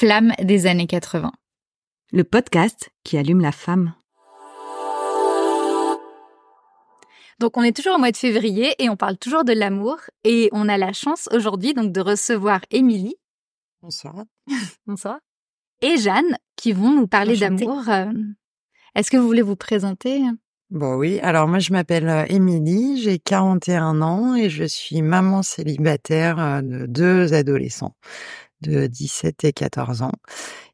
Flamme 0.00 0.32
des 0.42 0.66
années 0.66 0.86
80. 0.86 1.30
Le 2.10 2.24
podcast 2.24 2.88
qui 3.04 3.18
allume 3.18 3.42
la 3.42 3.52
femme. 3.52 3.92
Donc 7.38 7.58
on 7.58 7.62
est 7.62 7.76
toujours 7.76 7.96
au 7.96 7.98
mois 7.98 8.10
de 8.10 8.16
février 8.16 8.74
et 8.78 8.88
on 8.88 8.96
parle 8.96 9.18
toujours 9.18 9.44
de 9.44 9.52
l'amour 9.52 9.98
et 10.24 10.48
on 10.52 10.70
a 10.70 10.78
la 10.78 10.94
chance 10.94 11.28
aujourd'hui 11.32 11.74
donc 11.74 11.92
de 11.92 12.00
recevoir 12.00 12.62
Émilie. 12.70 13.16
Bonsoir. 13.82 14.24
Bonsoir. 14.86 15.18
Et 15.82 15.98
Jeanne 15.98 16.38
qui 16.56 16.72
vont 16.72 16.94
nous 16.94 17.06
parler 17.06 17.36
d'amour. 17.36 17.86
Euh, 17.90 18.10
Est-ce 18.94 19.10
que 19.10 19.18
vous 19.18 19.26
voulez 19.26 19.42
vous 19.42 19.56
présenter? 19.56 20.22
Bon 20.70 20.94
oui, 20.94 21.20
alors 21.20 21.46
moi 21.46 21.58
je 21.58 21.72
m'appelle 21.72 22.08
euh, 22.08 22.24
Émilie, 22.30 23.02
j'ai 23.02 23.18
41 23.18 24.00
ans 24.00 24.34
et 24.34 24.48
je 24.48 24.64
suis 24.64 25.02
maman 25.02 25.42
célibataire 25.42 26.38
euh, 26.38 26.62
de 26.62 26.86
deux 26.86 27.34
adolescents 27.34 27.94
de 28.62 28.86
17 28.86 29.44
et 29.44 29.52
14 29.52 30.02
ans 30.02 30.12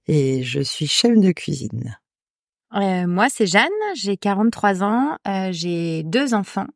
et 0.07 0.43
je 0.43 0.61
suis 0.61 0.87
chef 0.87 1.19
de 1.19 1.33
cuisine. 1.33 1.99
Euh, 2.75 3.07
moi, 3.07 3.29
c'est 3.29 3.47
Jeanne, 3.47 3.71
j'ai 3.95 4.17
43 4.17 4.83
ans, 4.83 5.17
euh, 5.27 5.49
j'ai 5.53 6.03
deux 6.03 6.35
enfants. 6.35 6.67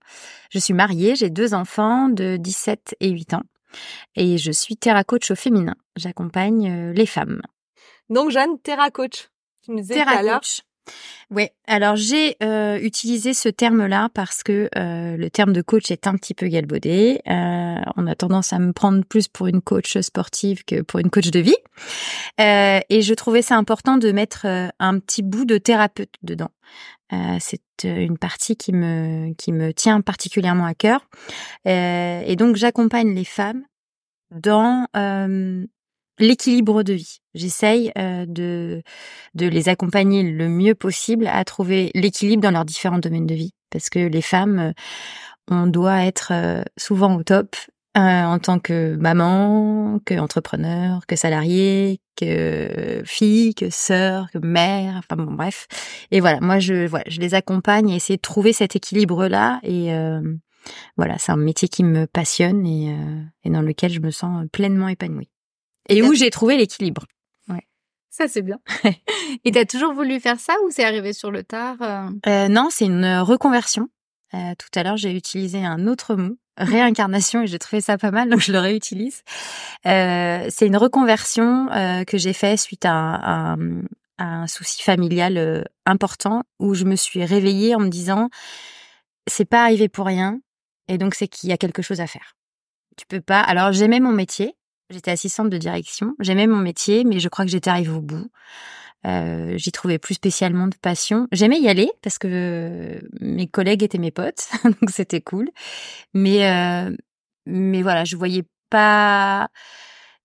Je 0.51 0.59
suis 0.59 0.73
mariée, 0.73 1.17
j'ai 1.17 1.31
deux 1.31 1.53
enfants 1.53 2.09
de 2.09 2.37
17 2.37 2.97
et 3.01 3.11
8 3.11 3.35
ans. 3.35 3.43
Et 4.17 4.39
je 4.39 4.51
suis 4.51 4.77
terra 4.77 5.05
coach 5.05 5.31
au 5.31 5.35
féminin. 5.35 5.77
J'accompagne 5.97 6.71
euh, 6.71 6.93
les 6.93 7.07
femmes. 7.07 7.43
Donc 8.09 8.31
Jeanne, 8.31 8.59
Terra 8.61 8.91
Coach. 8.91 9.29
Tu 9.63 9.71
nous 9.73 9.81
disais 9.81 9.95
tout 9.95 10.01
à 10.01 10.17
Terra 10.17 10.35
coach. 10.35 10.63
Ouais, 11.31 11.53
alors 11.69 11.95
j'ai 11.95 12.37
euh, 12.43 12.79
utilisé 12.81 13.35
ce 13.35 13.49
terme-là 13.49 14.09
parce 14.15 14.43
que 14.43 14.69
euh, 14.77 15.17
le 15.17 15.31
terme 15.31 15.53
de 15.53 15.63
coach 15.63 15.91
est 15.93 16.09
un 16.09 16.17
petit 16.17 16.35
peu 16.35 16.49
galvaudé. 16.49 17.21
Euh, 17.29 17.77
on 17.97 18.07
a 18.09 18.15
tendance 18.17 18.53
à 18.53 18.59
me 18.59 18.73
prendre 18.73 19.05
plus 19.05 19.29
pour 19.29 19.47
une 19.47 19.63
coach 19.63 19.97
sportive 19.99 20.65
que 20.65 20.83
pour 20.83 20.99
une 20.99 21.11
coach 21.11 21.31
de 21.31 21.39
vie. 21.39 21.57
Et 22.39 23.03
je 23.03 23.15
trouvais 23.15 23.43
ça 23.43 23.57
important 23.57 23.97
de 23.97 24.11
mettre 24.11 24.47
un 24.79 24.99
petit 24.99 25.23
bout 25.23 25.45
de 25.45 25.59
thérapeute 25.59 26.15
dedans. 26.23 26.51
C'est 27.39 27.63
une 27.85 28.19
partie 28.19 28.57
qui 28.57 28.73
me 28.73 29.33
qui 29.35 29.53
me 29.53 29.73
tient 29.73 30.01
particulièrement 30.01 30.65
à 30.65 30.75
cœur. 30.75 31.09
Et 31.67 32.35
donc 32.37 32.57
j'accompagne 32.57 33.15
les 33.15 33.25
femmes 33.25 33.63
dans 34.31 34.87
l'équilibre 36.21 36.83
de 36.83 36.93
vie. 36.95 37.19
J'essaye 37.35 37.93
euh, 37.99 38.27
de 38.27 38.83
de 39.35 39.47
les 39.47 39.69
accompagner 39.69 40.23
le 40.23 40.49
mieux 40.49 40.75
possible 40.75 41.27
à 41.27 41.45
trouver 41.45 41.91
l'équilibre 41.95 42.43
dans 42.43 42.51
leurs 42.51 42.65
différents 42.65 42.99
domaines 42.99 43.27
de 43.27 43.35
vie. 43.35 43.53
Parce 43.71 43.89
que 43.89 44.01
les 44.01 44.23
femmes, 44.23 44.59
euh, 44.59 44.73
on 45.49 45.67
doit 45.67 46.05
être 46.05 46.33
euh, 46.33 46.63
souvent 46.77 47.17
au 47.17 47.23
top 47.23 47.57
en 47.97 48.39
tant 48.39 48.61
que 48.61 48.95
maman, 48.95 49.99
que 50.07 50.15
entrepreneur, 50.15 51.05
que 51.09 51.17
salarié, 51.17 52.01
que 52.15 53.03
fille, 53.05 53.53
que 53.53 53.69
sœur, 53.69 54.29
que 54.33 54.39
mère, 54.39 54.95
enfin 54.99 55.21
bon 55.21 55.33
bref. 55.33 55.67
Et 56.13 56.21
voilà, 56.21 56.41
moi 56.41 56.61
je 56.61 56.87
voilà, 56.87 57.05
je 57.09 57.19
les 57.21 57.35
accompagne 57.35 57.93
à 57.93 57.97
essayer 57.97 58.17
de 58.17 58.23
trouver 58.23 58.53
cet 58.53 58.77
équilibre 58.77 59.27
là 59.27 59.59
et 59.65 59.93
euh, 59.93 60.21
voilà, 60.97 61.19
c'est 61.19 61.33
un 61.33 61.37
métier 61.37 61.67
qui 61.67 61.83
me 61.83 62.07
passionne 62.07 62.65
et, 62.65 62.97
et 63.45 63.51
dans 63.51 63.63
lequel 63.63 63.91
je 63.91 64.01
me 64.01 64.13
sens 64.13 64.47
pleinement 64.53 64.89
épanouie. 64.89 65.29
Et 65.91 66.03
où 66.03 66.15
j'ai 66.15 66.31
trouvé 66.31 66.57
l'équilibre. 66.57 67.05
Ça 68.13 68.27
c'est 68.27 68.43
bien. 68.43 68.59
et 69.45 69.53
t'as 69.53 69.65
toujours 69.65 69.95
voulu 69.95 70.19
faire 70.19 70.41
ça 70.41 70.53
ou 70.67 70.71
c'est 70.73 70.83
arrivé 70.85 71.13
sur 71.13 71.31
le 71.31 71.45
tard 71.45 71.77
euh? 71.81 72.09
Euh, 72.27 72.49
non, 72.49 72.67
c'est 72.69 72.87
une 72.87 73.07
reconversion. 73.21 73.89
Euh, 74.35 74.53
tout 74.59 74.69
à 74.75 74.83
l'heure, 74.83 74.97
j'ai 74.97 75.13
utilisé 75.17 75.65
un 75.65 75.87
autre 75.87 76.17
mot, 76.17 76.37
réincarnation, 76.57 77.43
et 77.43 77.47
j'ai 77.47 77.61
trouvé 77.61 77.81
ça 77.81 77.99
pas 77.99 78.11
mal, 78.11 78.29
donc 78.29 78.41
je 78.41 78.51
le 78.51 78.59
réutilise. 78.59 79.23
Euh, 79.87 80.45
c'est 80.51 80.67
une 80.67 80.77
reconversion 80.77 81.71
euh, 81.71 82.03
que 82.03 82.19
j'ai 82.19 82.33
fait 82.33 82.57
suite 82.57 82.85
à, 82.85 82.91
un- 82.93 83.15
à- 83.15 83.57
à 84.19 84.25
un 84.43 84.47
souci 84.49 84.83
familial 84.83 85.39
euh, 85.39 85.63
important, 85.87 86.43
où 86.59 86.75
je 86.75 86.85
me 86.85 86.97
suis 86.97 87.25
réveillée 87.25 87.77
en 87.77 87.81
me 87.81 87.89
disant, 87.89 88.29
c'est 89.29 89.45
pas 89.49 89.63
arrivé 89.63 89.89
pour 89.89 90.07
rien, 90.07 90.41
et 90.89 90.99
donc 90.99 91.15
c'est 91.15 91.29
qu'il 91.29 91.49
y 91.49 91.53
a 91.53 91.57
quelque 91.57 91.81
chose 91.81 92.01
à 92.01 92.09
faire. 92.09 92.35
Tu 92.97 93.07
peux 93.07 93.21
pas. 93.21 93.41
Alors 93.41 93.71
j'aimais 93.73 94.01
mon 94.01 94.13
métier, 94.13 94.57
j'étais 94.91 95.11
assistante 95.11 95.51
de 95.51 95.59
direction, 95.59 96.15
j'aimais 96.21 96.47
mon 96.47 96.57
métier, 96.57 97.05
mais 97.05 97.21
je 97.21 97.29
crois 97.29 97.45
que 97.45 97.51
j'étais 97.51 97.71
arrivée 97.71 97.93
au 97.93 98.01
bout. 98.01 98.31
Euh, 99.07 99.57
j'y 99.57 99.73
trouvais 99.73 99.99
plus 99.99 100.15
spécialement 100.15 100.67
de 100.67 100.77
passion. 100.77 101.27
J'aimais 101.33 101.59
y 101.59 101.69
aller 101.69 101.91
parce 102.03 102.19
que 102.19 102.29
euh, 102.31 103.01
mes 103.21 103.47
collègues 103.47 103.83
étaient 103.83 103.99
mes 103.99 104.11
potes, 104.11 104.49
donc 104.65 104.91
c'était 104.91 105.23
cool. 105.23 105.49
Mais 106.13 106.47
euh, 106.51 106.95
mais 107.47 107.83
voilà, 107.83 108.05
je 108.05 108.17
voyais 108.17 108.45
pas, 108.69 109.49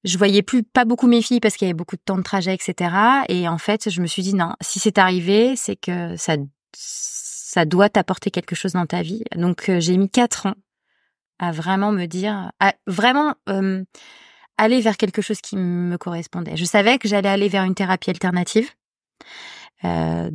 je 0.03 0.17
voyais 0.17 0.41
plus 0.41 0.63
pas 0.63 0.83
beaucoup 0.83 1.07
mes 1.07 1.21
filles 1.21 1.39
parce 1.39 1.55
qu'il 1.55 1.67
y 1.67 1.69
avait 1.69 1.73
beaucoup 1.77 1.95
de 1.95 2.01
temps 2.03 2.17
de 2.17 2.23
trajet, 2.23 2.53
etc. 2.53 2.93
Et 3.29 3.47
en 3.47 3.57
fait, 3.57 3.89
je 3.89 4.01
me 4.01 4.07
suis 4.07 4.23
dit 4.23 4.35
non, 4.35 4.53
si 4.61 4.79
c'est 4.79 4.97
arrivé, 4.97 5.55
c'est 5.55 5.77
que 5.77 6.17
ça 6.17 6.35
ça 7.55 7.63
doit 7.63 7.87
t'apporter 7.87 8.31
quelque 8.31 8.53
chose 8.53 8.73
dans 8.73 8.85
ta 8.85 9.01
vie. 9.01 9.23
Donc 9.33 9.69
euh, 9.69 9.79
j'ai 9.79 9.95
mis 9.95 10.09
quatre 10.09 10.47
ans 10.47 10.55
à 11.39 11.53
vraiment 11.53 11.93
me 11.93 12.05
dire, 12.05 12.51
à 12.59 12.73
vraiment 12.85 13.35
euh, 13.47 13.85
aller 14.57 14.81
vers 14.81 14.97
quelque 14.97 15.21
chose 15.21 15.41
qui 15.41 15.57
me 15.57 15.97
correspondait. 15.97 16.55
Je 16.55 16.65
savais 16.65 16.97
que 16.97 17.07
j'allais 17.07 17.29
aller 17.29 17.49
vers 17.49 17.63
une 17.63 17.75
thérapie 17.75 18.09
alternative. 18.09 18.69
Euh, 19.83 20.31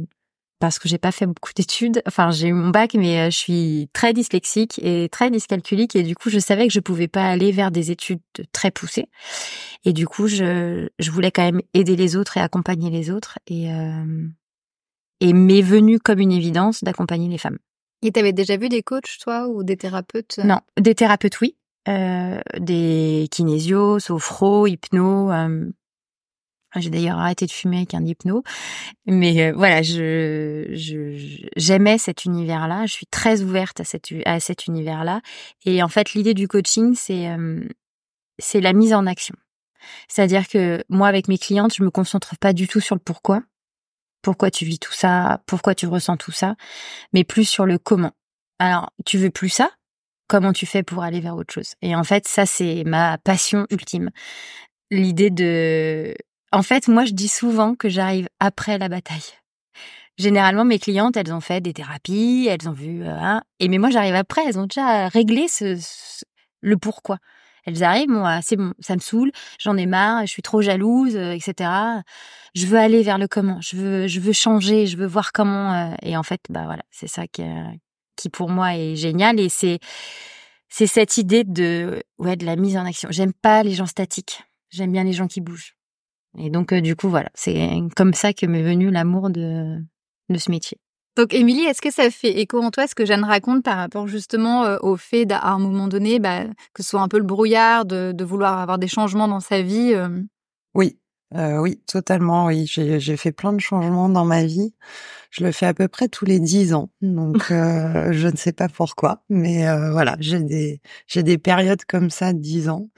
parce 0.60 0.78
que 0.78 0.88
j'ai 0.88 0.98
pas 0.98 1.10
fait 1.10 1.26
beaucoup 1.26 1.53
d'études. 1.56 2.03
Enfin, 2.06 2.30
j'ai 2.30 2.48
eu 2.48 2.53
mon 2.53 2.69
bac, 2.69 2.94
mais 2.94 3.19
euh, 3.19 3.30
je 3.30 3.36
suis 3.36 3.88
très 3.94 4.12
dyslexique 4.12 4.78
et 4.84 5.09
très 5.09 5.30
dyscalculique, 5.30 5.97
et 5.97 6.03
du 6.03 6.14
coup, 6.14 6.28
je 6.28 6.38
savais 6.38 6.69
que 6.69 6.72
je 6.72 6.80
pouvais 6.80 7.09
pas 7.09 7.25
aller 7.25 7.50
vers 7.50 7.70
des 7.70 7.91
études 7.91 8.20
très 8.53 8.70
poussées. 8.70 9.09
Et 9.84 9.94
du 9.94 10.06
coup, 10.06 10.28
je, 10.28 10.88
je 10.98 11.10
voulais 11.10 11.30
quand 11.30 11.42
même 11.42 11.62
aider 11.72 11.97
les 11.97 12.14
autres 12.14 12.36
et 12.36 12.41
accompagner 12.41 12.91
les 12.91 13.10
autres, 13.10 13.38
et 13.47 13.72
euh, 13.72 14.28
et 15.20 15.32
m'est 15.32 15.62
venu 15.62 15.98
comme 15.98 16.19
une 16.19 16.32
évidence 16.32 16.84
d'accompagner 16.84 17.28
les 17.28 17.38
femmes. 17.38 17.59
Et 18.03 18.12
t'avais 18.12 18.32
déjà 18.32 18.56
vu 18.56 18.69
des 18.69 18.82
coachs 18.82 19.19
toi 19.20 19.48
ou 19.48 19.62
des 19.62 19.76
thérapeutes 19.76 20.41
Non, 20.44 20.60
des 20.78 20.94
thérapeutes, 20.94 21.41
oui. 21.41 21.56
Euh, 21.88 22.41
des 22.58 23.26
kinésios, 23.30 24.00
sophro, 24.00 24.66
hypno. 24.66 25.30
euh, 25.32 25.70
J'ai 26.76 26.91
d'ailleurs 26.91 27.18
arrêté 27.18 27.46
de 27.46 27.50
fumer 27.50 27.78
avec 27.78 27.94
un 27.94 28.04
hypno. 28.04 28.42
Mais 29.06 29.50
euh, 29.50 29.52
voilà, 29.56 29.80
j'aimais 31.56 31.98
cet 31.98 32.24
univers-là. 32.26 32.86
Je 32.86 32.92
suis 32.92 33.06
très 33.06 33.42
ouverte 33.42 33.80
à, 33.80 33.84
cet 33.84 34.08
à 34.26 34.41
cet 34.41 34.66
univers-là. 34.66 35.22
Et 35.64 35.82
en 35.82 35.88
fait, 35.88 36.12
l'idée 36.14 36.34
du 36.34 36.48
coaching, 36.48 36.94
c'est 36.94 37.28
c'est 38.38 38.60
la 38.60 38.72
mise 38.72 38.94
en 38.94 39.06
action. 39.06 39.34
C'est-à-dire 40.08 40.47
que 40.48 40.84
moi, 40.88 41.08
avec 41.08 41.28
mes 41.28 41.38
clientes, 41.38 41.74
je 41.74 41.82
me 41.82 41.91
concentre 41.91 42.36
pas 42.38 42.52
du 42.52 42.68
tout 42.68 42.80
sur 42.80 42.94
le 42.94 43.00
pourquoi. 43.00 43.42
Pourquoi 44.22 44.50
tu 44.50 44.66
vis 44.66 44.78
tout 44.78 44.92
ça? 44.92 45.42
Pourquoi 45.47 45.74
tu 45.74 45.86
ressens 45.86 46.18
tout 46.18 46.32
ça? 46.32 46.56
Mais 47.14 47.24
plus 47.24 47.48
sur 47.48 47.64
le 47.64 47.78
comment. 47.78 48.12
Alors, 48.58 48.91
tu 49.06 49.16
veux 49.16 49.30
plus 49.30 49.48
ça? 49.48 49.70
Comment 50.30 50.52
tu 50.52 50.64
fais 50.64 50.84
pour 50.84 51.02
aller 51.02 51.18
vers 51.18 51.34
autre 51.34 51.52
chose 51.52 51.74
Et 51.82 51.96
en 51.96 52.04
fait, 52.04 52.28
ça, 52.28 52.46
c'est 52.46 52.84
ma 52.86 53.18
passion 53.18 53.66
ultime. 53.68 54.10
L'idée 54.92 55.28
de... 55.28 56.14
En 56.52 56.62
fait, 56.62 56.86
moi, 56.86 57.04
je 57.04 57.10
dis 57.14 57.26
souvent 57.26 57.74
que 57.74 57.88
j'arrive 57.88 58.28
après 58.38 58.78
la 58.78 58.88
bataille. 58.88 59.24
Généralement, 60.18 60.64
mes 60.64 60.78
clientes, 60.78 61.16
elles 61.16 61.32
ont 61.32 61.41
fait 61.41 61.60
des 61.60 61.72
thérapies, 61.72 62.46
elles 62.48 62.68
ont 62.68 62.72
vu... 62.72 63.02
euh, 63.02 63.10
hein, 63.10 63.42
et 63.58 63.66
mais 63.66 63.78
moi, 63.78 63.91
j'arrive 63.91 64.14
après, 64.14 64.42
elles 64.46 64.56
ont 64.56 64.66
déjà 64.66 65.08
réglé 65.08 65.48
ce, 65.48 65.76
le 66.60 66.76
pourquoi. 66.76 67.18
Elles 67.64 67.82
arrivent, 67.82 68.10
moi, 68.10 68.38
c'est 68.41 68.54
bon, 68.54 68.72
ça 68.78 68.94
me 68.94 69.00
saoule, 69.00 69.32
j'en 69.58 69.76
ai 69.76 69.86
marre, 69.86 70.20
je 70.26 70.30
suis 70.30 70.42
trop 70.42 70.62
jalouse, 70.62 71.16
euh, 71.16 71.32
etc. 71.32 71.70
Je 72.54 72.66
veux 72.66 72.78
aller 72.78 73.02
vers 73.02 73.18
le 73.18 73.26
comment, 73.26 73.60
je 73.60 73.74
veux, 73.74 74.06
je 74.06 74.20
veux 74.20 74.32
changer, 74.32 74.86
je 74.86 74.97
veux 74.97 75.06
voir 75.06 75.32
comment. 75.32 75.72
euh, 75.72 75.94
et 76.02 76.16
en 76.16 76.22
fait, 76.22 76.41
bah 76.50 76.66
voilà, 76.66 76.84
c'est 76.92 77.08
ça 77.08 77.26
qui, 77.26 77.42
qui 78.20 78.28
pour 78.28 78.50
moi 78.50 78.76
est 78.76 78.97
génial. 78.97 79.41
Et 79.41 79.48
c'est, 79.48 79.78
c'est 80.69 80.86
cette 80.86 81.16
idée 81.16 81.44
de, 81.44 82.03
ouais, 82.19 82.36
de 82.36 82.44
la 82.44 82.56
mise 82.56 82.76
en 82.76 82.84
action. 82.84 83.08
J'aime 83.10 83.32
pas 83.32 83.62
les 83.62 83.72
gens 83.72 83.86
statiques, 83.86 84.42
j'aime 84.71 84.92
bien 84.92 85.04
les 85.04 85.12
gens 85.12 85.27
qui 85.27 85.41
bougent. 85.41 85.77
Et 86.39 86.50
donc, 86.50 86.72
euh, 86.72 86.80
du 86.80 86.95
coup, 86.95 87.09
voilà, 87.09 87.30
c'est 87.34 87.71
comme 87.97 88.15
ça 88.15 88.33
que 88.33 88.47
m'est 88.47 88.62
venu 88.62 88.91
l'amour 88.91 89.30
de, 89.30 89.78
de 90.28 90.39
ce 90.39 90.50
métier. 90.50 90.78
Donc 91.16 91.34
Émilie, 91.34 91.65
est-ce 91.65 91.83
que 91.83 91.91
ça 91.91 92.09
fait 92.09 92.39
écho 92.41 92.62
en 92.62 92.71
toi 92.71 92.86
ce 92.86 92.95
que 92.95 93.04
Jeanne 93.04 93.24
raconte 93.24 93.65
par 93.65 93.77
rapport 93.77 94.06
justement 94.06 94.65
euh, 94.65 94.78
au 94.80 94.97
fait 94.97 95.27
d'à 95.27 95.42
un 95.42 95.59
moment 95.59 95.89
donné 95.89 96.21
bah, 96.21 96.45
que 96.72 96.84
ce 96.84 96.91
soit 96.91 97.00
un 97.00 97.09
peu 97.09 97.18
le 97.18 97.24
brouillard, 97.24 97.84
de, 97.84 98.12
de 98.12 98.24
vouloir 98.24 98.60
avoir 98.60 98.78
des 98.78 98.86
changements 98.86 99.27
dans 99.27 99.41
sa 99.41 99.60
vie 99.60 99.92
euh, 99.92 100.22
Oui, 100.74 100.99
euh, 101.36 101.59
oui, 101.60 101.80
totalement, 101.86 102.47
oui. 102.47 102.66
J'ai 102.66 103.16
fait 103.16 103.30
plein 103.30 103.53
de 103.53 103.60
changements 103.60 104.09
dans 104.09 104.24
ma 104.24 104.44
vie. 104.44 104.74
Je 105.30 105.44
le 105.44 105.53
fais 105.53 105.66
à 105.66 105.74
peu 105.74 105.88
près 105.88 106.09
tous 106.09 106.24
les 106.24 106.41
dix 106.41 106.74
ans, 106.74 106.91
donc 107.03 107.36
euh, 107.53 108.12
je 108.12 108.28
ne 108.28 108.36
sais 108.36 108.53
pas 108.53 108.68
pourquoi, 108.68 109.22
mais 109.30 109.68
euh, 109.68 109.92
voilà, 109.92 110.16
j'ai 110.21 110.41
des 110.41 110.80
j'ai 111.06 111.22
des 111.22 111.38
périodes 111.38 111.84
comme 111.86 112.10
ça 112.10 112.32
de 112.32 112.38
dix 112.41 112.68
ans. 112.68 112.91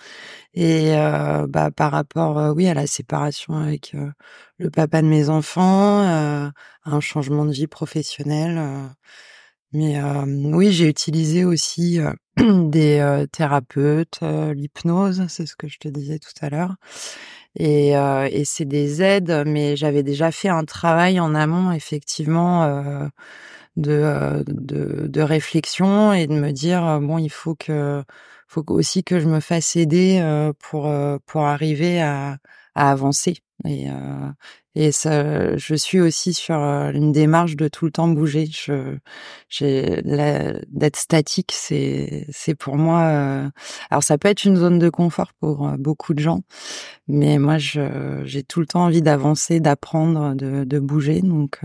Et 0.55 0.97
euh, 0.97 1.47
bah 1.49 1.71
par 1.71 1.93
rapport, 1.93 2.39
euh, 2.39 2.53
oui, 2.55 2.69
à 2.69 2.75
la 2.75 2.87
séparation 2.87 3.55
avec 3.57 3.95
euh, 3.95 4.11
le 4.59 4.71
papa 4.71 5.03
de 5.03 5.09
mes 5.09 5.29
enfants, 5.31 6.03
euh, 6.03 6.51
un 6.87 7.01
changement 7.01 7.45
de 7.47 7.53
vie 7.53 7.67
professionnelle. 7.69 8.61
mais 9.73 10.01
euh, 10.03 10.25
oui, 10.27 10.73
j'ai 10.73 10.89
utilisé 10.89 11.45
aussi 11.45 11.99
des 12.39 13.25
thérapeutes, 13.33 14.21
l'hypnose, 14.23 15.27
c'est 15.29 15.47
ce 15.47 15.57
que 15.57 15.69
je 15.69 15.79
te 15.79 15.89
disais 15.89 16.19
tout 16.19 16.33
à 16.43 16.51
l'heure. 16.51 16.77
Et, 17.57 17.91
et 17.91 18.45
c'est 18.45 18.65
des 18.65 19.03
aides, 19.03 19.45
mais 19.47 19.77
j'avais 19.77 20.03
déjà 20.03 20.33
fait 20.33 20.49
un 20.49 20.65
travail 20.65 21.21
en 21.21 21.35
amont, 21.35 21.73
effectivement, 21.73 23.11
de, 23.77 24.45
de, 24.47 25.07
de 25.09 25.21
réflexion 25.23 26.13
et 26.13 26.27
de 26.27 26.35
me 26.35 26.51
dire 26.53 27.01
bon, 27.01 27.19
il 27.19 27.31
faut 27.31 27.55
que 27.55 28.03
faut 28.49 28.65
aussi 28.71 29.03
que 29.05 29.19
je 29.21 29.29
me 29.29 29.41
fasse 29.41 29.77
aider 29.77 30.21
pour 30.61 30.93
pour 31.27 31.43
arriver 31.45 32.01
à, 32.03 32.39
à 32.75 32.91
avancer. 32.91 33.35
Et, 33.65 33.87
et 34.75 34.91
ça, 34.93 35.57
je 35.57 35.75
suis 35.75 36.01
aussi 36.01 36.35
sur 36.35 36.57
une 36.57 37.13
démarche 37.13 37.57
de 37.57 37.69
tout 37.69 37.85
le 37.85 37.91
temps 37.93 38.09
bouger. 38.09 38.47
Je, 38.51 38.97
j'ai 39.49 40.03
d'être 40.03 40.97
statique, 40.97 41.53
c'est 41.55 42.27
c'est 42.31 42.55
pour 42.55 42.77
moi. 42.77 43.51
alors 43.91 44.03
ça 44.03 44.19
peut 44.19 44.29
être 44.29 44.45
une 44.45 44.57
zone 44.57 44.79
de 44.79 44.89
confort 44.91 45.33
pour 45.41 45.69
beaucoup 45.79 46.15
de 46.15 46.21
gens, 46.21 46.43
mais 47.09 47.39
moi 47.39 47.59
je 47.59 48.23
j'ai 48.25 48.43
tout 48.45 48.61
le 48.61 48.67
temps 48.67 48.85
envie 48.87 49.03
d'avancer, 49.03 49.61
d'apprendre, 49.61 50.35
de, 50.35 50.65
de 50.65 50.79
bouger. 50.81 51.23
Donc 51.23 51.61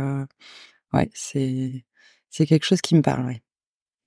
ouais, 0.94 1.10
c'est 1.14 1.86
c'est 2.30 2.46
quelque 2.46 2.66
chose 2.66 2.82
qui 2.82 2.96
me 2.96 3.02
parle. 3.02 3.26
Ouais. 3.28 3.42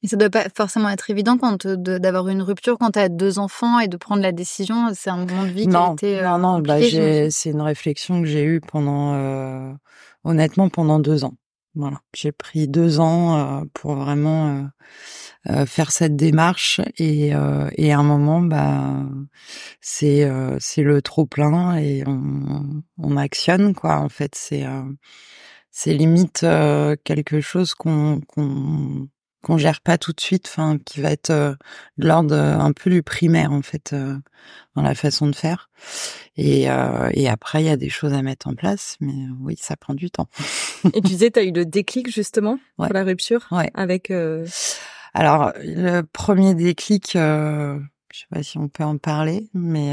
Et 0.02 0.08
ça 0.08 0.17
doit 0.17 0.31
pas 0.31 0.47
forcément 0.56 0.88
être 0.88 1.11
évident 1.11 1.37
quand 1.37 1.67
d'avoir 1.67 2.29
une 2.29 2.41
rupture 2.41 2.79
quand 2.79 2.93
tu 2.93 2.99
as 2.99 3.11
deux 3.11 3.38
enfants 3.38 3.81
et 3.81 3.88
de 3.88 3.97
prendre 3.99 4.23
la 4.23 4.32
décision. 4.32 4.88
C'est 4.94 5.11
un 5.11 5.26
moment 5.26 5.44
de 5.44 5.50
vie 5.50 5.67
qui 5.67 5.76
a 5.76 5.93
été. 5.93 6.20
Euh, 6.20 6.38
non, 6.38 6.38
non, 6.38 6.58
bah, 6.61 6.79
c'est 6.81 7.50
une 7.50 7.61
réflexion 7.61 8.23
que 8.23 8.26
j'ai 8.26 8.44
eue 8.44 8.61
pendant, 8.61 9.12
euh, 9.14 9.73
honnêtement, 10.25 10.70
pendant 10.70 11.00
deux 11.00 11.25
ans. 11.25 11.35
Voilà, 11.75 12.00
j'ai 12.14 12.32
pris 12.32 12.67
deux 12.67 12.99
ans 12.99 13.37
euh, 13.38 13.64
pour 13.75 13.94
vraiment 13.94 14.70
euh, 15.49 15.67
faire 15.67 15.93
cette 15.93 16.17
démarche 16.17 16.81
et, 16.97 17.29
et 17.29 17.93
à 17.93 17.99
un 17.99 18.02
moment, 18.02 18.41
bah, 18.41 19.05
c'est 19.81 20.29
c'est 20.58 20.82
le 20.82 21.02
trop 21.02 21.26
plein 21.26 21.76
et 21.76 22.02
on, 22.06 22.82
on 22.99 23.17
actionne 23.17 23.75
quoi. 23.75 23.99
En 23.99 24.08
fait, 24.08 24.35
c'est 24.35 24.64
c'est 25.70 25.93
limite 25.93 26.41
quelque 27.05 27.41
chose 27.41 27.75
qu'on 27.75 28.20
qu'on 28.26 29.08
qu'on 29.42 29.58
gère 29.58 29.81
pas 29.81 29.98
tout 29.98 30.12
de 30.12 30.20
suite, 30.20 30.46
enfin 30.48 30.78
qui 30.84 31.00
va 31.00 31.10
être 31.10 31.31
euh, 31.31 31.54
de 31.98 32.06
l'ordre 32.06 32.34
euh, 32.34 32.58
un 32.58 32.72
peu 32.72 32.90
du 32.90 33.02
primaire 33.02 33.52
en 33.52 33.62
fait 33.62 33.92
euh, 33.92 34.16
dans 34.76 34.82
la 34.82 34.94
façon 34.94 35.26
de 35.26 35.34
faire. 35.34 35.70
Et, 36.37 36.62
et 37.12 37.28
après 37.28 37.62
il 37.62 37.66
y 37.66 37.70
a 37.70 37.76
des 37.76 37.88
choses 37.90 38.12
à 38.14 38.22
mettre 38.22 38.48
en 38.48 38.54
place, 38.54 38.96
mais 39.00 39.12
oui 39.40 39.56
ça 39.58 39.76
prend 39.76 39.94
du 39.94 40.10
temps. 40.10 40.28
et 40.84 41.00
tu 41.00 41.08
disais 41.08 41.31
tu 41.31 41.38
as 41.38 41.42
eu 41.42 41.52
le 41.52 41.66
déclic 41.66 42.10
justement 42.10 42.58
pour 42.76 42.92
la 42.92 43.04
rupture 43.04 43.46
ouais. 43.50 43.70
avec. 43.75 44.12
Alors 45.12 45.52
le 45.58 46.02
premier 46.02 46.54
déclic, 46.54 47.10
je 47.14 47.78
sais 48.12 48.26
pas 48.31 48.42
si 48.42 48.58
on 48.58 48.69
peut 48.69 48.84
en 48.84 48.96
parler, 48.96 49.48
mais 49.52 49.92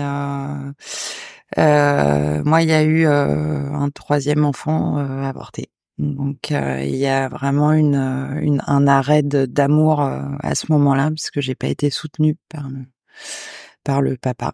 moi 1.58 2.62
il 2.62 2.70
y 2.70 2.74
a 2.74 2.84
eu 2.84 3.06
un 3.08 3.90
troisième 3.90 4.46
enfant 4.46 4.98
avorté. 4.98 5.70
Donc 5.98 6.52
euh, 6.52 6.84
il 6.84 6.96
y 6.96 7.08
a 7.08 7.28
vraiment 7.28 7.72
une, 7.74 7.96
euh, 7.96 8.40
une 8.42 8.62
un 8.68 8.88
arrêt 8.88 9.24
d'amour 9.24 10.02
euh, 10.02 10.22
à 10.42 10.54
ce 10.54 10.72
moment-là 10.72 11.10
parce 11.10 11.32
que 11.32 11.42
j'ai 11.42 11.56
pas 11.56 11.68
été 11.68 11.90
soutenue 11.90 12.38
par 12.50 12.70
le 12.70 12.86
par 13.84 14.02
le 14.02 14.18
papa. 14.18 14.54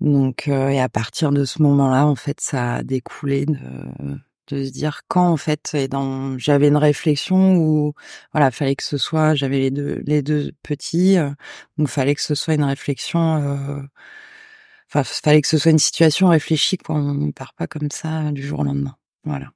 Donc 0.00 0.48
et 0.48 0.80
à 0.80 0.88
partir 0.88 1.32
de 1.32 1.44
ce 1.44 1.62
moment-là, 1.62 2.06
en 2.06 2.16
fait, 2.16 2.40
ça 2.40 2.76
a 2.76 2.82
découlé 2.84 3.46
de 3.46 3.58
de 4.48 4.64
se 4.64 4.70
dire 4.70 5.02
quand 5.08 5.28
en 5.28 5.36
fait 5.36 5.74
et 5.74 5.88
dans 5.88 6.38
j'avais 6.38 6.68
une 6.68 6.76
réflexion 6.76 7.56
où 7.56 7.94
voilà 8.32 8.50
fallait 8.50 8.76
que 8.76 8.82
ce 8.82 8.98
soit 8.98 9.34
j'avais 9.34 9.58
les 9.58 9.70
deux 9.70 10.02
les 10.06 10.22
deux 10.22 10.52
petits 10.62 11.16
donc 11.78 11.88
fallait 11.88 12.14
que 12.16 12.22
ce 12.22 12.34
soit 12.34 12.54
une 12.54 12.64
réflexion 12.64 13.36
euh, 13.36 13.82
enfin 14.88 15.04
fallait 15.04 15.42
que 15.42 15.48
ce 15.48 15.58
soit 15.58 15.70
une 15.72 15.78
situation 15.78 16.28
réfléchie 16.28 16.78
quoi. 16.78 16.96
On 16.96 17.14
ne 17.14 17.32
part 17.32 17.54
pas 17.54 17.66
comme 17.66 17.90
ça 17.92 18.32
du 18.32 18.42
jour 18.42 18.60
au 18.60 18.64
lendemain. 18.64 18.96
Voilà 19.24 19.50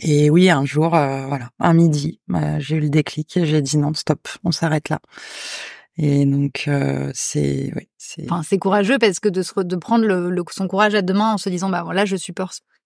et 0.00 0.30
oui, 0.30 0.48
un 0.50 0.64
jour, 0.64 0.94
euh, 0.94 1.26
voilà, 1.26 1.50
un 1.58 1.74
midi, 1.74 2.20
bah, 2.28 2.58
j'ai 2.58 2.76
eu 2.76 2.80
le 2.80 2.90
déclic 2.90 3.36
et 3.36 3.46
j'ai 3.46 3.62
dit 3.62 3.78
non, 3.78 3.92
stop, 3.94 4.28
on 4.44 4.52
s'arrête 4.52 4.88
là. 4.88 5.00
Et 5.96 6.24
donc 6.24 6.64
euh, 6.68 7.10
c'est, 7.14 7.72
oui, 7.74 7.88
c'est. 7.98 8.24
Enfin, 8.30 8.42
c'est 8.44 8.58
courageux 8.58 8.98
parce 8.98 9.18
que 9.18 9.28
de, 9.28 9.42
se, 9.42 9.60
de 9.60 9.76
prendre 9.76 10.06
le, 10.06 10.42
son 10.50 10.68
courage 10.68 10.94
à 10.94 11.02
deux 11.02 11.14
mains 11.14 11.34
en 11.34 11.38
se 11.38 11.48
disant 11.48 11.68
bah 11.68 11.82
voilà, 11.82 12.04
je 12.04 12.14
suis 12.14 12.32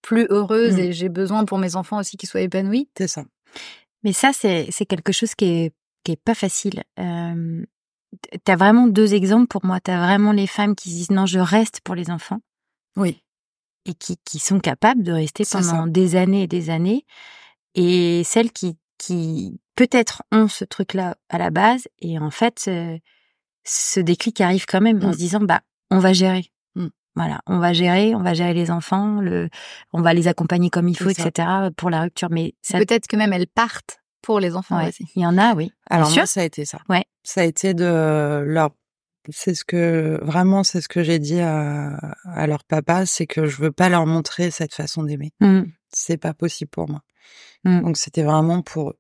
plus 0.00 0.26
heureuse 0.30 0.76
mmh. 0.76 0.80
et 0.80 0.92
j'ai 0.92 1.10
besoin 1.10 1.44
pour 1.44 1.58
mes 1.58 1.76
enfants 1.76 1.98
aussi 1.98 2.16
qu'ils 2.16 2.28
soient 2.28 2.40
épanouis. 2.40 2.88
C'est 2.96 3.08
ça. 3.08 3.24
Mais 4.02 4.14
ça, 4.14 4.32
c'est 4.32 4.68
c'est 4.70 4.86
quelque 4.86 5.12
chose 5.12 5.34
qui 5.34 5.44
est 5.44 5.74
qui 6.04 6.12
est 6.12 6.22
pas 6.22 6.34
facile. 6.34 6.82
Euh, 6.98 7.64
T'as 8.44 8.56
vraiment 8.56 8.88
deux 8.88 9.14
exemples 9.14 9.46
pour 9.46 9.64
moi. 9.64 9.80
T'as 9.80 10.04
vraiment 10.04 10.32
les 10.32 10.46
femmes 10.46 10.74
qui 10.74 10.90
disent 10.90 11.10
non, 11.10 11.24
je 11.24 11.38
reste 11.38 11.80
pour 11.80 11.94
les 11.94 12.10
enfants. 12.10 12.40
Oui 12.96 13.22
et 13.86 13.94
qui, 13.94 14.16
qui 14.24 14.38
sont 14.38 14.60
capables 14.60 15.02
de 15.02 15.12
rester 15.12 15.44
pendant 15.50 15.86
des 15.86 16.16
années 16.16 16.44
et 16.44 16.46
des 16.46 16.70
années, 16.70 17.04
et 17.74 18.22
celles 18.24 18.52
qui, 18.52 18.76
qui 18.98 19.60
peut-être 19.74 20.22
ont 20.32 20.48
ce 20.48 20.64
truc-là 20.64 21.16
à 21.28 21.38
la 21.38 21.50
base, 21.50 21.88
et 22.00 22.18
en 22.18 22.30
fait, 22.30 22.70
ce 23.64 24.00
déclic 24.00 24.40
arrive 24.40 24.66
quand 24.66 24.80
même 24.80 25.02
en 25.02 25.08
mmh. 25.08 25.12
se 25.12 25.18
disant, 25.18 25.40
bah, 25.40 25.60
on 25.90 25.98
va 25.98 26.12
gérer. 26.12 26.52
Mmh. 26.74 26.86
Voilà, 27.14 27.40
on 27.46 27.58
va 27.58 27.72
gérer, 27.72 28.14
on 28.14 28.22
va 28.22 28.34
gérer 28.34 28.54
les 28.54 28.70
enfants, 28.70 29.20
le, 29.20 29.48
on 29.92 30.00
va 30.00 30.14
les 30.14 30.28
accompagner 30.28 30.70
comme 30.70 30.88
il 30.88 30.96
faut, 30.96 31.10
etc. 31.10 31.48
pour 31.76 31.90
la 31.90 32.02
rupture. 32.02 32.28
Mais 32.30 32.54
peut-être 32.70 33.06
que 33.06 33.16
même 33.16 33.32
elles 33.32 33.46
partent 33.46 33.98
pour 34.22 34.40
les 34.40 34.54
enfants 34.54 34.86
aussi. 34.86 35.04
Il 35.16 35.22
y 35.22 35.26
en 35.26 35.36
a, 35.36 35.54
oui. 35.54 35.72
Alors 35.90 36.10
moi, 36.10 36.26
ça 36.26 36.40
a 36.40 36.44
été 36.44 36.64
ça. 36.64 36.78
Ouais. 36.88 37.04
Ça 37.24 37.42
a 37.42 37.44
été 37.44 37.74
de 37.74 38.44
leur 38.46 38.70
c'est 39.30 39.54
ce 39.54 39.64
que 39.64 40.18
vraiment 40.22 40.64
c'est 40.64 40.80
ce 40.80 40.88
que 40.88 41.02
j'ai 41.02 41.18
dit 41.18 41.40
à, 41.40 41.96
à, 42.24 42.46
leur 42.46 42.64
papa, 42.64 43.06
c'est 43.06 43.26
que 43.26 43.46
je 43.46 43.56
veux 43.56 43.72
pas 43.72 43.88
leur 43.88 44.06
montrer 44.06 44.50
cette 44.50 44.74
façon 44.74 45.04
d'aimer. 45.04 45.32
Mmh. 45.40 45.62
C'est 45.92 46.16
pas 46.16 46.34
possible 46.34 46.70
pour 46.70 46.88
moi. 46.88 47.02
Mmh. 47.64 47.82
Donc 47.82 47.96
c'était 47.96 48.22
vraiment 48.22 48.62
pour 48.62 48.90
eux 48.90 48.98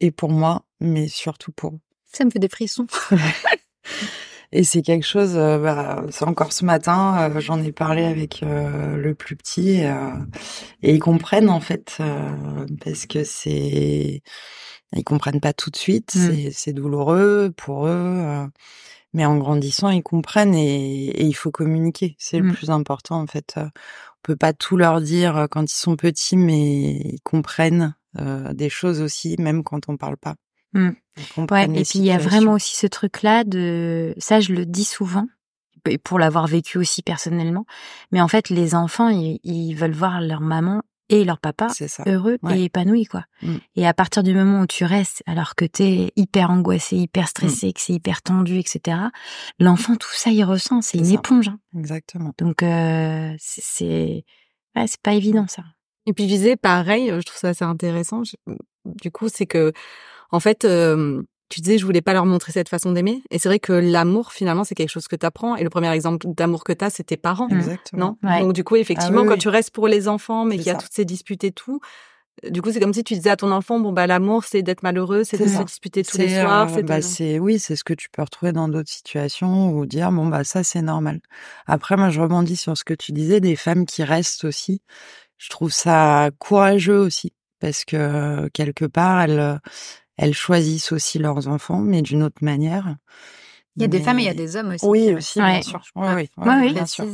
et 0.00 0.10
pour 0.10 0.30
moi, 0.30 0.64
mais 0.80 1.08
surtout 1.08 1.52
pour 1.52 1.74
eux. 1.74 1.80
Ça 2.12 2.24
me 2.24 2.30
fait 2.30 2.38
des 2.38 2.48
frissons. 2.48 2.86
et 4.52 4.64
c'est 4.64 4.82
quelque 4.82 5.06
chose. 5.06 5.36
Euh, 5.36 5.58
bah, 5.58 6.04
c'est 6.10 6.24
encore 6.24 6.52
ce 6.52 6.64
matin, 6.64 7.30
euh, 7.30 7.40
j'en 7.40 7.62
ai 7.62 7.72
parlé 7.72 8.04
avec 8.04 8.42
euh, 8.42 8.96
le 8.96 9.14
plus 9.14 9.36
petit 9.36 9.82
et 10.82 10.94
ils 10.94 10.98
comprennent 10.98 11.50
en 11.50 11.60
fait 11.60 11.98
parce 12.84 13.06
que 13.06 13.24
c'est 13.24 14.22
ils 14.96 15.04
comprennent 15.04 15.40
pas 15.40 15.52
tout 15.52 15.70
de 15.70 15.76
suite. 15.76 16.16
Mmh. 16.16 16.50
C'est 16.52 16.72
douloureux 16.72 17.52
pour 17.56 17.86
eux 17.86 18.48
mais 19.12 19.24
en 19.24 19.36
grandissant, 19.36 19.90
ils 19.90 20.02
comprennent 20.02 20.54
et, 20.54 21.24
il 21.24 21.34
faut 21.34 21.50
communiquer. 21.50 22.16
C'est 22.18 22.38
le 22.38 22.48
mmh. 22.48 22.54
plus 22.54 22.70
important 22.70 23.20
en 23.20 23.26
fait. 23.26 23.54
On 23.56 24.22
peut 24.22 24.36
pas 24.36 24.52
tout 24.52 24.76
leur 24.76 25.00
dire 25.00 25.46
quand 25.50 25.70
ils 25.70 25.76
sont 25.76 25.96
petits, 25.96 26.36
mais 26.36 26.92
ils 27.14 27.20
comprennent 27.22 27.94
des 28.52 28.68
choses 28.68 29.00
aussi, 29.00 29.36
même 29.38 29.62
quand 29.64 29.88
on 29.88 29.96
parle 29.96 30.16
pas. 30.16 30.34
Mmh. 30.72 30.90
Ouais, 31.50 31.64
et 31.64 31.82
puis 31.82 31.98
il 31.98 32.04
y 32.04 32.12
a 32.12 32.18
vraiment 32.18 32.52
aussi 32.52 32.76
ce 32.76 32.86
truc-là 32.86 33.44
de 33.44 34.14
ça, 34.18 34.40
je 34.40 34.52
le 34.52 34.66
dis 34.66 34.84
souvent 34.84 35.26
pour 36.04 36.18
l'avoir 36.18 36.46
vécu 36.46 36.78
aussi 36.78 37.02
personnellement. 37.02 37.64
Mais 38.12 38.20
en 38.20 38.28
fait, 38.28 38.50
les 38.50 38.74
enfants, 38.74 39.08
ils 39.08 39.74
veulent 39.74 39.92
voir 39.92 40.20
leur 40.20 40.40
maman 40.40 40.82
et 41.10 41.24
leur 41.24 41.38
papa 41.38 41.66
heureux 42.06 42.38
et 42.50 42.64
épanoui 42.64 43.04
quoi. 43.04 43.24
Mm. 43.42 43.56
Et 43.76 43.86
à 43.86 43.92
partir 43.92 44.22
du 44.22 44.32
moment 44.32 44.62
où 44.62 44.66
tu 44.66 44.84
restes 44.84 45.22
alors 45.26 45.54
que 45.54 45.64
t'es 45.64 46.12
hyper 46.16 46.50
angoissé, 46.50 46.96
hyper 46.96 47.28
stressé, 47.28 47.68
mm. 47.68 47.72
que 47.72 47.80
c'est 47.80 47.92
hyper 47.92 48.22
tendu, 48.22 48.58
etc. 48.58 48.96
L'enfant 49.58 49.96
tout 49.96 50.12
ça 50.12 50.30
il 50.30 50.44
ressent, 50.44 50.80
c'est 50.80 50.98
une 50.98 51.10
éponge. 51.10 51.48
Hein. 51.48 51.58
Exactement. 51.76 52.32
Donc 52.38 52.62
euh, 52.62 53.34
c'est 53.38 54.24
ouais, 54.76 54.86
c'est 54.86 55.02
pas 55.02 55.14
évident 55.14 55.46
ça. 55.48 55.64
Et 56.06 56.12
puis 56.14 56.24
je 56.24 56.28
disais 56.28 56.56
pareil, 56.56 57.08
je 57.08 57.22
trouve 57.22 57.38
ça 57.38 57.48
assez 57.48 57.64
intéressant. 57.64 58.22
Du 58.86 59.10
coup 59.10 59.28
c'est 59.28 59.46
que 59.46 59.72
en 60.30 60.40
fait 60.40 60.64
euh, 60.64 61.22
tu 61.50 61.60
disais, 61.60 61.78
je 61.78 61.84
voulais 61.84 62.00
pas 62.00 62.12
leur 62.12 62.26
montrer 62.26 62.52
cette 62.52 62.68
façon 62.68 62.92
d'aimer. 62.92 63.22
Et 63.30 63.38
c'est 63.38 63.48
vrai 63.48 63.58
que 63.58 63.72
l'amour, 63.72 64.32
finalement, 64.32 64.64
c'est 64.64 64.76
quelque 64.76 64.88
chose 64.88 65.08
que 65.08 65.16
tu 65.16 65.26
apprends. 65.26 65.56
Et 65.56 65.64
le 65.64 65.68
premier 65.68 65.92
exemple 65.92 66.26
d'amour 66.28 66.64
que 66.64 66.72
tu 66.72 66.84
as, 66.84 66.90
c'est 66.90 67.02
tes 67.02 67.16
parents. 67.16 67.48
Exactement. 67.48 68.16
Non? 68.22 68.40
Donc, 68.40 68.52
du 68.52 68.64
coup, 68.64 68.76
effectivement, 68.76 69.22
ah 69.24 69.28
quand 69.28 69.36
tu 69.36 69.48
restes 69.48 69.72
pour 69.72 69.88
les 69.88 70.08
enfants, 70.08 70.44
mais 70.44 70.56
qu'il 70.56 70.68
y 70.68 70.70
a 70.70 70.76
toutes 70.76 70.92
ces 70.92 71.04
disputes 71.04 71.42
et 71.42 71.50
tout, 71.50 71.80
euh, 72.44 72.50
du 72.50 72.62
coup, 72.62 72.70
c'est 72.70 72.78
comme 72.78 72.94
si 72.94 73.02
tu 73.02 73.14
disais 73.14 73.30
à 73.30 73.36
ton 73.36 73.50
enfant, 73.50 73.80
bon, 73.80 73.92
bah, 73.92 74.06
l'amour, 74.06 74.44
c'est 74.44 74.62
d'être 74.62 74.84
malheureux, 74.84 75.24
c'est 75.24 75.38
de 75.38 75.48
se 75.48 75.62
disputer 75.64 76.04
tous 76.04 76.18
les 76.18 76.28
soirs. 76.40 76.72
Euh, 76.76 76.82
bah, 76.82 77.02
c'est, 77.02 77.40
oui, 77.40 77.58
c'est 77.58 77.74
ce 77.74 77.82
que 77.82 77.94
tu 77.94 78.08
peux 78.10 78.22
retrouver 78.22 78.52
dans 78.52 78.68
d'autres 78.68 78.90
situations 78.90 79.72
ou 79.72 79.86
dire, 79.86 80.12
bon, 80.12 80.26
bah, 80.26 80.44
ça, 80.44 80.62
c'est 80.62 80.82
normal. 80.82 81.20
Après, 81.66 81.96
moi, 81.96 82.10
je 82.10 82.20
rebondis 82.20 82.56
sur 82.56 82.76
ce 82.76 82.84
que 82.84 82.94
tu 82.94 83.10
disais, 83.10 83.40
des 83.40 83.56
femmes 83.56 83.86
qui 83.86 84.04
restent 84.04 84.44
aussi. 84.44 84.82
Je 85.36 85.48
trouve 85.48 85.72
ça 85.72 86.30
courageux 86.38 86.98
aussi 86.98 87.32
parce 87.60 87.84
que 87.84 88.48
quelque 88.48 88.84
part, 88.84 89.22
elles, 89.22 89.58
elles 90.20 90.34
choisissent 90.34 90.92
aussi 90.92 91.18
leurs 91.18 91.48
enfants, 91.48 91.78
mais 91.80 92.02
d'une 92.02 92.22
autre 92.22 92.42
manière. 92.42 92.96
Il 93.76 93.82
y 93.82 93.84
a 93.84 93.88
des 93.88 94.00
femmes 94.00 94.18
et 94.18 94.22
il 94.22 94.26
y 94.26 94.28
a 94.28 94.34
des 94.34 94.56
hommes 94.56 94.70
aussi. 94.74 94.86
Oui, 94.86 95.14
aussi, 95.14 95.40
bien 95.40 95.62
sûr. 95.62 95.80
Oui, 95.96 96.28
oui, 96.38 96.72
bien 96.72 96.86
sûr. 96.86 97.06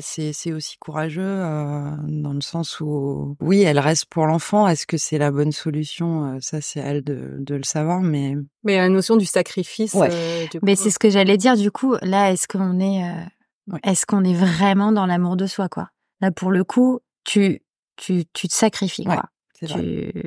C'est 0.00 0.32
c'est 0.32 0.52
aussi 0.52 0.78
courageux 0.78 1.22
euh, 1.22 1.90
dans 2.08 2.32
le 2.32 2.40
sens 2.40 2.80
où 2.80 3.36
oui, 3.40 3.60
elle 3.60 3.78
reste 3.78 4.06
pour 4.06 4.26
l'enfant. 4.26 4.66
Est-ce 4.66 4.86
que 4.86 4.96
c'est 4.96 5.18
la 5.18 5.30
bonne 5.30 5.52
solution 5.52 6.34
Euh, 6.34 6.38
Ça, 6.40 6.60
c'est 6.62 6.80
à 6.80 6.86
elle 6.86 7.04
de, 7.04 7.36
de 7.38 7.54
le 7.54 7.62
savoir. 7.62 8.00
Mais 8.00 8.34
Mais 8.64 8.78
la 8.78 8.88
notion 8.88 9.16
du 9.16 9.26
sacrifice. 9.26 9.92
Ouais. 9.94 10.08
euh, 10.10 10.46
du 10.50 10.58
Mais 10.62 10.76
c'est 10.76 10.90
ce 10.90 10.98
que 10.98 11.10
j'allais 11.10 11.36
dire 11.36 11.56
du 11.56 11.70
coup. 11.70 11.94
Là, 12.00 12.32
est-ce 12.32 12.48
qu'on 12.48 12.80
est, 12.80 13.04
euh, 13.04 13.22
Ouais. 13.68 13.78
est-ce 13.84 14.06
qu'on 14.06 14.24
est 14.24 14.34
vraiment 14.34 14.90
dans 14.92 15.06
l'amour 15.06 15.36
de 15.36 15.46
soi, 15.46 15.68
quoi? 15.68 15.90
Là, 16.20 16.32
pour 16.32 16.50
le 16.50 16.64
coup, 16.64 16.98
tu, 17.24 17.60
tu, 17.96 18.24
tu 18.32 18.48
te 18.48 18.54
sacrifies, 18.54 19.06
Ouais, 19.06 19.14
quoi. 19.14 19.26
c'est 19.54 19.66
vrai. 19.66 19.82
Tu, 19.82 20.22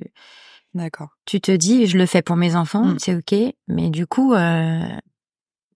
D'accord. 0.75 1.09
tu 1.25 1.41
te 1.41 1.51
dis, 1.51 1.87
je 1.87 1.97
le 1.97 2.05
fais 2.05 2.21
pour 2.21 2.35
mes 2.35 2.55
enfants, 2.55 2.83
Mm. 2.85 2.99
c'est 2.99 3.15
ok. 3.15 3.53
Mais 3.67 3.89
du 3.89 4.05
coup, 4.05 4.33
euh, 4.33 4.79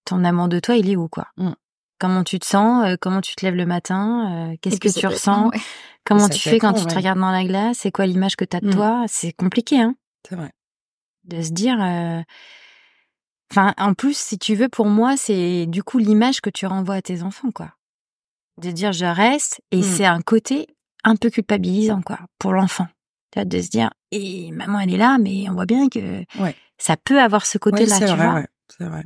ton 0.05 0.23
amour 0.23 0.47
de 0.49 0.59
toi, 0.59 0.75
il 0.75 0.89
est 0.89 0.95
où, 0.95 1.07
quoi? 1.07 1.27
Mm. 1.37 1.51
Comment 1.99 2.23
tu 2.23 2.37
te 2.39 2.45
sens 2.45 2.85
euh, 2.85 2.95
Comment 3.01 3.21
tu 3.21 3.35
te 3.35 3.45
lèves 3.45 3.55
le 3.55 3.65
matin 3.65 4.51
euh, 4.51 4.55
Qu'est-ce 4.61 4.79
que 4.79 4.87
tu 4.89 5.07
ressens 5.07 5.49
ouais. 5.49 5.59
Comment 6.05 6.27
ça 6.27 6.29
tu 6.29 6.39
fais 6.49 6.59
quand 6.59 6.73
tu 6.73 6.85
te 6.85 6.95
regardes 6.95 7.19
dans 7.19 7.31
la 7.31 7.43
glace? 7.45 7.79
C'est 7.79 7.91
quoi 7.91 8.05
l'image 8.05 8.35
que 8.35 8.45
tu 8.45 8.55
as 8.55 8.61
de 8.61 8.67
Mm. 8.67 8.73
toi? 8.73 9.05
C'est 9.07 9.31
compliqué, 9.33 9.79
hein 9.81 9.95
C'est 10.27 10.35
vrai. 10.35 10.51
de 11.25 11.41
se 11.41 11.51
dire 11.51 11.77
enfin 13.51 13.73
en 13.77 13.93
plus 13.93 14.17
si 14.17 14.37
tu 14.37 14.55
veux 14.55 14.69
pour 14.69 14.85
moi 14.87 15.17
c'est 15.17 15.65
du 15.65 15.81
coup 15.83 15.97
l'image 15.97 16.39
que 16.41 16.49
tu 16.49 16.65
renvoies 16.65 16.95
à 16.95 17.01
tes 17.01 17.23
enfants 17.23 17.51
quoi 17.51 17.71
de 18.61 18.71
dire 18.71 18.91
je 18.93 19.05
reste 19.05 19.61
et 19.71 19.81
c'est 19.81 20.05
un 20.05 20.21
côté 20.21 20.67
un 21.03 21.15
peu 21.15 21.29
culpabilisant 21.29 22.01
quoi 22.01 22.19
pour 22.39 22.53
l'enfant 22.53 22.87
de 23.35 23.61
se 23.61 23.69
dire 23.69 23.89
et 24.11 24.51
maman 24.51 24.79
elle 24.79 24.93
est 24.93 24.97
là 24.97 25.17
mais 25.19 25.49
on 25.49 25.53
voit 25.53 25.65
bien 25.65 25.89
que 25.89 26.19
Ouais. 26.39 26.55
ça 26.77 26.97
peut 26.97 27.21
avoir 27.21 27.45
ce 27.45 27.57
côté 27.57 27.85
là 27.85 27.93
oui, 27.95 27.99
c'est 27.99 28.05
tu 28.07 28.13
vrai, 28.15 28.25
vois 28.25 28.35
ouais, 28.35 28.47
c'est 28.77 28.85
vrai. 28.85 29.03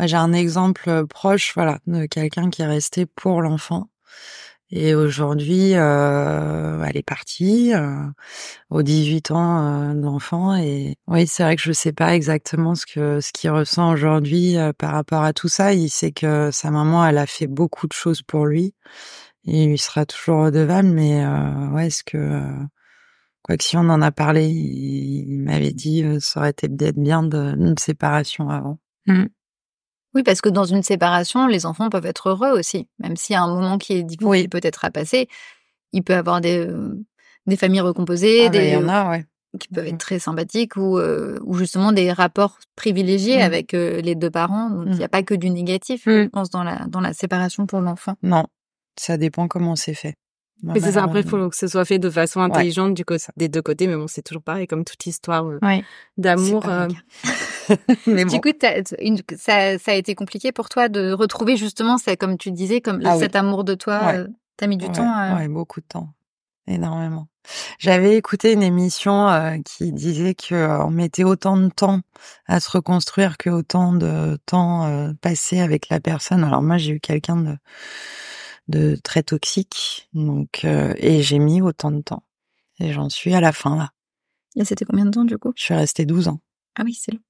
J'ai 0.00 0.16
un 0.16 0.32
exemple 0.32 0.88
euh, 0.88 1.06
proche, 1.06 1.52
voilà, 1.54 1.78
de 1.86 2.06
quelqu'un 2.06 2.50
qui 2.50 2.62
est 2.62 2.66
resté 2.66 3.06
pour 3.06 3.42
l'enfant. 3.42 3.88
Et 4.70 4.96
aujourd'hui, 4.96 5.74
euh, 5.74 6.82
elle 6.84 6.96
est 6.96 7.04
partie 7.04 7.72
euh, 7.74 7.94
aux 8.70 8.82
18 8.82 9.30
ans 9.30 9.90
euh, 9.90 9.94
de 9.94 10.00
l'enfant. 10.00 10.56
Et 10.56 10.96
oui, 11.06 11.28
c'est 11.28 11.44
vrai 11.44 11.54
que 11.54 11.62
je 11.62 11.70
sais 11.70 11.92
pas 11.92 12.16
exactement 12.16 12.74
ce 12.74 12.86
que 12.86 13.20
ce 13.20 13.30
qu'il 13.32 13.50
ressent 13.50 13.92
aujourd'hui 13.92 14.56
euh, 14.56 14.72
par 14.72 14.90
rapport 14.92 15.22
à 15.22 15.32
tout 15.32 15.48
ça. 15.48 15.74
Il 15.74 15.90
sait 15.90 16.10
que 16.10 16.50
sa 16.50 16.72
maman, 16.72 17.06
elle 17.06 17.18
a 17.18 17.26
fait 17.26 17.46
beaucoup 17.46 17.86
de 17.86 17.92
choses 17.92 18.22
pour 18.22 18.46
lui. 18.46 18.74
Et 19.44 19.62
il 19.64 19.68
lui 19.70 19.78
sera 19.78 20.06
toujours 20.06 20.46
redevable. 20.46 20.88
Mais 20.88 21.24
ouais, 21.72 21.86
est-ce 21.86 22.02
que 22.02 22.42
euh, 23.44 23.46
quoi 23.46 23.56
que 23.56 23.64
si 23.64 23.76
on 23.76 23.80
en 23.88 24.02
a 24.02 24.10
parlé, 24.12 24.46
il, 24.48 25.40
m'avait 25.42 25.72
dit, 25.72 26.02
euh, 26.02 26.18
ça 26.20 26.40
aurait 26.40 26.50
été 26.50 26.68
peut-être 26.68 26.96
bien 26.96 27.22
d'une 27.22 27.76
séparation 27.78 28.48
avant. 28.50 28.78
Mm. 29.06 29.24
Oui, 30.14 30.22
parce 30.22 30.40
que 30.40 30.48
dans 30.48 30.64
une 30.64 30.82
séparation, 30.82 31.46
les 31.48 31.66
enfants 31.66 31.90
peuvent 31.90 32.06
être 32.06 32.28
heureux 32.30 32.50
aussi, 32.50 32.88
même 33.00 33.16
s'il 33.16 33.34
y 33.34 33.36
a 33.36 33.42
un 33.42 33.52
moment 33.52 33.78
qui 33.78 33.94
est 33.94 34.02
difficile 34.04 34.28
Oui. 34.28 34.48
peut-être 34.48 34.84
à 34.84 34.90
passer. 34.90 35.28
Il 35.92 36.02
peut 36.04 36.14
avoir 36.14 36.40
des, 36.40 36.58
euh, 36.58 37.04
des 37.46 37.56
familles 37.56 37.80
recomposées, 37.80 38.46
Ah, 38.46 38.50
bah, 38.50 38.58
des, 38.58 38.70
y 38.70 38.76
en 38.76 38.88
a, 38.88 39.10
ouais. 39.10 39.26
qui 39.58 39.68
peuvent 39.68 39.84
Mhm. 39.84 39.94
être 39.94 39.98
très 39.98 40.18
sympathiques 40.20 40.76
ou, 40.76 40.98
euh, 40.98 41.38
ou 41.44 41.54
justement 41.54 41.90
des 41.92 42.12
rapports 42.12 42.58
privilégiés 42.76 43.38
Mhm. 43.38 43.42
avec 43.42 43.74
euh, 43.74 44.00
les 44.00 44.14
deux 44.14 44.30
parents. 44.30 44.70
Donc, 44.70 44.86
il 44.90 44.96
n'y 44.98 45.04
a 45.04 45.08
pas 45.08 45.22
que 45.24 45.34
du 45.34 45.50
négatif, 45.50 46.04
je 46.06 46.28
pense, 46.28 46.48
dans 46.50 46.62
la, 46.62 46.86
dans 46.86 47.00
la 47.00 47.12
séparation 47.12 47.66
pour 47.66 47.80
l'enfant. 47.80 48.14
Non, 48.22 48.46
ça 48.96 49.16
dépend 49.16 49.48
comment 49.48 49.74
c'est 49.76 49.94
fait. 49.94 50.14
Mais 50.72 50.80
c'est 50.80 50.92
ça, 50.92 51.04
après, 51.04 51.20
il 51.20 51.28
faut 51.28 51.48
que 51.48 51.56
ce 51.56 51.66
soit 51.68 51.84
fait 51.84 51.98
de 51.98 52.08
façon 52.10 52.40
Ouais. 52.40 52.46
intelligente 52.46 52.94
du 52.94 53.04
côté, 53.04 53.24
des 53.36 53.48
deux 53.48 53.62
côtés. 53.62 53.86
Mais 53.86 53.96
bon, 53.96 54.06
c'est 54.06 54.22
toujours 54.22 54.42
pareil, 54.42 54.66
comme 54.66 54.84
toute 54.84 55.04
histoire 55.06 55.44
euh, 55.46 55.58
ouais 55.62 55.84
d'amour. 56.16 56.66
Euh, 56.68 56.88
Mais 58.06 58.24
Du 58.24 58.36
bon. 58.36 58.40
coup, 58.40 58.52
t'as- 58.58 58.82
une- 59.00 59.18
ça, 59.36 59.78
ça 59.78 59.92
a 59.92 59.94
été 59.94 60.14
compliqué 60.14 60.52
pour 60.52 60.68
toi 60.68 60.88
de 60.88 61.12
retrouver 61.12 61.56
justement, 61.56 61.98
ça, 61.98 62.16
comme 62.16 62.36
tu 62.38 62.50
disais, 62.50 62.80
comme 62.80 63.00
Ah 63.04 63.14
oui. 63.14 63.20
cet 63.20 63.36
amour 63.36 63.64
de 63.64 63.74
toi. 63.74 64.00
Ouais. 64.06 64.16
euh, 64.18 64.26
T'as 64.56 64.66
mis 64.68 64.76
du 64.76 64.86
ouais, 64.86 64.92
temps 64.92 65.12
à... 65.12 65.36
ouais, 65.36 65.48
beaucoup 65.48 65.80
de 65.80 65.86
temps. 65.86 66.08
Énormément. 66.66 67.26
J'avais 67.78 68.16
écouté 68.16 68.52
une 68.52 68.62
émission 68.62 69.28
euh, 69.28 69.56
qui 69.64 69.92
disait 69.92 70.34
que 70.34 70.54
euh, 70.54 70.84
on 70.84 70.90
mettait 70.90 71.24
autant 71.24 71.56
de 71.58 71.68
temps 71.68 72.00
à 72.46 72.58
se 72.60 72.70
reconstruire 72.70 73.36
que 73.36 73.50
autant 73.50 73.92
de 73.92 74.38
temps 74.46 74.84
euh, 74.86 75.12
passé 75.20 75.60
avec 75.60 75.88
la 75.90 76.00
personne. 76.00 76.42
Alors 76.44 76.62
moi, 76.62 76.78
j'ai 76.78 76.92
eu 76.92 77.00
quelqu'un 77.00 77.36
de 77.36 77.56
de 78.68 78.96
très 79.02 79.22
toxique, 79.22 80.08
donc 80.14 80.64
euh, 80.64 80.94
et 80.96 81.22
j'ai 81.22 81.38
mis 81.38 81.60
autant 81.62 81.90
de 81.90 82.00
temps. 82.02 82.22
Et 82.80 82.92
j'en 82.92 83.08
suis 83.10 83.34
à 83.34 83.40
la 83.40 83.52
fin 83.52 83.76
là. 83.76 83.90
Et 84.56 84.64
c'était 84.64 84.84
combien 84.84 85.04
de 85.06 85.10
temps 85.10 85.24
du 85.24 85.36
coup? 85.38 85.52
Je 85.56 85.62
suis 85.64 85.74
restée 85.74 86.06
12 86.06 86.28
ans. 86.28 86.40
Ah 86.76 86.82
oui, 86.84 86.94
c'est 86.94 87.12
long. 87.12 87.20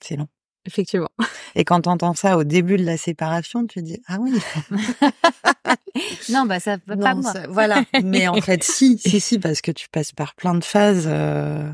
C'est 0.00 0.16
long. 0.16 0.28
Effectivement. 0.66 1.10
Et 1.54 1.64
quand 1.64 1.80
t'entends 1.82 2.14
ça 2.14 2.36
au 2.36 2.44
début 2.44 2.76
de 2.76 2.84
la 2.84 2.96
séparation, 2.96 3.66
tu 3.66 3.82
dis 3.82 4.00
ah 4.06 4.18
oui. 4.20 4.38
non 6.28 6.44
bah 6.46 6.60
ça 6.60 6.76
va 6.86 6.96
pas 6.96 7.14
Non, 7.14 7.22
moi 7.22 7.32
ça- 7.32 7.46
voilà. 7.48 7.84
Mais 8.02 8.28
en 8.28 8.40
fait, 8.40 8.62
si, 8.64 8.98
si, 9.04 9.20
si, 9.20 9.38
parce 9.38 9.60
que 9.60 9.70
tu 9.70 9.88
passes 9.88 10.12
par 10.12 10.34
plein 10.34 10.54
de 10.54 10.64
phases. 10.64 11.06
euh, 11.06 11.70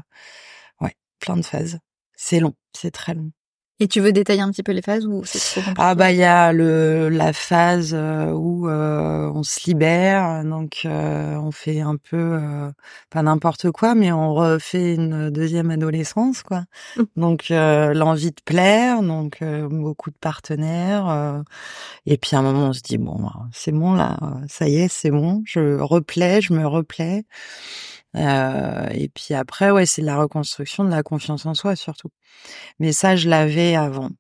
Ouais, 0.81 0.95
plein 1.21 1.37
de 1.37 1.43
phases. 1.43 1.79
C'est 2.15 2.41
long, 2.41 2.55
c'est 2.77 2.91
très 2.91 3.15
long. 3.15 3.31
Et 3.83 3.89
tu 3.89 4.01
veux 4.01 4.13
détailler 4.13 4.43
un 4.43 4.53
petit 4.53 4.63
peu 4.63 4.71
les 4.71 4.81
phases 4.81 5.07
ou 5.07 5.23
c'est 5.25 5.41
trop 5.41 5.61
compliqué 5.61 5.83
Ah 5.83 5.97
bah 5.97 6.13
il 6.13 6.19
y 6.19 6.23
a 6.23 6.53
le 6.53 7.09
la 7.09 7.33
phase 7.33 7.95
euh, 7.95 8.31
où 8.31 8.69
euh, 8.69 9.29
on 9.35 9.43
se 9.43 9.59
libère, 9.67 10.45
donc 10.45 10.83
euh, 10.85 11.35
on 11.35 11.51
fait 11.51 11.81
un 11.81 11.97
peu 11.97 12.17
euh, 12.17 12.71
pas 13.11 13.23
n'importe 13.23 13.73
quoi, 13.73 13.97
mais 13.97 14.13
on 14.13 14.35
refait 14.35 14.95
une 14.95 15.31
deuxième 15.31 15.73
adolescence 15.73 16.45
quoi. 16.45 16.63
Mm. 16.97 17.03
Donc 17.17 17.51
euh, 17.51 17.93
l'envie 17.93 18.31
de 18.31 18.41
plaire, 18.45 19.03
donc 19.03 19.43
euh, 19.43 19.67
beaucoup 19.69 20.11
de 20.11 20.17
partenaires, 20.21 21.09
euh, 21.11 21.43
et 22.07 22.19
puis 22.19 22.37
à 22.37 22.39
un 22.39 22.43
moment 22.43 22.69
on 22.69 22.73
se 22.73 22.83
dit 22.83 22.99
bon 22.99 23.17
bah, 23.21 23.49
c'est 23.53 23.73
bon 23.73 23.95
là, 23.95 24.17
ça 24.49 24.69
y 24.69 24.77
est 24.77 24.87
c'est 24.87 25.11
bon, 25.11 25.43
je 25.45 25.81
replais, 25.81 26.41
je 26.41 26.53
me 26.53 26.65
replais. 26.69 27.25
Euh, 28.17 28.87
et 28.91 29.09
puis 29.09 29.35
après, 29.35 29.71
ouais, 29.71 29.87
c'est 29.87 30.03
la 30.03 30.17
reconstruction 30.17 30.85
de 30.85 30.91
la 30.91 31.03
confiance 31.03 31.47
en 31.47 31.55
soi 31.55 31.77
surtout. 31.77 32.11
Mais 32.79 32.93
ça, 32.93 33.17
je 33.17 33.29
l'avais 33.29 33.75
avant. 33.77 34.11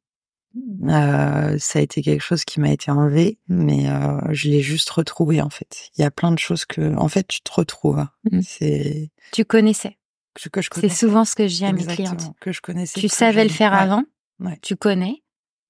Euh, 0.84 1.56
ça 1.58 1.78
a 1.78 1.82
été 1.82 2.02
quelque 2.02 2.20
chose 2.20 2.44
qui 2.44 2.60
m'a 2.60 2.70
été 2.70 2.90
enlevé, 2.90 3.38
mais 3.48 3.88
euh, 3.88 4.18
je 4.32 4.50
l'ai 4.50 4.60
juste 4.60 4.90
retrouvé 4.90 5.40
en 5.40 5.48
fait. 5.48 5.88
Il 5.96 6.02
y 6.02 6.04
a 6.04 6.10
plein 6.10 6.30
de 6.30 6.38
choses 6.38 6.66
que, 6.66 6.94
en 6.96 7.08
fait, 7.08 7.26
tu 7.26 7.40
te 7.40 7.50
retrouves. 7.52 8.06
Mhm. 8.30 8.42
C'est 8.42 9.10
tu 9.32 9.44
connaissais 9.46 9.98
que 10.34 10.48
que 10.48 10.60
je 10.62 10.68
c'est 10.74 10.88
souvent 10.88 11.24
ce 11.24 11.34
que 11.34 11.46
je 11.48 11.56
dis 11.56 11.64
à 11.64 11.72
mes 11.72 11.84
clientes 11.84 12.32
que 12.40 12.52
je 12.52 12.60
connaissais. 12.60 12.98
tu 13.00 13.08
savais 13.08 13.44
le 13.44 13.50
faire 13.50 13.72
Ouais, 13.72 13.78
avant 13.78 14.02
Ouais. 14.40 14.58
tu 14.62 14.76
connais 14.76 15.22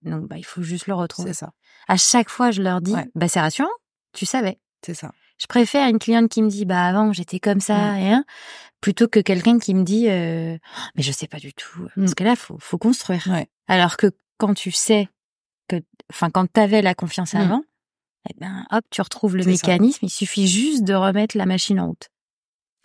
donc 0.03 0.29
bah 0.29 0.37
il 0.39 0.45
faut 0.45 0.63
juste 0.63 0.87
le 0.87 0.95
retrouver 0.95 1.33
C'est 1.33 1.41
ça, 1.41 1.53
à 1.89 1.97
chaque 1.97 2.29
fois 2.31 2.51
je 2.53 2.63
leur 2.63 2.81
dis 2.81 2.93
Ouais. 2.95 3.07
bah 3.17 3.27
c'est 3.29 3.41
rassurant 3.41 3.69
tu 4.13 4.25
savais 4.25 4.59
c'est 4.85 4.95
ça. 4.95 5.11
Je 5.43 5.47
préfère 5.49 5.89
une 5.89 5.99
cliente 5.99 6.29
qui 6.31 6.41
me 6.43 6.49
dit 6.49 6.65
bah 6.65 6.85
avant 6.87 7.13
j'étais 7.13 7.41
comme 7.41 7.59
ça 7.61 7.75
hein, 7.77 8.25
plutôt 8.81 9.09
que 9.09 9.19
quelqu'un 9.19 9.59
qui 9.59 9.75
me 9.75 9.83
dit 9.83 10.09
euh, 10.09 10.57
mais 10.95 11.03
je 11.03 11.11
sais 11.11 11.27
pas 11.27 11.39
du 11.39 11.53
tout 11.53 11.89
parce 11.97 12.13
Mm. 12.13 12.15
que 12.15 12.25
là 12.25 12.37
faut 12.37 12.57
faut 12.61 12.79
construire. 12.79 13.27
Ouais. 13.29 13.49
Alors 13.67 13.97
que 13.97 14.07
quand 14.39 14.55
tu 14.55 14.71
sais 14.71 15.09
que 15.69 15.77
enfin 16.11 16.31
quand 16.31 16.47
t'avais 16.51 16.81
la 16.83 16.95
confiance 16.95 17.35
Mm. 17.35 17.39
avant, 17.39 17.63
eh 18.31 18.35
ben 18.39 18.65
hop 18.71 18.85
tu 18.91 19.01
retrouves 19.03 19.37
le 19.37 19.43
ça. 19.43 19.51
mécanisme. 19.51 19.99
Il 20.07 20.11
suffit 20.11 20.47
juste 20.47 20.85
de 20.85 20.95
remettre 20.95 21.37
la 21.37 21.47
machine 21.47 21.81
en 21.81 21.89
route. 21.89 22.09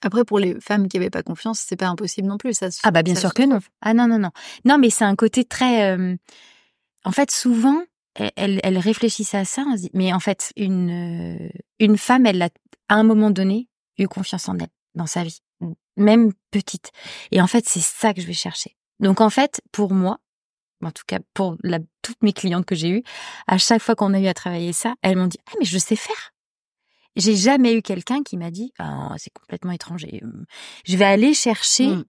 Après, 0.03 0.23
pour 0.23 0.37
les 0.39 0.59
femmes 0.61 0.87
qui 0.87 0.97
n'avaient 0.97 1.09
pas 1.09 1.23
confiance, 1.23 1.59
c'est 1.59 1.75
pas 1.75 1.87
impossible 1.87 2.27
non 2.27 2.37
plus. 2.37 2.53
Ça, 2.53 2.69
se- 2.69 2.79
Ah 2.83 2.91
bah 2.91 3.01
bien 3.03 3.15
sûr 3.15 3.33
que 3.33 3.41
non. 3.43 3.59
Ah 3.81 3.93
non 3.93 4.07
non 4.07 4.19
non 4.19 4.29
non 4.65 4.77
mais 4.79 4.89
c'est 4.89 5.05
un 5.05 5.15
côté 5.15 5.43
très 5.45 5.91
euh, 5.95 6.15
en 7.03 7.11
fait 7.11 7.29
souvent 7.31 7.81
elles 8.35 8.77
réfléchissent 8.77 9.35
à 9.35 9.45
ça. 9.45 9.63
on 9.67 9.75
se 9.75 9.81
dit, 9.83 9.91
mais 9.93 10.11
en 10.13 10.19
fait 10.19 10.51
une 10.55 11.37
euh, 11.37 11.49
une 11.79 11.97
femme 11.97 12.25
elle 12.25 12.41
a 12.41 12.49
à 12.89 12.95
un 12.95 13.03
moment 13.03 13.31
donné 13.31 13.69
eu 13.97 14.07
confiance 14.07 14.49
en 14.49 14.57
elle 14.57 14.69
dans 14.95 15.07
sa 15.07 15.23
vie 15.23 15.39
même 15.95 16.31
petite 16.51 16.91
et 17.31 17.41
en 17.41 17.47
fait 17.47 17.67
c'est 17.67 17.81
ça 17.81 18.13
que 18.13 18.21
je 18.21 18.27
vais 18.27 18.33
chercher. 18.33 18.75
Donc 18.99 19.21
en 19.21 19.29
fait 19.29 19.61
pour 19.71 19.93
moi 19.93 20.17
en 20.83 20.91
tout 20.91 21.03
cas 21.07 21.19
pour 21.33 21.57
la, 21.63 21.79
toutes 22.01 22.21
mes 22.21 22.33
clientes 22.33 22.65
que 22.65 22.75
j'ai 22.75 22.89
eues 22.89 23.03
à 23.47 23.57
chaque 23.57 23.81
fois 23.81 23.95
qu'on 23.95 24.13
a 24.13 24.19
eu 24.19 24.27
à 24.27 24.33
travailler 24.33 24.73
ça 24.73 24.95
elles 25.01 25.17
m'ont 25.17 25.27
dit 25.27 25.39
ah 25.47 25.53
mais 25.59 25.65
je 25.65 25.77
sais 25.77 25.95
faire. 25.95 26.31
J'ai 27.15 27.35
jamais 27.35 27.73
eu 27.73 27.81
quelqu'un 27.81 28.21
qui 28.21 28.37
m'a 28.37 28.51
dit 28.51 28.71
ah 28.79 29.13
c'est 29.17 29.33
complètement 29.33 29.71
étranger. 29.71 30.21
Je 30.85 30.97
vais 30.97 31.05
aller 31.05 31.33
chercher 31.33 31.87
Mm. 31.87 32.03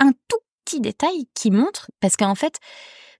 un 0.00 0.12
tout 0.28 0.38
petit 0.64 0.80
détail 0.80 1.26
qui 1.34 1.50
montre, 1.50 1.90
parce 2.00 2.16
qu'en 2.16 2.34
fait, 2.34 2.58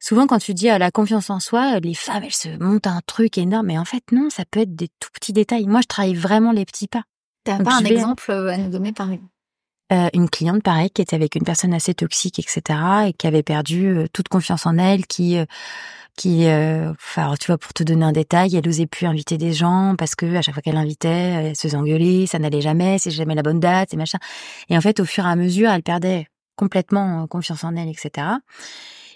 souvent 0.05 0.27
quand 0.27 0.39
tu 0.39 0.53
dis 0.53 0.69
à 0.69 0.79
la 0.79 0.91
confiance 0.91 1.31
en 1.31 1.41
soi, 1.41 1.81
les 1.81 1.95
femmes, 1.95 2.25
elles 2.25 2.35
se 2.35 2.49
montent 2.63 2.87
un 2.87 3.01
truc 3.07 3.39
énorme, 3.39 3.69
mais 3.69 3.79
en 3.79 3.87
fait, 3.87 4.03
non, 4.13 4.29
ça 4.29 4.45
peut 4.51 4.61
être 4.61 4.75
des 4.75 4.89
tout 5.01 5.09
petits 5.15 5.33
détails. 5.33 5.67
Moi, 5.67 5.81
je 5.81 5.87
travaille 5.87 6.15
vraiment 6.15 6.53
les 6.53 6.67
petits 6.67 6.89
pas. 6.89 7.05
T'as 7.45 7.57
Donc, 7.57 7.67
pas 7.67 7.77
un 7.77 7.85
exemple 7.85 8.31
euh, 8.31 8.53
à 8.53 8.57
nous 8.59 8.71
donner 8.71 8.93
par 8.93 9.11
exemple? 9.11 9.31
Euh, 9.93 10.09
une 10.15 10.31
cliente, 10.31 10.63
pareil, 10.63 10.91
qui 10.91 11.03
était 11.03 11.15
avec 11.15 11.35
une 11.35 11.45
personne 11.45 11.75
assez 11.75 11.95
toxique, 11.95 12.39
etc., 12.39 12.79
et 13.09 13.13
qui 13.13 13.27
avait 13.27 13.43
perdu 13.43 13.87
euh, 13.87 14.07
toute 14.13 14.29
confiance 14.29 14.67
en 14.67 14.79
elle, 14.79 15.07
qui, 15.07 15.37
euh, 15.37 15.45
qui, 16.17 16.47
enfin, 16.47 17.35
tu 17.39 17.47
vois, 17.49 17.59
pour 17.59 17.75
te 17.75 17.83
donner 17.83 18.05
un 18.05 18.13
détail, 18.13 18.57
elle 18.57 18.69
osait 18.69 18.87
plus 18.87 19.07
inviter 19.07 19.37
des 19.37 19.53
gens 19.53 19.95
parce 19.99 20.15
que 20.15 20.37
à 20.37 20.43
chaque 20.43 20.55
fois 20.55 20.63
qu'elle 20.63 20.77
invitait, 20.77 21.09
elle 21.09 21.57
se 21.57 21.63
faisait 21.63 21.77
engueuler, 21.77 22.27
ça 22.27 22.39
n'allait 22.39 22.61
jamais, 22.61 22.99
c'est 22.99 23.11
jamais 23.11 23.35
la 23.35 23.43
bonne 23.43 23.61
date, 23.61 23.93
et 23.93 23.97
machin. 23.97 24.19
Et 24.69 24.77
en 24.77 24.81
fait, 24.81 25.01
au 25.01 25.05
fur 25.05 25.27
et 25.27 25.29
à 25.29 25.37
mesure, 25.37 25.71
elle 25.71 25.83
perdait 25.83 26.29
complètement 26.57 27.27
confiance 27.27 27.65
en 27.65 27.75
elle, 27.77 27.89
etc. 27.89 28.27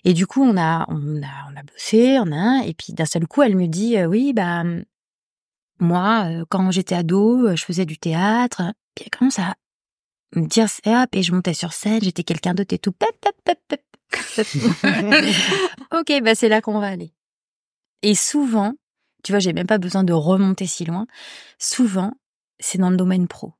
Et 0.04 0.14
du 0.14 0.26
coup, 0.26 0.42
on 0.42 0.56
a, 0.56 0.86
on 0.88 1.22
a, 1.22 1.50
on 1.52 1.56
a 1.56 1.62
bossé, 1.62 2.18
on 2.20 2.32
a, 2.32 2.64
et 2.64 2.74
puis 2.74 2.92
d'un 2.92 3.04
seul 3.06 3.26
coup, 3.26 3.42
elle 3.42 3.56
me 3.56 3.66
dit, 3.66 3.96
euh, 3.96 4.06
oui, 4.06 4.32
bah, 4.32 4.64
moi, 5.80 6.24
euh, 6.26 6.44
quand 6.48 6.70
j'étais 6.70 6.94
ado, 6.94 7.54
je 7.54 7.64
faisais 7.64 7.86
du 7.86 7.98
théâtre, 7.98 8.62
puis 8.94 9.04
elle 9.06 9.18
commence 9.18 9.38
à 9.38 9.54
me 10.34 10.46
dire, 10.46 10.66
hop, 10.86 11.08
et 11.12 11.22
je 11.22 11.32
montais 11.32 11.54
sur 11.54 11.72
scène, 11.72 12.02
j'étais 12.02 12.24
quelqu'un 12.24 12.54
d'autre 12.54 12.74
et 12.74 12.78
tout. 12.78 12.92
Pep, 12.92 13.16
pep, 13.20 13.58
pep. 13.68 13.82
ok, 15.92 16.22
bah 16.22 16.34
c'est 16.34 16.48
là 16.48 16.60
qu'on 16.62 16.78
va 16.80 16.88
aller. 16.88 17.12
Et 18.02 18.14
souvent, 18.14 18.74
tu 19.22 19.32
vois, 19.32 19.38
j'ai 19.38 19.52
même 19.52 19.66
pas 19.66 19.78
besoin 19.78 20.04
de 20.04 20.12
remonter 20.12 20.66
si 20.66 20.84
loin. 20.84 21.06
Souvent, 21.58 22.12
c'est 22.58 22.78
dans 22.78 22.90
le 22.90 22.96
domaine 22.96 23.28
pro. 23.28 23.52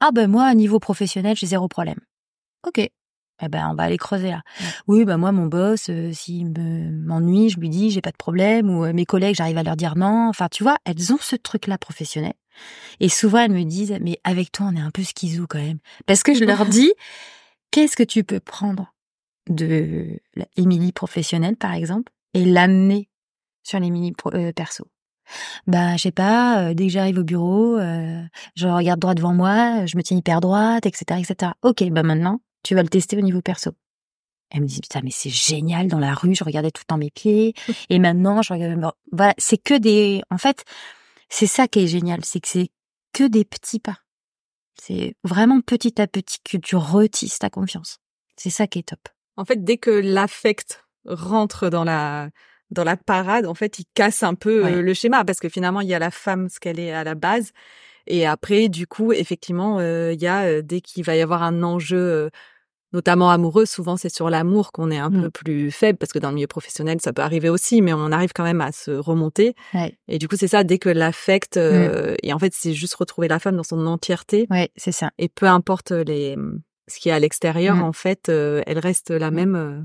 Ah 0.00 0.10
ben 0.12 0.30
moi, 0.30 0.44
à 0.44 0.54
niveau 0.54 0.78
professionnel, 0.78 1.36
j'ai 1.36 1.46
zéro 1.46 1.66
problème. 1.68 1.98
Ok. 2.66 2.88
Eh 3.40 3.48
ben, 3.48 3.68
on 3.70 3.74
va 3.74 3.84
aller 3.84 3.98
creuser 3.98 4.30
là. 4.30 4.42
Oui, 4.86 5.04
ben 5.04 5.16
moi, 5.16 5.32
mon 5.32 5.46
boss, 5.46 5.90
euh, 5.90 6.12
s'il 6.12 6.46
me 6.50 6.90
m'ennuie, 6.90 7.50
je 7.50 7.60
lui 7.60 7.68
dis, 7.68 7.90
j'ai 7.90 8.00
pas 8.00 8.10
de 8.10 8.16
problème. 8.16 8.68
Ou 8.68 8.84
euh, 8.84 8.92
mes 8.92 9.04
collègues, 9.04 9.36
j'arrive 9.36 9.58
à 9.58 9.62
leur 9.62 9.76
dire 9.76 9.96
non. 9.96 10.28
Enfin, 10.28 10.48
tu 10.50 10.62
vois, 10.62 10.76
elles 10.84 11.12
ont 11.12 11.18
ce 11.20 11.36
truc-là 11.36 11.78
professionnel. 11.78 12.34
Et 13.00 13.08
souvent, 13.08 13.38
elles 13.38 13.52
me 13.52 13.64
disent, 13.64 13.96
mais 14.00 14.18
avec 14.24 14.50
toi, 14.50 14.68
on 14.72 14.76
est 14.76 14.80
un 14.80 14.90
peu 14.90 15.02
schizou 15.02 15.46
quand 15.48 15.58
même. 15.58 15.78
Parce 16.06 16.22
que 16.22 16.34
je 16.34 16.44
leur 16.44 16.66
dis, 16.66 16.92
qu'est-ce 17.70 17.96
que 17.96 18.02
tu 18.02 18.24
peux 18.24 18.40
prendre 18.40 18.94
de 19.48 20.20
l'Émilie 20.56 20.92
professionnelle, 20.92 21.56
par 21.56 21.74
exemple, 21.74 22.12
et 22.34 22.44
l'amener 22.44 23.08
sur 23.62 23.78
l'Émilie 23.78 24.14
euh, 24.34 24.52
perso? 24.52 24.86
Bah, 25.66 25.96
je 25.96 26.02
sais 26.02 26.10
pas, 26.10 26.70
euh, 26.70 26.74
dès 26.74 26.86
que 26.86 26.92
j'arrive 26.92 27.18
au 27.18 27.24
bureau, 27.24 27.76
euh, 27.76 28.22
je 28.54 28.66
regarde 28.66 29.00
droit 29.00 29.14
devant 29.14 29.34
moi, 29.34 29.86
je 29.86 29.96
me 29.96 30.02
tiens 30.02 30.16
hyper 30.16 30.40
droite, 30.40 30.86
etc., 30.86 31.20
etc. 31.20 31.52
Ok, 31.62 31.84
bah 31.90 32.02
maintenant, 32.02 32.40
tu 32.68 32.74
vas 32.74 32.82
le 32.82 32.90
tester 32.90 33.16
au 33.16 33.22
niveau 33.22 33.40
perso. 33.40 33.70
Elle 34.50 34.60
me 34.60 34.66
dit, 34.66 34.82
putain, 34.82 35.00
mais 35.02 35.10
c'est 35.10 35.30
génial, 35.30 35.88
dans 35.88 35.98
la 35.98 36.12
rue, 36.12 36.34
je 36.34 36.44
regardais 36.44 36.70
tout 36.70 36.82
le 36.82 36.86
temps 36.86 36.98
mes 36.98 37.10
pieds, 37.10 37.54
et 37.88 37.98
maintenant, 37.98 38.42
je 38.42 38.52
regarde, 38.52 38.78
voilà, 39.10 39.34
c'est 39.38 39.56
que 39.56 39.78
des, 39.78 40.20
en 40.30 40.36
fait, 40.36 40.66
c'est 41.30 41.46
ça 41.46 41.66
qui 41.66 41.80
est 41.80 41.86
génial, 41.86 42.22
c'est 42.26 42.40
que 42.40 42.48
c'est 42.48 42.68
que 43.14 43.24
des 43.24 43.46
petits 43.46 43.80
pas. 43.80 44.00
C'est 44.78 45.14
vraiment 45.24 45.62
petit 45.62 45.98
à 45.98 46.06
petit 46.06 46.40
que 46.44 46.58
tu 46.58 46.76
retisses 46.76 47.38
ta 47.38 47.48
confiance. 47.48 48.00
C'est 48.36 48.50
ça 48.50 48.66
qui 48.66 48.80
est 48.80 48.88
top. 48.88 49.00
En 49.38 49.46
fait, 49.46 49.64
dès 49.64 49.78
que 49.78 49.90
l'affect 49.90 50.84
rentre 51.06 51.70
dans 51.70 51.84
la 51.84 52.28
dans 52.70 52.84
la 52.84 52.98
parade, 52.98 53.46
en 53.46 53.54
fait, 53.54 53.78
il 53.78 53.86
casse 53.94 54.22
un 54.22 54.34
peu 54.34 54.66
euh, 54.66 54.82
le 54.82 54.92
schéma 54.92 55.24
parce 55.24 55.40
que 55.40 55.48
finalement, 55.48 55.80
il 55.80 55.88
y 55.88 55.94
a 55.94 55.98
la 55.98 56.10
femme 56.10 56.50
ce 56.50 56.60
qu'elle 56.60 56.78
est 56.78 56.92
à 56.92 57.02
la 57.02 57.14
base, 57.14 57.52
et 58.06 58.26
après, 58.26 58.68
du 58.68 58.86
coup, 58.86 59.12
effectivement, 59.12 59.78
euh, 59.78 60.12
il 60.12 60.20
y 60.20 60.26
a 60.26 60.42
euh, 60.44 60.62
dès 60.62 60.82
qu'il 60.82 61.02
va 61.02 61.16
y 61.16 61.22
avoir 61.22 61.42
un 61.42 61.62
enjeu, 61.62 62.30
notamment 62.92 63.30
amoureux, 63.30 63.66
souvent 63.66 63.96
c'est 63.96 64.14
sur 64.14 64.30
l'amour 64.30 64.72
qu'on 64.72 64.90
est 64.90 64.98
un 64.98 65.10
peu 65.10 65.26
mmh. 65.26 65.30
plus 65.30 65.70
faible 65.70 65.98
parce 65.98 66.12
que 66.12 66.18
dans 66.18 66.30
le 66.30 66.36
milieu 66.36 66.46
professionnel, 66.46 66.98
ça 67.02 67.12
peut 67.12 67.22
arriver 67.22 67.48
aussi, 67.48 67.82
mais 67.82 67.92
on 67.92 68.12
arrive 68.12 68.32
quand 68.34 68.44
même 68.44 68.60
à 68.60 68.72
se 68.72 68.90
remonter. 68.90 69.54
Et 70.08 70.18
du 70.18 70.28
coup, 70.28 70.36
c'est 70.36 70.48
ça, 70.48 70.64
dès 70.64 70.78
que 70.78 70.88
l'affect, 70.88 71.56
mmh. 71.56 72.16
et 72.22 72.32
en 72.32 72.38
fait, 72.38 72.52
c'est 72.54 72.72
juste 72.72 72.94
retrouver 72.94 73.28
la 73.28 73.38
femme 73.38 73.56
dans 73.56 73.62
son 73.62 73.86
entièreté. 73.86 74.46
Ouais, 74.50 74.70
c'est 74.76 74.92
ça. 74.92 75.10
Et 75.18 75.28
peu 75.28 75.46
importe 75.46 75.90
les 75.90 76.36
ce 76.88 76.98
qui 76.98 77.08
est 77.08 77.12
à 77.12 77.18
l'extérieur, 77.18 77.76
mmh. 77.76 77.82
en 77.82 77.92
fait, 77.92 78.28
euh, 78.28 78.62
elle 78.66 78.78
reste 78.78 79.10
la 79.10 79.30
même. 79.30 79.54
Euh. 79.54 79.80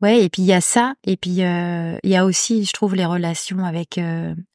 Ouais, 0.00 0.22
et 0.24 0.28
puis 0.28 0.42
il 0.42 0.46
y 0.46 0.52
a 0.52 0.60
ça, 0.60 0.94
et 1.04 1.16
puis 1.16 1.42
euh, 1.42 1.98
il 2.02 2.10
y 2.10 2.16
a 2.16 2.24
aussi, 2.24 2.64
je 2.64 2.72
trouve, 2.72 2.94
les 2.94 3.04
relations 3.04 3.64
avec 3.64 4.00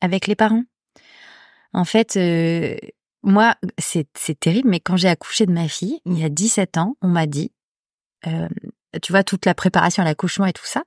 avec 0.02 0.28
les 0.28 0.36
parents. 0.36 0.64
En 1.74 1.86
fait, 1.86 2.18
moi, 3.24 3.56
c'est 3.78 4.08
c'est 4.16 4.40
terrible, 4.40 4.70
mais 4.70 4.80
quand 4.80 4.98
j'ai 4.98 5.10
accouché 5.10 5.46
de 5.46 5.52
ma 5.52 5.68
fille, 5.68 6.00
il 6.06 6.18
y 6.18 6.24
a 6.24 6.30
17 6.30 6.78
ans, 6.78 6.96
on 7.02 7.10
m'a 7.10 7.28
dit, 7.28 7.52
tu 8.24 9.12
vois, 9.12 9.24
toute 9.24 9.46
la 9.46 9.54
préparation 9.54 10.02
à 10.02 10.06
l'accouchement 10.06 10.46
et 10.46 10.54
tout 10.54 10.66
ça. 10.66 10.84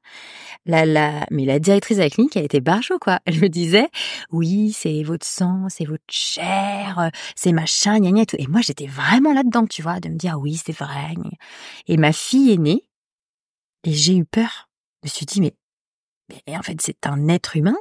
La, 0.66 0.84
la, 0.84 1.26
mais 1.30 1.44
la 1.44 1.58
directrice 1.58 1.98
de 1.98 2.02
la 2.02 2.10
clinique, 2.10 2.36
elle 2.36 2.44
était 2.44 2.60
barjo, 2.60 2.98
quoi. 2.98 3.20
Elle 3.26 3.40
me 3.40 3.48
disait, 3.48 3.88
oui, 4.30 4.72
c'est 4.72 5.02
votre 5.02 5.26
sang, 5.26 5.66
c'est 5.68 5.84
votre 5.84 6.02
chair, 6.08 7.10
c'est 7.36 7.52
machin, 7.52 7.98
gna 7.98 8.10
gna 8.10 8.22
et 8.22 8.26
tout. 8.26 8.36
Et 8.38 8.46
moi, 8.46 8.60
j'étais 8.60 8.86
vraiment 8.86 9.32
là-dedans, 9.32 9.66
tu 9.66 9.82
vois, 9.82 10.00
de 10.00 10.08
me 10.08 10.16
dire, 10.16 10.38
oui, 10.38 10.60
c'est 10.64 10.76
vrai. 10.76 11.14
Et 11.86 11.96
ma 11.96 12.12
fille 12.12 12.52
est 12.52 12.58
née, 12.58 12.84
et 13.84 13.92
j'ai 13.92 14.16
eu 14.16 14.24
peur. 14.24 14.68
Je 15.02 15.08
me 15.08 15.10
suis 15.10 15.26
dit, 15.26 15.40
mais, 15.40 15.54
mais 16.46 16.56
en 16.56 16.62
fait, 16.62 16.80
c'est 16.80 17.06
un 17.06 17.28
être 17.28 17.56
humain 17.56 17.76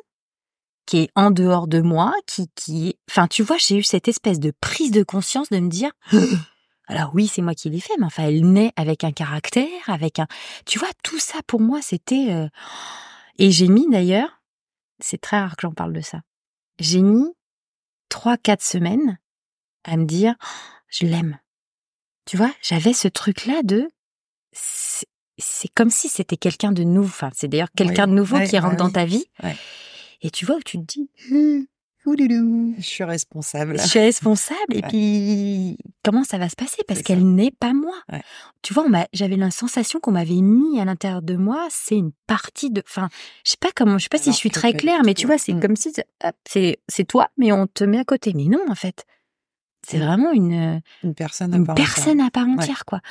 qui 0.88 0.98
est 0.98 1.10
en 1.15 1.31
dehors 1.31 1.67
de 1.67 1.79
moi, 1.79 2.13
qui, 2.25 2.50
qui, 2.55 2.98
enfin, 3.10 3.27
tu 3.27 3.43
vois, 3.43 3.58
j'ai 3.58 3.77
eu 3.77 3.84
cette 3.84 4.08
espèce 4.08 4.39
de 4.39 4.51
prise 4.60 4.91
de 4.91 5.03
conscience 5.03 5.50
de 5.50 5.60
me 5.60 5.70
dire, 5.70 5.91
alors 6.91 7.11
oui, 7.13 7.27
c'est 7.27 7.41
moi 7.41 7.55
qui 7.55 7.69
l'ai 7.69 7.79
fait, 7.79 7.93
mais 7.97 8.05
enfin, 8.05 8.23
elle 8.23 8.41
naît 8.51 8.73
avec 8.75 9.03
un 9.03 9.11
caractère, 9.11 9.67
avec 9.87 10.19
un... 10.19 10.27
Tu 10.65 10.77
vois, 10.77 10.89
tout 11.03 11.19
ça 11.19 11.39
pour 11.47 11.61
moi, 11.61 11.81
c'était... 11.81 12.27
Euh, 12.31 12.49
et 13.37 13.49
j'ai 13.51 13.67
mis 13.67 13.89
d'ailleurs, 13.89 14.41
c'est 14.99 15.19
très 15.19 15.39
rare 15.39 15.55
que 15.55 15.61
j'en 15.61 15.73
parle 15.73 15.93
de 15.93 16.01
ça, 16.01 16.21
j'ai 16.79 17.01
mis 17.01 17.33
trois, 18.09 18.37
quatre 18.37 18.63
semaines 18.63 19.17
à 19.85 19.95
me 19.95 20.05
dire, 20.05 20.35
je 20.89 21.05
l'aime. 21.05 21.39
Tu 22.25 22.35
vois, 22.37 22.51
j'avais 22.61 22.93
ce 22.93 23.07
truc-là 23.07 23.63
de... 23.63 23.87
C'est 24.51 25.69
comme 25.73 25.89
si 25.89 26.09
c'était 26.09 26.37
quelqu'un 26.37 26.71
de 26.71 26.83
nouveau. 26.83 27.07
Enfin, 27.07 27.31
c'est 27.33 27.47
d'ailleurs 27.47 27.71
quelqu'un 27.71 28.05
de 28.05 28.13
nouveau 28.13 28.39
qui 28.41 28.59
rentre 28.59 28.75
dans 28.75 28.91
ta 28.91 29.05
vie. 29.05 29.25
Et 30.21 30.29
tu 30.29 30.45
vois, 30.45 30.57
où 30.57 30.61
tu 30.61 30.77
te 30.77 30.83
dis, 30.83 31.09
«Hum, 32.03 32.75
je 32.77 32.83
suis 32.83 33.03
responsable. 33.03 33.79
Je 33.79 33.87
suis 33.87 34.00
responsable. 34.00 34.75
Et 34.75 34.81
puis, 34.81 35.77
comment 36.03 36.24
ça 36.24 36.40
va 36.40 36.50
se 36.50 36.55
passer? 36.55 36.81
Parce 36.87 37.03
qu'elle 37.03 37.24
n'est 37.35 37.51
pas 37.51 37.74
moi. 37.74 37.96
Tu 38.64 38.74
vois, 38.74 38.85
j'avais 39.14 39.35
la 39.35 39.51
sensation 39.51 40.00
qu'on 40.00 40.11
m'avait 40.11 40.42
mis 40.42 40.79
à 40.79 40.85
l'intérieur 40.85 41.22
de 41.22 41.35
moi. 41.35 41.68
C'est 41.70 41.98
une 41.98 42.11
partie 42.25 42.72
de. 42.72 42.81
Enfin, 42.87 43.09
je 43.46 43.51
sais 43.51 43.57
pas 43.59 43.70
comment. 43.75 43.98
Je 43.98 44.03
sais 44.03 44.09
pas 44.09 44.18
si 44.18 44.31
je 44.31 44.37
suis 44.37 44.50
très 44.50 44.74
claire, 44.74 45.01
mais 45.05 45.14
tu 45.14 45.27
vois, 45.27 45.37
c'est 45.37 45.53
mm. 45.53 45.59
comme 45.59 45.75
si 45.75 45.94
c'est 46.46 47.07
toi, 47.07 47.29
mais 47.37 47.51
on 47.51 47.68
te 47.68 47.83
met 47.83 48.00
à 48.00 48.03
côté. 48.03 48.33
Mais 48.33 48.46
non, 48.46 48.61
en 48.68 48.75
fait, 48.75 49.05
c'est 49.87 50.00
mm. 50.00 50.03
vraiment 50.03 50.31
une 50.31 50.81
une 51.03 51.14
personne 51.14 51.53
à 51.53 51.57
une 51.57 51.68
personne 51.68 52.20
à 52.20 52.31
part 52.31 52.48
entière, 52.48 52.85
quoi. 52.85 53.01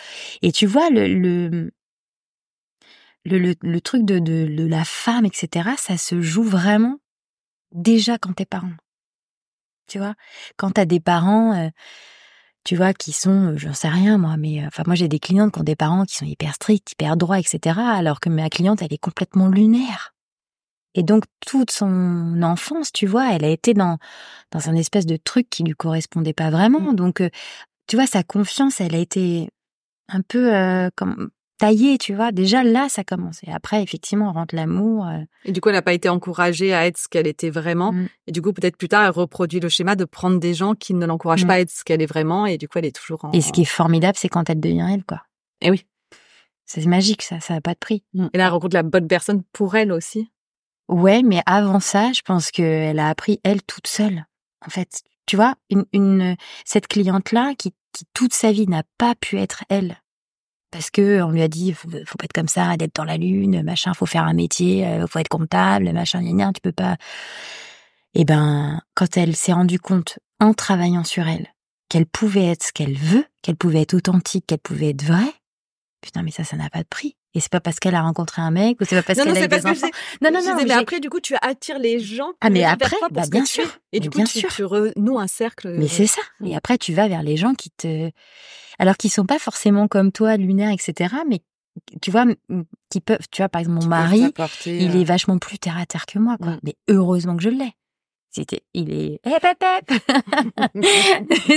Et 0.43 0.51
tu 0.51 0.67
vois 0.67 0.91
le 0.91 1.07
le 1.07 1.71
le, 3.27 3.55
le, 3.61 3.81
truc 3.83 4.07
de, 4.07 4.19
de, 4.19 4.47
de 4.47 4.67
la 4.67 4.83
femme, 4.83 5.27
etc., 5.27 5.71
ça 5.77 5.99
se 5.99 6.23
joue 6.23 6.43
vraiment 6.43 7.00
déjà 7.73 8.19
quand 8.19 8.35
t'es 8.35 8.47
parent. 8.47 8.73
Tu 9.87 9.99
vois, 9.99 10.15
quand 10.57 10.73
t'as 10.73 10.85
des 10.85 11.01
parents, 11.01 11.53
euh, 11.55 11.69
tu 12.65 12.77
vois, 12.77 12.95
qui 12.95 13.13
sont, 13.13 13.55
euh, 13.55 13.57
j'en 13.57 13.75
sais 13.75 13.89
rien 13.89 14.19
moi, 14.19 14.37
mais 14.37 14.63
euh, 14.63 14.69
enfin 14.69 14.85
moi 14.87 14.95
j'ai 14.95 15.09
des 15.09 15.19
clientes 15.19 15.53
qui 15.53 15.61
ont 15.61 15.65
des 15.65 15.77
parents 15.77 16.05
qui 16.05 16.17
sont 16.17 16.27
hyper 16.27 16.55
stricts, 16.55 16.93
hyper 16.93 17.17
droits, 17.17 17.41
etc. 17.41 17.79
Alors 17.79 18.21
que 18.21 18.29
ma 18.29 18.49
cliente 18.51 18.83
elle 18.83 18.93
est 18.93 18.99
complètement 18.99 19.49
lunaire. 19.49 20.15
Et 20.95 21.03
donc 21.03 21.25
toute 21.47 21.71
son 21.71 22.41
enfance, 22.43 22.93
tu 22.93 23.07
vois, 23.07 23.33
elle 23.35 23.45
a 23.45 23.49
été 23.49 23.75
dans 23.75 23.99
dans 24.53 24.69
un 24.69 24.75
espèce 24.77 25.07
de 25.07 25.17
truc 25.17 25.49
qui 25.51 25.65
lui 25.65 25.75
correspondait 25.75 26.33
pas 26.35 26.51
vraiment. 26.51 26.93
Mmh. 26.93 26.97
Donc 26.97 27.23
tu 27.87 27.97
vois, 27.97 28.07
sa 28.07 28.23
confiance, 28.23 28.81
elle 28.81 28.95
a 28.95 28.99
été 28.99 29.51
un 30.09 30.23
peu 30.23 30.53
comme 30.97 31.31
taillé, 31.61 31.99
tu 31.99 32.15
vois. 32.15 32.33
Déjà 32.33 32.65
là, 32.65 32.89
ça 32.89 33.05
commence. 33.05 33.41
Et 33.47 33.53
après, 33.53 33.83
effectivement, 33.83 34.31
on 34.31 34.33
rentre 34.33 34.55
l'amour. 34.55 35.07
Euh. 35.07 35.21
Et 35.45 35.53
du 35.53 35.61
coup, 35.61 35.69
elle 35.69 35.75
n'a 35.75 35.83
pas 35.83 35.93
été 35.93 36.09
encouragée 36.09 36.73
à 36.73 36.87
être 36.87 36.99
ce 36.99 37.07
qu'elle 37.07 37.27
était 37.27 37.51
vraiment. 37.51 37.93
Mmh. 37.93 38.09
Et 38.27 38.33
du 38.33 38.43
coup, 38.43 38.53
peut-être 38.53 38.77
plus 38.77 38.89
tard, 38.89 39.05
elle 39.05 39.11
reproduit 39.11 39.61
le 39.61 39.69
schéma 39.69 39.95
de 39.95 40.05
prendre 40.05 40.41
des 40.41 40.55
gens 40.55 40.75
qui 40.75 40.95
ne 40.95 41.07
l'encouragent 41.07 41.45
mmh. 41.45 41.49
pas 41.49 41.55
à 41.55 41.61
être 41.61 41.71
ce 41.71 41.85
qu'elle 41.85 42.03
est 42.03 42.07
vraiment. 42.07 42.47
Et 42.47 42.59
du 42.59 42.67
coup, 42.67 42.79
elle 42.79 42.87
est 42.87 42.97
toujours 42.97 43.25
en. 43.25 43.33
Et 43.33 43.43
ce 43.43 43.53
qui 43.53 43.63
est 43.63 43.67
formidable, 43.67 44.17
c'est 44.17 44.29
quand 44.29 44.49
elle 44.49 44.61
devient 44.61 44.89
elle, 44.91 45.05
quoi. 45.05 45.23
Et 45.61 45.71
oui. 45.71 45.87
C'est 46.65 46.85
magique, 46.87 47.23
ça. 47.23 47.41
Ça 47.41 47.55
n'a 47.55 47.61
pas 47.61 47.75
de 47.75 47.79
prix. 47.79 48.05
Mmh. 48.15 48.29
Et 48.33 48.39
là, 48.39 48.47
elle 48.47 48.53
rencontre 48.53 48.75
la 48.75 48.83
bonne 48.83 49.07
personne 49.07 49.43
pour 49.53 49.77
elle 49.77 49.93
aussi. 49.93 50.31
Ouais, 50.89 51.23
mais 51.23 51.43
avant 51.47 51.81
ça, 51.81 52.13
je 52.13 52.23
pense 52.23 52.51
qu'elle 52.51 52.99
a 52.99 53.09
appris 53.09 53.39
elle 53.45 53.63
toute 53.63 53.87
seule. 53.87 54.25
En 54.67 54.71
fait, 54.71 55.03
tu 55.27 55.37
vois, 55.37 55.55
une, 55.69 55.85
une 55.93 56.37
cette 56.65 56.89
cliente 56.89 57.33
là 57.33 57.55
qui, 57.57 57.73
qui 57.93 58.05
toute 58.15 58.35
sa 58.35 58.51
vie 58.51 58.67
n'a 58.67 58.83
pas 58.99 59.15
pu 59.15 59.39
être 59.39 59.65
elle 59.69 60.01
parce 60.71 60.91
que 60.91 61.23
on 61.23 61.31
lui 61.31 61.43
a 61.43 61.49
dit 61.49 61.73
faut, 61.73 61.89
faut 61.89 62.19
pas 62.19 62.25
être 62.25 62.33
comme 62.33 62.49
ça, 62.49 62.77
d'être 62.77 62.95
dans 62.95 63.05
la 63.05 63.17
lune, 63.17 63.63
machin, 63.63 63.95
faut 63.95 64.07
faire 64.07 64.25
un 64.25 64.35
métier, 64.35 64.87
euh, 64.87 65.07
faut 65.07 65.19
être 65.19 65.29
comptable, 65.29 65.93
machin, 65.93 66.23
gna, 66.23 66.53
tu 66.53 66.61
peux 66.61 66.73
pas. 66.73 66.97
Et 68.15 68.23
eh 68.23 68.25
ben, 68.25 68.81
quand 68.95 69.17
elle 69.17 69.37
s'est 69.37 69.53
rendue 69.53 69.79
compte 69.79 70.19
en 70.41 70.53
travaillant 70.53 71.05
sur 71.05 71.29
elle 71.29 71.47
qu'elle 71.89 72.07
pouvait 72.07 72.47
être 72.47 72.65
ce 72.65 72.73
qu'elle 72.73 72.97
veut, 72.97 73.27
qu'elle 73.43 73.57
pouvait 73.57 73.83
être 73.83 73.95
authentique, 73.95 74.47
qu'elle 74.47 74.61
pouvait 74.61 74.91
être 74.91 75.05
vraie, 75.05 75.35
putain, 76.01 76.23
mais 76.23 76.31
ça, 76.31 76.45
ça 76.45 76.57
n'a 76.57 76.71
pas 76.71 76.83
de 76.83 76.89
prix. 76.89 77.17
Et 77.35 77.41
c'est 77.41 77.51
pas 77.51 77.61
parce 77.61 77.79
qu'elle 77.79 77.95
a 77.95 78.03
rencontré 78.03 78.43
un 78.43 78.51
mec 78.51 78.81
ou 78.81 78.85
c'est 78.85 78.97
pas 78.97 79.03
parce 79.03 79.19
qu'elle 79.19 79.37
a 79.37 79.45
eu 79.45 79.49
des 79.49 79.67
enfants. 79.67 79.89
Non, 80.21 80.31
non, 80.33 80.41
non. 80.45 80.57
Mais, 80.65 80.73
après, 80.73 80.99
du 80.99 81.09
coup, 81.11 81.21
tu 81.21 81.37
attires 81.41 81.79
les 81.79 82.01
gens. 82.01 82.33
Ah, 82.41 82.51
mais 82.51 82.65
après, 82.65 82.97
bah, 83.13 83.23
bien 83.31 83.45
sûr. 83.45 83.65
Et 83.93 84.01
du 84.01 84.11
coup, 84.11 84.25
tu, 84.25 84.43
tu 84.47 84.65
renoues 84.65 85.19
un 85.19 85.29
cercle. 85.29 85.77
Mais 85.79 85.89
c'est 85.89 86.07
ça. 86.07 86.23
Et 86.45 86.57
après, 86.57 86.77
tu 86.79 86.93
vas 86.93 87.09
vers 87.09 87.23
les 87.23 87.37
gens 87.37 87.55
qui 87.55 87.71
te, 87.71 88.11
alors 88.79 88.97
qu'ils 88.97 89.11
sont 89.11 89.27
pas 89.27 89.39
forcément 89.39 89.87
comme 89.89 90.11
toi, 90.11 90.37
lunaires, 90.37 90.73
etc. 90.73 91.15
Mais 91.29 91.41
tu 92.03 92.11
vois, 92.11 92.27
qui 92.91 93.01
peuvent, 93.01 93.27
tu 93.31 93.43
vois, 93.43 93.49
par 93.49 93.61
exemple, 93.61 93.83
mon 93.83 93.89
mari, 93.89 94.33
il 94.67 94.97
est 94.97 95.01
euh. 95.01 95.05
vachement 95.05 95.39
plus 95.39 95.59
terre 95.59 95.79
à 95.79 95.87
terre 95.87 96.07
que 96.07 96.19
moi, 96.19 96.37
quoi. 96.41 96.57
Mais 96.63 96.75
heureusement 96.89 97.37
que 97.37 97.43
je 97.43 97.51
l'ai. 97.51 97.73
C'était, 98.31 98.63
il 98.75 98.93
est, 98.93 99.21
hep, 99.25 99.45
hep, 99.45 99.65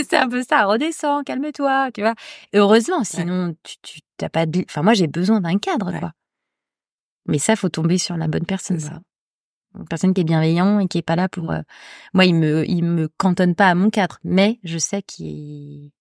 c'est 0.10 0.18
un 0.18 0.28
peu 0.28 0.42
ça, 0.42 0.66
redescends, 0.66 1.24
calme-toi, 1.24 1.92
tu 1.94 2.02
vois. 2.02 2.16
Heureusement, 2.54 3.04
sinon, 3.04 3.56
tu, 3.62 3.76
tu 3.84 4.00
t'as 4.18 4.30
pas 4.30 4.48
de, 4.48 4.64
enfin, 4.68 4.82
moi, 4.82 4.96
j'ai 4.96 5.08
besoin 5.08 5.40
d'un 5.40 5.60
cadre, 5.60 5.92
quoi. 6.00 6.14
Mais 7.28 7.38
ça, 7.38 7.56
faut 7.56 7.70
tomber 7.70 7.98
sur 8.00 8.18
la 8.18 8.28
bonne 8.28 8.46
personne, 8.46 8.80
ça. 8.80 9.00
une 9.76 9.88
personne 9.88 10.14
qui 10.14 10.22
est 10.22 10.26
bienveillant 10.26 10.80
et 10.80 10.88
qui 10.88 10.98
est 10.98 11.04
pas 11.04 11.16
là 11.16 11.30
pour. 11.30 11.54
moi, 12.14 12.26
il 12.26 12.36
me, 12.36 12.68
il 12.68 12.84
me 12.84 13.08
cantonne 13.08 13.54
pas 13.56 13.70
à 13.70 13.76
mon 13.76 13.92
cadre, 13.92 14.18
mais 14.24 14.60
je 14.64 14.80
sais 14.80 15.04
qu'il 15.04 15.92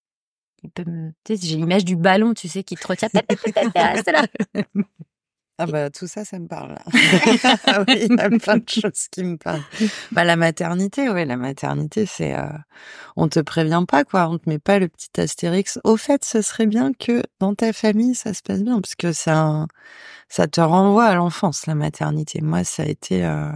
il 0.63 0.71
peut 0.71 0.85
me. 0.89 1.11
Tu 1.23 1.35
sais, 1.35 1.47
j'ai 1.47 1.57
l'image 1.57 1.85
du 1.85 1.95
ballon, 1.95 2.33
tu 2.33 2.47
sais, 2.47 2.63
qui 2.63 2.75
te 2.75 2.87
retient. 2.87 3.09
Là. 3.13 4.25
Ah 5.59 5.67
bah 5.67 5.91
tout 5.91 6.07
ça, 6.07 6.25
ça 6.25 6.39
me 6.39 6.47
parle. 6.47 6.77
Ah 7.67 7.83
oui, 7.87 8.07
il 8.09 8.17
y 8.17 8.19
a 8.21 8.29
plein 8.29 8.57
de 8.57 8.67
choses 8.67 9.07
qui 9.11 9.23
me 9.23 9.37
parlent. 9.37 9.61
Bah 10.11 10.23
la 10.23 10.35
maternité, 10.35 11.09
oui, 11.09 11.25
la 11.25 11.37
maternité, 11.37 12.05
c'est 12.07 12.33
euh, 12.35 12.47
on 13.15 13.27
te 13.27 13.39
prévient 13.39 13.83
pas 13.87 14.03
quoi, 14.03 14.27
on 14.29 14.39
te 14.39 14.49
met 14.49 14.57
pas 14.59 14.79
le 14.79 14.87
petit 14.87 15.09
astérix. 15.21 15.79
Au 15.83 15.95
fait, 15.97 16.25
ce 16.25 16.41
serait 16.41 16.65
bien 16.65 16.91
que 16.93 17.21
dans 17.39 17.53
ta 17.53 17.71
famille 17.71 18.15
ça 18.15 18.33
se 18.33 18.41
passe 18.41 18.63
bien, 18.63 18.81
parce 18.81 18.95
que 18.95 19.11
ça, 19.13 19.67
ça 20.29 20.47
te 20.47 20.61
renvoie 20.61 21.05
à 21.05 21.15
l'enfance 21.15 21.67
la 21.67 21.75
maternité. 21.75 22.41
Moi, 22.41 22.63
ça 22.63 22.83
a 22.83 22.87
été 22.87 23.25
euh, 23.25 23.51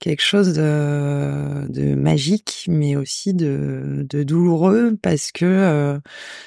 quelque 0.00 0.22
chose 0.22 0.54
de, 0.54 1.66
de 1.68 1.94
magique, 1.94 2.64
mais 2.68 2.96
aussi 2.96 3.34
de, 3.34 4.06
de 4.08 4.22
douloureux 4.24 4.96
parce 5.00 5.30
que 5.30 5.44
euh, 5.44 5.98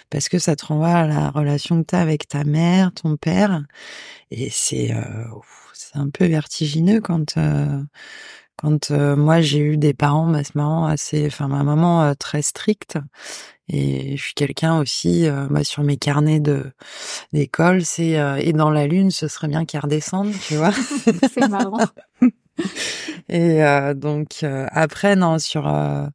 parce 0.09 0.27
que 0.27 0.39
ça 0.39 0.55
te 0.55 0.65
renvoie 0.65 0.89
à 0.89 1.07
la 1.07 1.29
relation 1.29 1.81
que 1.81 1.87
tu 1.87 1.95
as 1.95 2.01
avec 2.01 2.27
ta 2.27 2.43
mère, 2.43 2.91
ton 2.93 3.15
père, 3.15 3.63
et 4.31 4.49
c'est 4.51 4.91
euh, 4.93 5.25
c'est 5.73 5.97
un 5.97 6.09
peu 6.09 6.25
vertigineux 6.25 6.99
quand 6.99 7.37
euh, 7.37 7.81
quand 8.57 8.91
moi 8.91 9.41
j'ai 9.41 9.59
eu 9.59 9.77
des 9.77 9.93
parents, 9.93 10.27
bah, 10.29 10.43
c'est 10.43 10.55
marrant, 10.55 10.85
assez, 10.85 11.27
enfin 11.27 11.47
ma 11.47 11.63
maman 11.63 12.13
très 12.15 12.41
stricte. 12.41 12.97
Et 13.69 14.17
je 14.17 14.23
suis 14.23 14.33
quelqu'un 14.33 14.79
aussi, 14.79 15.27
bah, 15.49 15.63
sur 15.63 15.83
mes 15.83 15.97
carnets 15.97 16.39
de 16.39 16.71
d'école, 17.33 17.83
c'est 17.85 18.19
et 18.39 18.53
dans 18.53 18.69
la 18.69 18.87
lune, 18.87 19.11
ce 19.11 19.27
serait 19.27 19.47
bien 19.47 19.65
qu'elle 19.65 19.81
redescende, 19.81 20.33
tu 20.47 20.55
vois. 20.55 20.71
c'est 21.33 21.47
marrant. 21.49 21.85
Et 23.29 23.63
euh, 23.63 23.93
donc 23.93 24.39
euh, 24.43 24.67
après 24.71 25.15
non 25.15 25.39
sur 25.39 25.67
euh, 25.67 26.05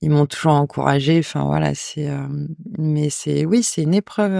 ils 0.00 0.10
m'ont 0.10 0.26
toujours 0.26 0.52
encouragé. 0.52 1.18
Enfin 1.18 1.44
voilà 1.44 1.74
c'est 1.74 2.08
mais 2.78 3.10
c'est 3.10 3.44
oui 3.44 3.62
c'est 3.62 3.82
une 3.82 3.94
épreuve 3.94 4.32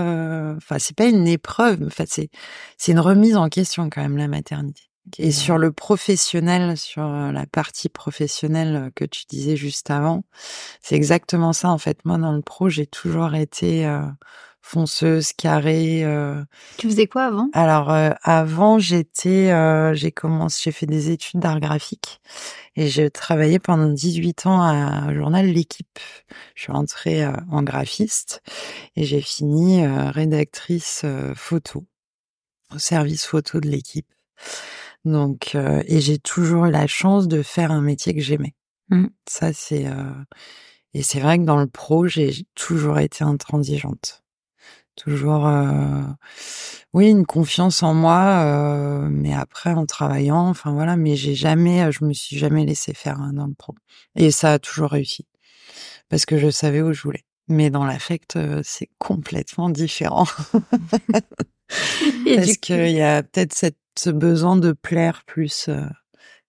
enfin 0.56 0.78
c'est 0.78 0.96
pas 0.96 1.06
une 1.06 1.26
épreuve 1.28 1.82
en 1.84 1.90
fait 1.90 2.08
c'est 2.08 2.30
c'est 2.78 2.92
une 2.92 3.00
remise 3.00 3.36
en 3.36 3.48
question 3.48 3.90
quand 3.90 4.02
même 4.02 4.16
la 4.16 4.28
maternité. 4.28 4.82
Et 5.18 5.32
sur 5.32 5.58
le 5.58 5.70
professionnel 5.70 6.78
sur 6.78 7.06
la 7.06 7.46
partie 7.46 7.90
professionnelle 7.90 8.90
que 8.94 9.04
tu 9.04 9.24
disais 9.28 9.56
juste 9.56 9.90
avant 9.90 10.24
c'est 10.80 10.96
exactement 10.96 11.52
ça 11.52 11.68
en 11.70 11.78
fait. 11.78 11.98
Moi 12.04 12.18
dans 12.18 12.32
le 12.32 12.42
pro 12.42 12.68
j'ai 12.68 12.86
toujours 12.86 13.34
été 13.34 13.86
fonceuse, 14.64 15.34
carrée. 15.34 16.04
Euh... 16.04 16.42
Tu 16.78 16.88
faisais 16.88 17.06
quoi 17.06 17.26
avant? 17.26 17.50
Alors 17.52 17.92
euh, 17.92 18.12
avant, 18.22 18.78
j'étais, 18.78 19.52
euh, 19.52 19.92
j'ai 19.92 20.10
commencé, 20.10 20.62
j'ai 20.64 20.72
fait 20.72 20.86
des 20.86 21.10
études 21.10 21.40
d'art 21.40 21.60
graphique 21.60 22.22
et 22.74 22.88
j'ai 22.88 23.10
travaillé 23.10 23.58
pendant 23.58 23.90
18 23.90 24.46
ans 24.46 24.62
à 24.62 25.14
journal 25.14 25.46
L'équipe. 25.46 25.98
Je 26.54 26.62
suis 26.62 26.72
rentrée 26.72 27.22
euh, 27.22 27.32
en 27.50 27.62
graphiste 27.62 28.42
et 28.96 29.04
j'ai 29.04 29.20
fini 29.20 29.86
rédactrice 29.86 31.04
photo 31.36 31.84
au 32.74 32.78
service 32.78 33.26
photo 33.26 33.60
de 33.60 33.68
l'équipe. 33.68 34.08
Donc 35.04 35.54
et 35.54 36.00
j'ai 36.00 36.18
toujours 36.18 36.64
eu 36.64 36.70
la 36.70 36.86
chance 36.86 37.28
de 37.28 37.42
faire 37.42 37.70
un 37.70 37.82
métier 37.82 38.14
que 38.14 38.22
j'aimais. 38.22 38.54
Mmh. 38.88 39.08
Ça 39.28 39.52
c'est 39.52 39.84
et 40.94 41.02
c'est 41.02 41.20
vrai 41.20 41.38
que 41.38 41.44
dans 41.44 41.58
le 41.58 41.66
pro, 41.66 42.06
j'ai 42.06 42.46
toujours 42.54 42.98
été 42.98 43.24
intransigeante 43.24 44.23
toujours 44.96 45.46
euh, 45.46 46.02
oui 46.92 47.08
une 47.08 47.26
confiance 47.26 47.82
en 47.82 47.94
moi 47.94 48.44
euh, 48.44 49.08
mais 49.10 49.34
après 49.34 49.70
en 49.70 49.86
travaillant 49.86 50.48
enfin 50.48 50.72
voilà 50.72 50.96
mais 50.96 51.16
j'ai 51.16 51.34
jamais 51.34 51.90
je 51.92 52.04
me 52.04 52.12
suis 52.12 52.38
jamais 52.38 52.64
laissé 52.64 52.94
faire 52.94 53.20
hein, 53.20 53.32
dans 53.32 53.46
le 53.46 53.54
pro 53.54 53.74
et 54.16 54.30
ça 54.30 54.52
a 54.52 54.58
toujours 54.58 54.90
réussi 54.90 55.26
parce 56.08 56.26
que 56.26 56.38
je 56.38 56.50
savais 56.50 56.82
où 56.82 56.92
je 56.92 57.02
voulais. 57.02 57.24
Mais 57.48 57.70
dans 57.70 57.84
l'affect 57.84 58.36
euh, 58.36 58.62
c'est 58.64 58.88
complètement 58.98 59.68
différent. 59.68 60.26
Parce 62.24 62.56
qu'il 62.58 62.90
y 62.90 63.02
a 63.02 63.22
peut-être 63.22 63.52
cette 63.52 63.78
ce 63.98 64.10
besoin 64.10 64.56
de 64.56 64.72
plaire 64.72 65.22
plus 65.24 65.70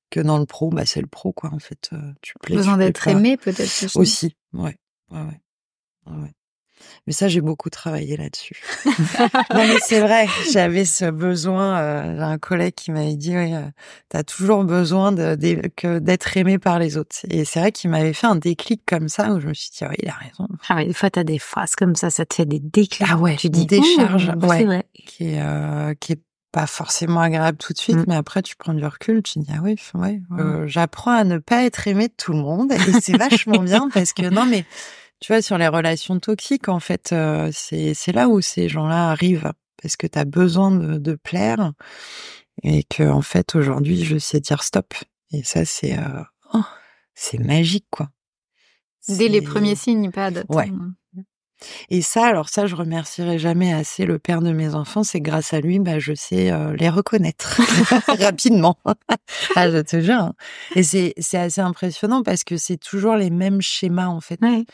que 0.10 0.20
dans 0.20 0.38
le 0.40 0.46
pro 0.46 0.70
bah 0.70 0.86
c'est 0.86 1.02
le 1.02 1.08
pro 1.08 1.32
quoi 1.32 1.52
en 1.54 1.60
fait 1.60 1.92
tu 2.22 2.34
plais 2.42 2.56
besoin 2.56 2.78
d'être 2.78 3.08
aimé 3.08 3.38
peut-être 3.38 3.96
aussi. 3.96 4.36
ouais 4.54 4.78
ouais. 5.12 5.42
Ouais, 6.08 6.22
ouais. 6.22 6.34
Mais 7.08 7.14
ça, 7.14 7.28
j'ai 7.28 7.42
beaucoup 7.42 7.70
travaillé 7.70 8.18
là-dessus. 8.18 8.60
non, 8.86 8.92
mais 9.54 9.78
c'est 9.84 10.00
vrai, 10.00 10.28
j'avais 10.52 10.86
ce 10.86 11.06
besoin. 11.06 11.78
Euh, 11.78 12.16
j'ai 12.16 12.24
un 12.24 12.38
collègue 12.40 12.74
qui 12.74 12.92
m'avait 12.92 13.16
dit, 13.16 13.38
oui, 13.38 13.54
euh, 13.54 13.62
t'as 14.10 14.24
toujours 14.24 14.64
besoin 14.64 15.12
de, 15.12 15.36
d'être 16.00 16.38
aimé 16.38 16.58
par 16.58 16.80
les 16.80 16.98
autres. 16.98 17.16
Et 17.30 17.46
c'est 17.46 17.60
vrai 17.60 17.72
qu'il 17.72 17.92
m'avait 17.92 18.14
fait 18.14 18.28
un 18.28 18.36
déclic 18.36 18.82
comme 18.88 19.08
ça 19.08 19.32
où 19.32 19.40
je 19.40 19.48
me 19.48 19.54
suis 19.54 19.70
dit, 19.70 19.86
oui, 19.88 19.96
il 20.02 20.10
a 20.10 20.14
raison. 20.14 20.48
Ah 20.68 20.84
des 20.84 20.94
fois, 20.94 21.10
t'as 21.10 21.24
des 21.24 21.40
phrases 21.40 21.76
comme 21.76 21.96
ça, 21.96 22.10
ça 22.10 22.26
te 22.26 22.34
fait 22.34 22.46
des 22.46 22.60
déclics. 22.60 23.08
Ah 23.08 23.18
ouais, 23.18 23.36
tu 23.36 23.50
dis 23.50 23.66
des 23.66 23.82
charges, 23.96 24.32
ouais, 24.42 24.66
vrai. 24.66 24.86
qui 25.06 25.30
est 25.30 25.42
euh, 25.42 25.94
qui 26.00 26.14
est 26.14 26.22
pas 26.52 26.68
forcément 26.68 27.20
agréable 27.20 27.58
tout 27.58 27.74
de 27.74 27.78
suite, 27.78 27.98
mmh. 27.98 28.06
mais 28.08 28.16
après 28.16 28.42
tu 28.42 28.56
prends 28.56 28.74
du 28.74 28.86
recul, 28.86 29.22
tu 29.22 29.40
dis 29.40 29.50
ah 29.54 29.60
oui, 29.62 29.76
ouais, 29.94 30.22
euh, 30.40 30.66
j'apprends 30.68 31.12
à 31.12 31.26
ne 31.26 31.38
pas 31.38 31.66
être 31.66 31.86
aimé 31.90 32.08
de 32.08 32.14
tout 32.16 32.32
le 32.32 32.40
monde 32.40 32.72
et 32.72 32.78
c'est 33.02 33.18
vachement 33.18 33.62
bien 33.62 33.90
parce 33.94 34.14
que 34.14 34.30
non 34.30 34.46
mais 34.46 34.64
tu 35.26 35.32
vois, 35.34 35.42
sur 35.42 35.58
les 35.58 35.68
relations 35.68 36.20
toxiques, 36.20 36.70
en 36.70 36.80
fait, 36.80 37.12
euh, 37.12 37.50
c'est 37.52 38.12
là 38.12 38.30
où 38.30 38.42
ces 38.42 38.70
gens-là 38.70 39.10
arrivent 39.10 39.54
parce 39.82 39.96
que 39.96 40.06
tu 40.06 40.20
as 40.20 40.24
besoin 40.24 40.70
de, 40.70 41.00
de, 41.00 41.16
plaire 41.16 41.72
et 42.62 42.84
que 42.84 43.10
en 43.10 43.24
fait 43.24 43.56
aujourd'hui 43.56 44.06
je 44.06 44.20
sais 44.20 44.40
dire 44.40 44.62
stop. 44.62 44.94
Et 45.32 45.44
ça 45.44 45.66
c'est 45.66 45.98
euh, 45.98 46.22
oh, 46.54 46.62
c'est 47.16 47.40
magique 47.40 47.88
quoi. 47.90 48.10
Dès 49.08 49.28
les 49.28 49.42
premiers 49.42 49.74
signes, 49.74 50.12
pas 50.12 50.30
d'attendre. 50.30 50.60
Ouais. 50.62 51.24
Et 51.90 52.04
ça, 52.04 52.28
alors 52.28 52.50
ça, 52.50 52.68
je 52.68 52.76
remercierai 52.76 53.40
jamais 53.40 53.74
assez 53.74 54.06
le 54.06 54.20
père 54.20 54.42
de 54.42 54.52
mes 54.52 54.76
enfants. 54.76 55.04
C'est 55.04 55.22
grâce 55.22 55.54
à 55.54 55.60
lui, 55.60 55.80
bah, 55.80 55.98
je 55.98 56.14
sais 56.14 56.52
euh, 56.52 56.76
les 56.76 56.90
reconnaître 56.90 57.60
rapidement. 58.20 58.78
ah, 59.56 59.72
je 59.72 59.82
te 59.82 60.00
jure. 60.02 60.20
Hein. 60.20 60.34
Et 60.76 60.84
c'est 60.84 61.16
c'est 61.18 61.40
assez 61.40 61.62
impressionnant 61.62 62.22
parce 62.22 62.44
que 62.44 62.58
c'est 62.58 62.78
toujours 62.78 63.16
les 63.16 63.32
mêmes 63.32 63.62
schémas 63.62 64.08
en 64.08 64.22
fait. 64.22 64.40
Ouais 64.44 64.66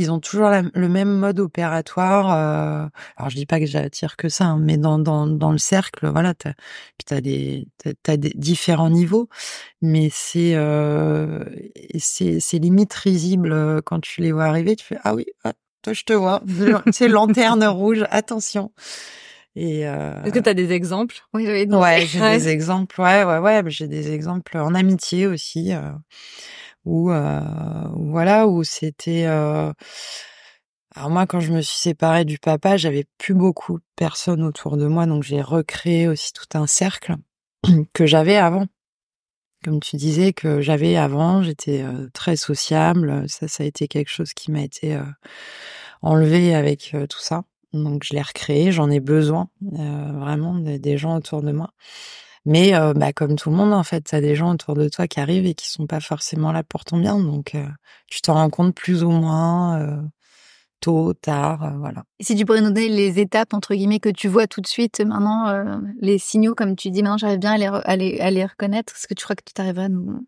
ils 0.00 0.10
ont 0.10 0.20
toujours 0.20 0.50
le 0.50 0.88
même 0.88 1.18
mode 1.18 1.40
opératoire. 1.40 2.32
Euh, 2.32 2.88
alors 3.16 3.30
je 3.30 3.36
dis 3.36 3.46
pas 3.46 3.60
que 3.60 3.66
j'attire 3.66 4.16
que 4.16 4.28
ça, 4.28 4.46
hein, 4.46 4.58
mais 4.60 4.76
dans, 4.76 4.98
dans, 4.98 5.26
dans 5.26 5.52
le 5.52 5.58
cercle, 5.58 6.08
voilà, 6.08 6.34
t'as, 6.34 6.52
puis 6.52 7.04
t'as 7.06 7.20
des 7.20 7.68
t'as, 8.02 8.16
des 8.16 8.32
différents 8.34 8.90
niveaux, 8.90 9.28
mais 9.82 10.08
c'est 10.12 10.54
euh, 10.54 11.44
c'est 11.98 12.40
c'est 12.40 12.58
limite 12.58 12.94
risible 12.94 13.52
euh, 13.52 13.80
quand 13.84 14.00
tu 14.00 14.22
les 14.22 14.32
vois 14.32 14.44
arriver. 14.44 14.76
Tu 14.76 14.84
fais 14.84 14.98
ah 15.04 15.14
oui, 15.14 15.26
ah, 15.44 15.52
toi 15.82 15.92
je 15.92 16.04
te 16.04 16.12
vois, 16.12 16.42
c'est 16.92 17.08
lanterne 17.08 17.64
rouge, 17.66 18.04
attention. 18.10 18.72
Et 19.56 19.86
euh... 19.86 20.22
Est-ce 20.22 20.32
que 20.32 20.38
tu 20.38 20.48
as 20.48 20.54
des 20.54 20.70
exemples? 20.70 21.16
Oui, 21.34 21.44
oui. 21.48 21.66
Ouais, 21.74 22.06
j'ai 22.06 22.20
des 22.20 22.48
exemples. 22.48 23.00
Ouais, 23.00 23.24
ouais, 23.24 23.38
ouais. 23.38 23.62
J'ai 23.66 23.88
des 23.88 24.12
exemples 24.12 24.56
en 24.56 24.76
amitié 24.76 25.26
aussi. 25.26 25.72
Euh 25.74 25.90
où 26.84 27.10
euh, 27.10 27.40
voilà 27.94 28.46
où 28.46 28.64
c'était 28.64 29.24
euh, 29.26 29.72
alors 30.94 31.10
moi 31.10 31.26
quand 31.26 31.40
je 31.40 31.52
me 31.52 31.60
suis 31.60 31.78
séparée 31.78 32.24
du 32.24 32.38
papa 32.38 32.76
j'avais 32.76 33.04
plus 33.18 33.34
beaucoup 33.34 33.78
de 33.78 33.84
personnes 33.96 34.42
autour 34.42 34.76
de 34.76 34.86
moi 34.86 35.06
donc 35.06 35.22
j'ai 35.22 35.42
recréé 35.42 36.08
aussi 36.08 36.32
tout 36.32 36.58
un 36.58 36.66
cercle 36.66 37.16
que 37.92 38.06
j'avais 38.06 38.36
avant. 38.36 38.66
Comme 39.62 39.80
tu 39.80 39.96
disais 39.96 40.32
que 40.32 40.62
j'avais 40.62 40.96
avant 40.96 41.42
j'étais 41.42 41.82
euh, 41.82 42.08
très 42.14 42.36
sociable 42.36 43.24
ça 43.28 43.46
ça 43.46 43.62
a 43.62 43.66
été 43.66 43.88
quelque 43.88 44.10
chose 44.10 44.32
qui 44.32 44.50
m'a 44.50 44.62
été 44.62 44.98
enlevé 46.00 46.54
avec 46.54 46.96
tout 47.10 47.20
ça. 47.20 47.44
Donc 47.74 48.04
je 48.04 48.14
l'ai 48.14 48.22
recréé 48.22 48.72
j'en 48.72 48.90
ai 48.90 49.00
besoin 49.00 49.50
vraiment 49.60 50.54
des 50.54 50.96
gens 50.96 51.16
autour 51.16 51.42
de 51.42 51.52
moi 51.52 51.74
mais 52.46 52.74
euh, 52.74 52.94
bah, 52.94 53.12
comme 53.12 53.36
tout 53.36 53.50
le 53.50 53.56
monde, 53.56 53.72
en 53.72 53.82
fait, 53.82 54.02
t'as 54.02 54.20
des 54.20 54.34
gens 54.34 54.52
autour 54.52 54.74
de 54.74 54.88
toi 54.88 55.06
qui 55.06 55.20
arrivent 55.20 55.46
et 55.46 55.54
qui 55.54 55.68
sont 55.68 55.86
pas 55.86 56.00
forcément 56.00 56.52
là 56.52 56.62
pour 56.62 56.84
ton 56.84 56.98
bien. 56.98 57.18
Donc, 57.18 57.54
euh, 57.54 57.66
tu 58.08 58.22
t'en 58.22 58.34
rends 58.34 58.50
compte 58.50 58.74
plus 58.74 59.04
ou 59.04 59.10
moins 59.10 59.80
euh, 59.80 60.00
tôt, 60.80 61.12
tard, 61.12 61.76
voilà. 61.78 62.04
Et 62.18 62.24
si 62.24 62.34
tu 62.34 62.46
pourrais 62.46 62.62
nous 62.62 62.70
donner 62.70 62.88
les 62.88 63.20
étapes, 63.20 63.52
entre 63.52 63.74
guillemets, 63.74 64.00
que 64.00 64.08
tu 64.08 64.28
vois 64.28 64.46
tout 64.46 64.62
de 64.62 64.66
suite 64.66 65.00
maintenant, 65.00 65.80
les 66.00 66.18
signaux, 66.18 66.54
comme 66.54 66.76
tu 66.76 66.90
dis, 66.90 67.02
maintenant 67.02 67.18
j'arrive 67.18 67.38
bien 67.38 67.52
à 67.52 67.58
les, 67.58 67.66
à 67.66 67.96
les, 67.96 68.20
à 68.20 68.30
les 68.30 68.46
reconnaître, 68.46 68.94
est-ce 68.96 69.06
que 69.06 69.12
tu 69.12 69.24
crois 69.24 69.36
que 69.36 69.44
tu 69.44 69.52
t'arriverais 69.52 69.84
à 69.84 69.88
nous... 69.90 70.26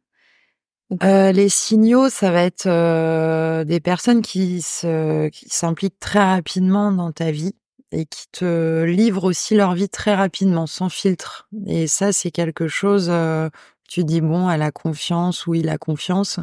les 1.00 1.48
signaux, 1.48 2.10
ça 2.10 2.30
va 2.30 2.42
être 2.42 3.64
des 3.64 3.80
personnes 3.80 4.20
qui 4.20 4.60
se, 4.60 5.28
qui 5.30 5.48
s'impliquent 5.48 5.98
très 5.98 6.22
rapidement 6.22 6.92
dans 6.92 7.12
ta 7.12 7.30
vie, 7.30 7.54
et 7.92 8.06
qui 8.06 8.26
te 8.32 8.84
livrent 8.84 9.24
aussi 9.24 9.54
leur 9.54 9.74
vie 9.74 9.88
très 9.88 10.14
rapidement, 10.14 10.66
sans 10.66 10.88
filtre. 10.88 11.48
Et 11.66 11.86
ça, 11.86 12.12
c'est 12.12 12.30
quelque 12.30 12.66
chose, 12.66 13.08
euh, 13.10 13.48
tu 13.88 14.04
dis, 14.04 14.20
bon, 14.20 14.50
elle 14.50 14.62
a 14.62 14.70
confiance 14.70 15.46
ou 15.46 15.54
il 15.54 15.68
a 15.68 15.78
confiance, 15.78 16.40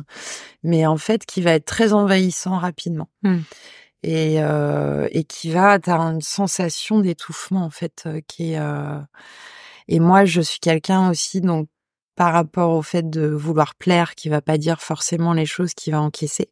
mais 0.64 0.86
en 0.86 0.98
fait, 0.98 1.26
qui 1.26 1.42
va 1.42 1.54
être 1.54 1.66
très 1.66 1.94
envahissant 1.94 2.58
rapidement. 2.58 3.10
Mmh. 3.24 3.40
Et, 4.04 4.42
euh, 4.42 5.08
et 5.12 5.26
qui 5.26 5.52
va, 5.52 5.78
tu 5.80 5.90
une 5.90 6.22
sensation 6.22 7.00
d'étouffement, 7.00 7.66
en 7.66 7.70
fait, 7.70 8.04
euh, 8.06 8.22
qui 8.28 8.54
est... 8.54 8.60
Euh, 8.60 9.00
et 9.88 10.00
moi, 10.00 10.24
je 10.24 10.40
suis 10.40 10.60
quelqu'un 10.60 11.10
aussi, 11.10 11.42
donc 11.42 11.68
par 12.16 12.34
rapport 12.34 12.72
au 12.72 12.82
fait 12.82 13.10
de 13.10 13.28
vouloir 13.28 13.76
plaire, 13.76 14.14
qui 14.14 14.30
va 14.30 14.42
pas 14.42 14.58
dire 14.58 14.82
forcément 14.82 15.34
les 15.34 15.46
choses 15.46 15.74
qu'il 15.74 15.94
va 15.94 16.02
encaisser. 16.02 16.52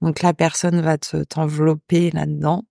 Donc 0.00 0.22
la 0.22 0.32
personne 0.32 0.80
va 0.80 0.98
te 0.98 1.22
t'envelopper 1.24 2.10
là-dedans. 2.10 2.64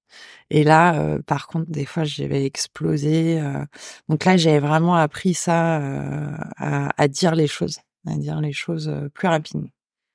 Et 0.50 0.64
là, 0.64 1.00
euh, 1.00 1.20
par 1.22 1.48
contre, 1.48 1.70
des 1.70 1.86
fois, 1.86 2.04
je 2.04 2.24
vais 2.24 2.44
exploser. 2.46 3.40
euh. 3.40 3.64
Donc 4.08 4.26
là, 4.26 4.36
j'ai 4.38 4.58
vraiment 4.60 4.96
appris 4.96 5.36
ça 5.36 5.80
euh, 5.80 6.32
à, 6.58 6.90
à 7.02 7.08
dire 7.08 7.36
les 7.36 7.48
choses, 7.48 7.78
à 8.08 8.16
dire 8.16 8.42
les 8.42 8.54
choses 8.54 8.90
euh, 8.90 9.10
plus 9.10 9.28
rapidement. 9.28 9.68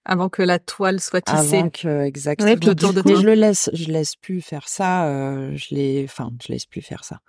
Avant 0.05 0.29
que 0.29 0.43
la 0.43 0.59
toile 0.59 1.01
soit 1.01 1.23
tissée. 1.23 1.59
Avant 1.59 1.71
que 1.71 2.03
exactement. 2.03 2.57
Puis 2.57 2.69
autour 2.69 2.93
de 2.93 3.03
Mais 3.07 3.17
je 3.17 3.25
le 3.27 3.35
laisse, 3.35 3.71
je 3.73 3.85
laisse 3.91 4.17
plus 4.17 4.43
faire 4.43 4.69
ça. 4.69 5.07
euh, 5.07 5.57
je 5.57 5.75
les, 5.75 6.05
enfin, 6.05 6.31
je 6.47 6.53
laisse 6.53 6.67
plus 6.67 6.83
faire 6.83 7.05
ça 7.05 7.21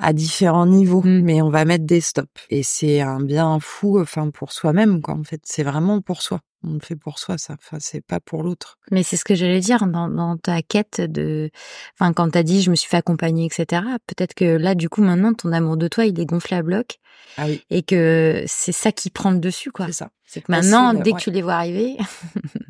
à 0.00 0.12
différents 0.12 0.66
niveaux. 0.66 1.02
Mm. 1.02 1.22
Mais 1.22 1.42
on 1.42 1.50
va 1.50 1.64
mettre 1.64 1.84
des 1.84 2.00
stops. 2.00 2.28
Et 2.50 2.62
c'est 2.62 3.00
un 3.00 3.20
bien 3.20 3.58
fou, 3.60 4.00
enfin 4.00 4.30
pour 4.30 4.52
soi-même 4.52 5.00
quoi. 5.02 5.14
En 5.14 5.24
fait, 5.24 5.40
c'est 5.44 5.62
vraiment 5.62 6.00
pour 6.00 6.22
soi. 6.22 6.40
On 6.62 6.74
le 6.74 6.80
fait 6.80 6.96
pour 6.96 7.18
soi, 7.18 7.38
ça. 7.38 7.54
Enfin, 7.54 7.78
c'est 7.80 8.04
pas 8.04 8.20
pour 8.20 8.42
l'autre. 8.42 8.78
Mais 8.90 9.02
c'est 9.02 9.16
ce 9.16 9.24
que 9.24 9.34
j'allais 9.34 9.60
dire 9.60 9.86
dans, 9.86 10.08
dans 10.08 10.36
ta 10.36 10.60
quête 10.60 11.00
de, 11.00 11.50
enfin, 11.94 12.12
quand 12.12 12.28
t'as 12.30 12.42
dit 12.42 12.60
je 12.60 12.70
me 12.70 12.76
suis 12.76 12.88
fait 12.88 12.98
accompagner, 12.98 13.46
etc. 13.46 13.82
Peut-être 14.06 14.34
que 14.34 14.44
là, 14.44 14.74
du 14.74 14.90
coup, 14.90 15.00
maintenant, 15.00 15.32
ton 15.32 15.52
amour 15.52 15.78
de 15.78 15.88
toi, 15.88 16.04
il 16.04 16.20
est 16.20 16.26
gonflé 16.26 16.58
à 16.58 16.62
bloc 16.62 16.98
Ah 17.38 17.46
oui, 17.46 17.64
et 17.70 17.82
que 17.82 18.44
c'est 18.46 18.72
ça 18.72 18.92
qui 18.92 19.08
prend 19.08 19.30
le 19.30 19.38
dessus, 19.38 19.70
quoi. 19.70 19.86
c'est 19.86 19.92
ça. 19.92 20.10
C'est 20.26 20.42
que 20.42 20.52
maintenant, 20.52 20.92
dès 20.92 21.12
ouais. 21.12 21.18
que 21.18 21.22
tu 21.22 21.30
les 21.30 21.42
vois 21.42 21.54
arriver. 21.54 21.96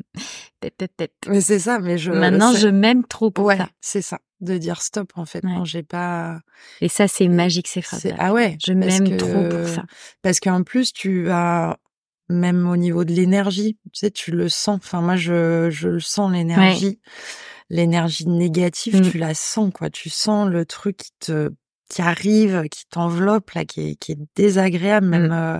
Mais 1.27 1.41
c'est 1.41 1.59
ça. 1.59 1.79
Mais 1.79 1.97
je 1.97 2.11
maintenant, 2.11 2.53
je 2.53 2.67
m'aime 2.67 3.05
trop 3.05 3.31
pour 3.31 3.45
Ouais, 3.45 3.57
ça. 3.57 3.69
c'est 3.81 4.01
ça. 4.01 4.19
De 4.41 4.57
dire 4.57 4.81
stop 4.81 5.11
en 5.15 5.25
fait. 5.25 5.43
Ouais. 5.43 5.49
Non, 5.51 5.65
j'ai 5.65 5.83
pas. 5.83 6.39
Et 6.81 6.87
ça, 6.89 7.07
c'est 7.07 7.27
magique, 7.27 7.67
ces 7.67 7.81
c'est- 7.81 7.81
phrases. 7.81 8.07
Ah 8.17 8.33
ouais. 8.33 8.57
Je 8.65 8.73
m'aime 8.73 9.09
que- 9.09 9.15
trop 9.15 9.49
pour 9.49 9.67
ça. 9.67 9.83
Parce 10.21 10.39
qu'en 10.39 10.63
plus, 10.63 10.93
tu 10.93 11.29
as 11.29 11.77
même 12.29 12.67
au 12.67 12.77
niveau 12.77 13.03
de 13.03 13.11
l'énergie, 13.11 13.77
tu 13.93 13.99
sais, 13.99 14.11
tu 14.11 14.31
le 14.31 14.49
sens. 14.49 14.77
Enfin, 14.77 15.01
moi, 15.01 15.15
je, 15.15 15.69
je 15.69 15.89
le 15.89 15.99
sens 15.99 16.31
l'énergie, 16.31 16.99
l'énergie 17.69 18.27
négative, 18.27 18.97
Mm. 19.01 19.11
tu 19.11 19.17
la 19.17 19.33
sens 19.33 19.71
quoi. 19.73 19.89
Tu 19.89 20.09
sens 20.09 20.49
le 20.49 20.65
truc 20.65 20.97
qui 20.97 21.11
te 21.19 21.49
qui 21.89 22.01
arrive, 22.01 22.69
qui 22.71 22.85
t'enveloppe 22.89 23.51
là, 23.51 23.65
qui 23.65 23.89
est, 23.89 23.95
qui 23.95 24.13
est 24.13 24.17
désagréable 24.37 25.07
même. 25.07 25.27
Mm. 25.27 25.31
euh, 25.33 25.59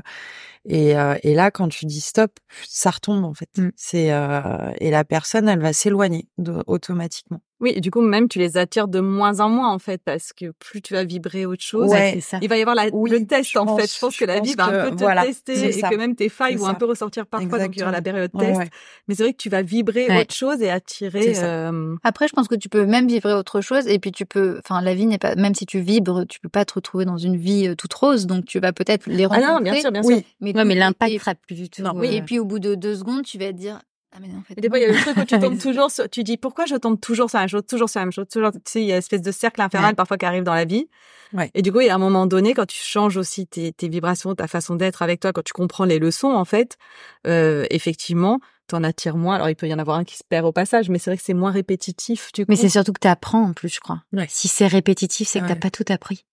et, 0.65 0.97
euh, 0.97 1.15
et 1.23 1.33
là, 1.33 1.51
quand 1.51 1.67
tu 1.69 1.85
dis 1.85 2.01
stop, 2.01 2.39
ça 2.67 2.91
retombe 2.91 3.23
en 3.25 3.33
fait. 3.33 3.49
Mm. 3.57 3.69
C'est 3.75 4.11
euh, 4.11 4.71
et 4.79 4.91
la 4.91 5.03
personne, 5.03 5.49
elle 5.49 5.59
va 5.59 5.73
s'éloigner 5.73 6.27
automatiquement. 6.67 7.41
Oui, 7.61 7.73
et 7.75 7.79
du 7.79 7.91
coup, 7.91 8.01
même 8.01 8.27
tu 8.27 8.39
les 8.39 8.57
attires 8.57 8.87
de 8.87 8.99
moins 8.99 9.39
en 9.39 9.47
moins, 9.49 9.71
en 9.71 9.79
fait, 9.79 10.01
parce 10.03 10.33
que 10.33 10.51
plus 10.59 10.81
tu 10.81 10.93
vas 10.93 11.03
vibrer 11.03 11.45
autre 11.45 11.63
chose, 11.63 11.89
Ouais. 11.91 12.11
c'est 12.15 12.21
ça. 12.21 12.39
il 12.41 12.49
va 12.49 12.57
y 12.57 12.61
avoir 12.61 12.75
la, 12.75 12.87
Oui, 12.91 13.11
le 13.11 13.25
test, 13.25 13.55
en 13.55 13.77
fait. 13.77 13.93
Je 13.93 13.99
pense 13.99 14.15
je 14.15 14.19
que 14.19 14.25
la 14.25 14.39
vie 14.39 14.55
va 14.55 14.65
un 14.65 14.89
peu 14.89 14.95
te 14.95 15.01
voilà, 15.01 15.23
tester 15.25 15.65
et 15.65 15.71
ça. 15.71 15.89
que 15.89 15.95
même 15.95 16.15
tes 16.15 16.27
failles 16.29 16.55
vont 16.55 16.65
un 16.67 16.73
peu 16.73 16.85
ressortir 16.85 17.25
parfois, 17.27 17.59
donc 17.59 17.75
il 17.75 17.79
y 17.79 17.83
aura 17.83 17.91
la 17.91 18.01
période 18.01 18.31
Ouais, 18.33 18.47
test. 18.47 18.59
ouais. 18.59 18.69
Mais 19.07 19.15
c'est 19.15 19.23
vrai 19.23 19.33
que 19.33 19.37
tu 19.37 19.49
vas 19.49 19.61
vibrer 19.61 20.07
Ouais. 20.07 20.21
autre 20.21 20.33
chose 20.33 20.61
et 20.61 20.69
attirer. 20.69 21.21
C'est 21.21 21.33
ça. 21.35 21.45
euh, 21.69 21.95
Après, 22.03 22.27
je 22.27 22.33
pense 22.33 22.47
que 22.47 22.55
tu 22.55 22.67
peux 22.67 22.85
même 22.85 23.07
vibrer 23.07 23.33
autre 23.33 23.61
chose 23.61 23.87
et 23.87 23.99
puis 23.99 24.11
tu 24.11 24.25
peux, 24.25 24.59
enfin, 24.65 24.81
la 24.81 24.93
vie 24.95 25.05
n'est 25.05 25.17
pas, 25.19 25.35
même 25.35 25.53
si 25.55 25.65
tu 25.65 25.79
vibres, 25.79 26.25
tu 26.27 26.39
peux 26.39 26.49
pas 26.49 26.65
te 26.65 26.73
retrouver 26.73 27.05
dans 27.05 27.17
une 27.17 27.37
vie 27.37 27.75
toute 27.77 27.93
rose, 27.93 28.25
donc 28.25 28.45
tu 28.45 28.59
vas 28.59 28.73
peut-être 28.73 29.05
les 29.07 29.25
Ah 29.25 29.27
rencontrer. 29.27 29.53
non, 29.53 29.59
bien 29.61 29.75
sûr, 29.79 29.91
bien 29.91 30.01
sûr. 30.03 30.15
Oui. 30.15 30.25
Mais, 30.39 30.55
Ouais, 30.55 30.65
mais 30.65 30.75
l'impact 30.75 31.19
sera 31.19 31.35
plus 31.35 31.55
du 31.55 31.69
tout. 31.69 31.83
Non, 31.83 31.91
Oui, 31.95 32.07
euh, 32.07 32.17
et 32.17 32.21
puis 32.23 32.39
au 32.39 32.45
bout 32.45 32.59
de 32.59 32.73
deux 32.75 32.95
secondes, 32.95 33.23
tu 33.23 33.37
vas 33.37 33.47
te 33.47 33.57
dire, 33.57 33.79
ah 34.13 34.17
mais 34.21 34.27
non, 34.27 34.39
en 34.39 34.43
fait. 34.43 34.53
Et 34.57 34.61
des 34.61 34.67
fois, 34.69 34.77
il 34.79 34.81
y 34.81 34.85
a 34.85 34.89
le 34.89 34.95
truc 34.97 35.15
où 35.17 35.23
tu 35.23 35.39
tombes 35.39 35.57
toujours 35.59 35.89
sur, 35.91 36.09
tu 36.09 36.23
dis, 36.23 36.37
pourquoi 36.37 36.65
je 36.65 36.75
tombe 36.75 36.99
toujours 36.99 37.29
sur 37.29 37.37
la 37.39 37.43
même 37.43 37.49
chose, 37.49 37.63
toujours 37.67 37.89
sur 37.89 37.99
la 37.99 38.05
même 38.05 38.11
chose, 38.11 38.25
toujours, 38.31 38.51
tu 38.51 38.59
sais, 38.65 38.81
il 38.81 38.87
y 38.87 38.91
a 38.91 38.95
une 38.95 38.99
espèce 38.99 39.21
de 39.21 39.31
cercle 39.31 39.61
infernal 39.61 39.91
Ouais. 39.91 39.95
parfois 39.95 40.17
qui 40.17 40.25
arrive 40.25 40.43
dans 40.43 40.53
la 40.53 40.65
vie. 40.65 40.87
Ouais. 41.33 41.49
Et 41.53 41.61
du 41.61 41.71
coup, 41.71 41.79
il 41.79 41.87
y 41.87 41.89
a 41.89 41.95
un 41.95 41.99
moment 41.99 42.25
donné, 42.25 42.53
quand 42.53 42.65
tu 42.65 42.77
changes 42.81 43.15
aussi 43.15 43.47
tes, 43.47 43.71
tes 43.71 43.87
vibrations, 43.87 44.35
ta 44.35 44.47
façon 44.47 44.75
d'être 44.75 45.01
avec 45.01 45.21
toi, 45.21 45.31
quand 45.31 45.43
tu 45.43 45.53
comprends 45.53 45.85
les 45.85 45.97
leçons, 45.97 46.27
en 46.31 46.43
fait, 46.45 46.77
euh, 47.25 47.65
effectivement, 47.69 48.39
t'en 48.67 48.83
attires 48.83 49.15
moins. 49.15 49.35
Alors, 49.35 49.49
il 49.49 49.55
peut 49.55 49.67
y 49.67 49.73
en 49.73 49.79
avoir 49.79 49.97
un 49.97 50.03
qui 50.03 50.17
se 50.17 50.23
perd 50.27 50.45
au 50.45 50.51
passage, 50.51 50.89
mais 50.89 50.99
c'est 50.99 51.09
vrai 51.09 51.17
que 51.17 51.23
c'est 51.23 51.33
moins 51.33 51.51
répétitif, 51.51 52.31
du 52.33 52.45
coup. 52.45 52.51
Mais 52.51 52.57
c'est 52.57 52.67
surtout 52.69 52.91
que 52.91 52.99
tu 52.99 53.07
apprends 53.07 53.43
en 53.43 53.53
plus, 53.53 53.69
je 53.69 53.79
crois. 53.79 54.01
Ouais. 54.11 54.27
Si 54.29 54.49
c'est 54.49 54.67
répétitif, 54.67 55.27
c'est 55.29 55.39
que 55.39 55.47
t'as 55.47 55.55
pas 55.55 55.69
tout 55.69 55.85
appris. 55.87 56.25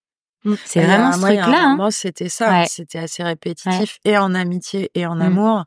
Mm. 0.45 0.55
C'est 0.65 0.85
vraiment 0.85 1.13
ce 1.13 1.21
truc-là. 1.21 1.47
hein. 1.47 1.71
moment, 1.77 1.91
c'était 1.93 2.29
ça. 2.29 2.65
C'était 2.67 2.99
assez 2.99 3.23
répétitif 3.23 3.99
et 4.05 4.19
en 4.19 4.35
amitié 4.35 4.91
et 4.97 5.07
en 5.07 5.17
Mm. 5.17 5.23
amour. 5.23 5.65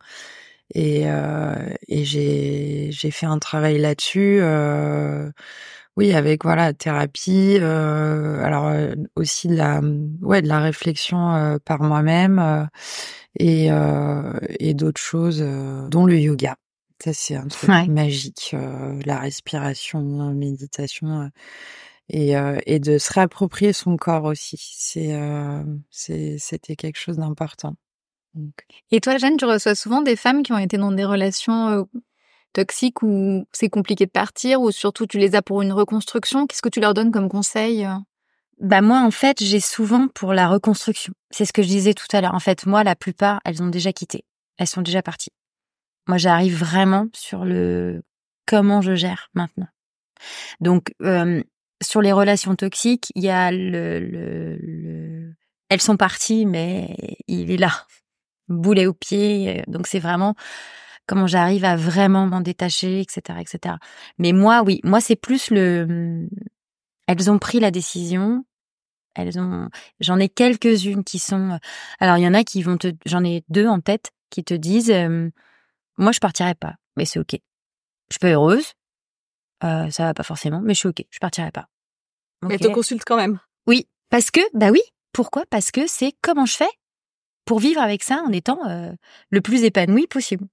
Et, 0.73 1.03
euh, 1.11 1.55
et 1.87 2.05
j'ai 2.05 2.89
j'ai 2.91 3.11
fait 3.11 3.25
un 3.25 3.39
travail 3.39 3.77
là-dessus. 3.77 4.39
euh, 4.41 5.29
oui, 5.97 6.13
avec 6.13 6.43
voilà 6.43 6.73
thérapie. 6.73 7.57
euh, 7.59 8.43
alors 8.43 8.67
euh, 8.67 8.95
aussi 9.15 9.47
de 9.49 9.55
la 9.55 9.81
ouais 10.21 10.41
de 10.41 10.47
la 10.47 10.59
réflexion 10.61 11.33
euh, 11.35 11.57
par 11.63 11.81
moi-même 11.83 12.39
euh, 12.39 12.65
et 13.39 13.71
euh, 13.71 14.33
et 14.59 14.73
d'autres 14.73 15.01
choses, 15.01 15.41
euh, 15.41 15.87
dont 15.89 16.05
le 16.05 16.17
yoga. 16.19 16.55
Ça 17.03 17.13
c'est 17.13 17.35
un 17.35 17.47
truc 17.47 17.69
Ouais. 17.69 17.87
magique. 17.87 18.51
euh, 18.53 18.99
la 19.05 19.19
respiration, 19.19 20.01
la 20.29 20.33
méditation. 20.33 21.21
euh, 21.23 21.27
et, 22.09 22.37
euh, 22.37 22.59
et 22.65 22.79
de 22.79 22.97
se 22.97 23.13
réapproprier 23.13 23.73
son 23.73 23.95
corps 23.97 24.25
aussi. 24.25 24.57
C'est, 24.77 25.13
euh, 25.15 25.63
c'est, 25.89 26.37
c'était 26.39 26.75
quelque 26.75 26.97
chose 26.99 27.17
d'important. 27.17 27.75
Et 28.91 29.01
toi, 29.01 29.17
Jeanne, 29.17 29.37
tu 29.37 29.45
reçois 29.45 29.75
souvent 29.75 30.01
des 30.01 30.15
femmes 30.15 30.43
qui 30.43 30.53
ont 30.53 30.57
été 30.57 30.77
dans 30.77 30.91
des 30.91 31.05
relations 31.05 31.87
toxiques 32.53 33.01
où 33.03 33.45
c'est 33.51 33.69
compliqué 33.69 34.05
de 34.05 34.11
partir, 34.11 34.61
ou 34.61 34.71
surtout 34.71 35.05
tu 35.05 35.17
les 35.17 35.35
as 35.35 35.41
pour 35.41 35.61
une 35.61 35.73
reconstruction? 35.73 36.47
Qu'est-ce 36.47 36.61
que 36.61 36.69
tu 36.69 36.79
leur 36.79 36.93
donnes 36.93 37.11
comme 37.11 37.29
conseil 37.29 37.87
Bah 38.59 38.81
moi, 38.81 39.01
en 39.01 39.11
fait, 39.11 39.43
j'ai 39.43 39.59
souvent 39.59 40.07
pour 40.07 40.33
la 40.33 40.47
reconstruction. 40.47 41.13
C'est 41.29 41.45
ce 41.45 41.53
que 41.53 41.61
je 41.61 41.67
disais 41.67 41.93
tout 41.93 42.07
à 42.11 42.21
l'heure. 42.21 42.35
En 42.35 42.39
fait, 42.39 42.65
moi, 42.65 42.83
la 42.83 42.95
plupart, 42.95 43.41
elles 43.45 43.61
ont 43.63 43.67
déjà 43.69 43.93
quitté. 43.93 44.25
Elles 44.57 44.67
sont 44.67 44.81
déjà 44.81 45.01
parties. 45.01 45.31
Moi, 46.07 46.17
j'arrive 46.17 46.57
vraiment 46.57 47.07
sur 47.13 47.45
le 47.45 48.01
comment 48.45 48.81
je 48.81 48.95
gère 48.95 49.29
maintenant. 49.33 49.67
Donc, 50.59 50.93
euh, 51.01 51.41
sur 51.81 52.01
les 52.01 52.11
relations 52.11 52.55
toxiques, 52.55 53.11
il 53.15 53.23
y 53.23 53.29
a 53.29 53.51
le, 53.51 53.99
le, 53.99 54.57
le- 54.57 55.33
Elles 55.69 55.81
sont 55.81 55.97
parties, 55.97 56.45
mais 56.45 56.95
il 57.27 57.49
est 57.49 57.57
là, 57.57 57.85
boulet 58.51 58.87
au 58.87 58.93
pied. 58.93 59.63
Donc, 59.67 59.87
c'est 59.87 59.99
vraiment 59.99 60.35
comment 61.07 61.27
j'arrive 61.27 61.65
à 61.65 61.75
vraiment 61.75 62.25
m'en 62.27 62.41
détacher, 62.41 63.01
etc., 63.01 63.39
etc. 63.41 63.75
Mais 64.17 64.31
moi, 64.31 64.63
oui, 64.65 64.79
moi, 64.83 65.01
c'est 65.01 65.15
plus 65.15 65.49
le... 65.49 66.27
Elles 67.07 67.29
ont 67.29 67.39
pris 67.39 67.59
la 67.59 67.71
décision. 67.71 68.45
Elles 69.13 69.37
ont, 69.39 69.69
j'en 69.99 70.19
ai 70.19 70.29
quelques-unes 70.29 71.03
qui 71.03 71.19
sont, 71.19 71.59
alors 71.99 72.17
il 72.17 72.23
y 72.23 72.27
en 72.27 72.33
a 72.33 72.45
qui 72.45 72.63
vont 72.63 72.77
te, 72.77 72.93
j'en 73.05 73.25
ai 73.25 73.43
deux 73.49 73.67
en 73.67 73.81
tête 73.81 74.11
qui 74.29 74.41
te 74.45 74.53
disent, 74.53 74.89
euh, 74.89 75.29
moi 75.97 76.13
je 76.13 76.19
partirai 76.19 76.55
pas, 76.55 76.75
mais 76.95 77.03
c'est 77.03 77.19
ok. 77.19 77.33
Je 77.33 77.37
suis 78.13 78.19
pas 78.19 78.29
heureuse, 78.29 78.71
euh, 79.65 79.89
ça 79.89 80.05
va 80.05 80.13
pas 80.13 80.23
forcément, 80.23 80.61
mais 80.61 80.73
je 80.73 80.79
suis 80.79 80.87
ok, 80.87 81.03
je 81.09 81.19
partirai 81.19 81.51
pas. 81.51 81.67
Mais 82.41 82.55
Ok. 82.55 82.61
elle 82.61 82.67
te 82.69 82.73
consulte 82.73 83.03
quand 83.05 83.17
même. 83.17 83.39
Oui, 83.67 83.89
parce 84.09 84.31
que, 84.31 84.39
bah 84.53 84.69
oui, 84.71 84.81
pourquoi? 85.11 85.43
Parce 85.49 85.71
que 85.71 85.87
c'est 85.87 86.13
comment 86.21 86.45
je 86.45 86.55
fais 86.55 86.69
pour 87.45 87.59
vivre 87.59 87.81
avec 87.81 88.03
ça 88.03 88.21
en 88.25 88.31
étant 88.31 88.59
euh, 88.67 88.91
le 89.29 89.41
plus 89.41 89.63
épanoui 89.63 90.07
possible. 90.07 90.45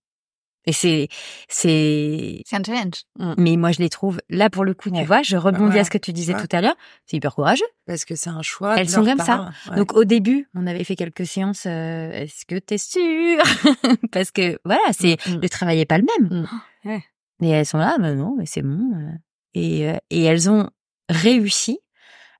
Et 0.66 0.72
c'est, 0.72 1.08
c'est, 1.48 2.42
C'est 2.44 2.56
un 2.56 2.62
challenge. 2.62 3.04
mais 3.38 3.56
moi 3.56 3.72
je 3.72 3.78
les 3.78 3.88
trouve 3.88 4.20
là 4.28 4.50
pour 4.50 4.64
le 4.64 4.74
coup, 4.74 4.90
tu 4.90 5.02
vois, 5.04 5.22
je 5.22 5.36
rebondis 5.38 5.74
Ouais. 5.74 5.80
à 5.80 5.84
ce 5.84 5.90
que 5.90 5.96
tu 5.96 6.12
disais 6.12 6.34
Ouais. 6.34 6.46
tout 6.46 6.54
à 6.54 6.60
l'heure, 6.60 6.74
c'est 7.06 7.16
hyper 7.16 7.34
courageux. 7.34 7.64
parce 7.86 8.04
que 8.04 8.14
c'est 8.16 8.28
un 8.28 8.42
choix. 8.42 8.76
Elles 8.78 8.90
sont 8.90 9.04
comme 9.04 9.18
ça. 9.20 9.50
Donc 9.76 9.94
au 9.94 10.04
début, 10.04 10.48
on 10.54 10.66
avait 10.66 10.84
fait 10.84 10.96
quelques 10.96 11.24
séances. 11.26 11.64
euh, 11.66 12.10
Est-ce 12.10 12.44
que 12.44 12.58
t'es 12.58 12.76
sûre? 12.76 13.42
Parce 14.12 14.30
que 14.30 14.58
voilà, 14.64 14.80
c'est 14.92 15.16
Mm. 15.26 15.38
le 15.40 15.48
travail 15.48 15.80
est 15.80 15.86
pas 15.86 15.98
le 15.98 16.06
même. 16.20 16.42
Mm. 16.84 16.88
Ouais. 16.88 17.04
Et 17.40 17.48
elles 17.48 17.64
sont 17.66 17.78
là, 17.78 17.96
mais 17.98 18.14
non, 18.14 18.34
mais 18.36 18.44
c'est 18.46 18.62
bon. 18.62 18.90
euh. 18.94 19.12
Et 19.54 19.88
euh, 19.88 19.96
et 20.10 20.24
elles 20.24 20.50
ont 20.50 20.68
réussi 21.08 21.78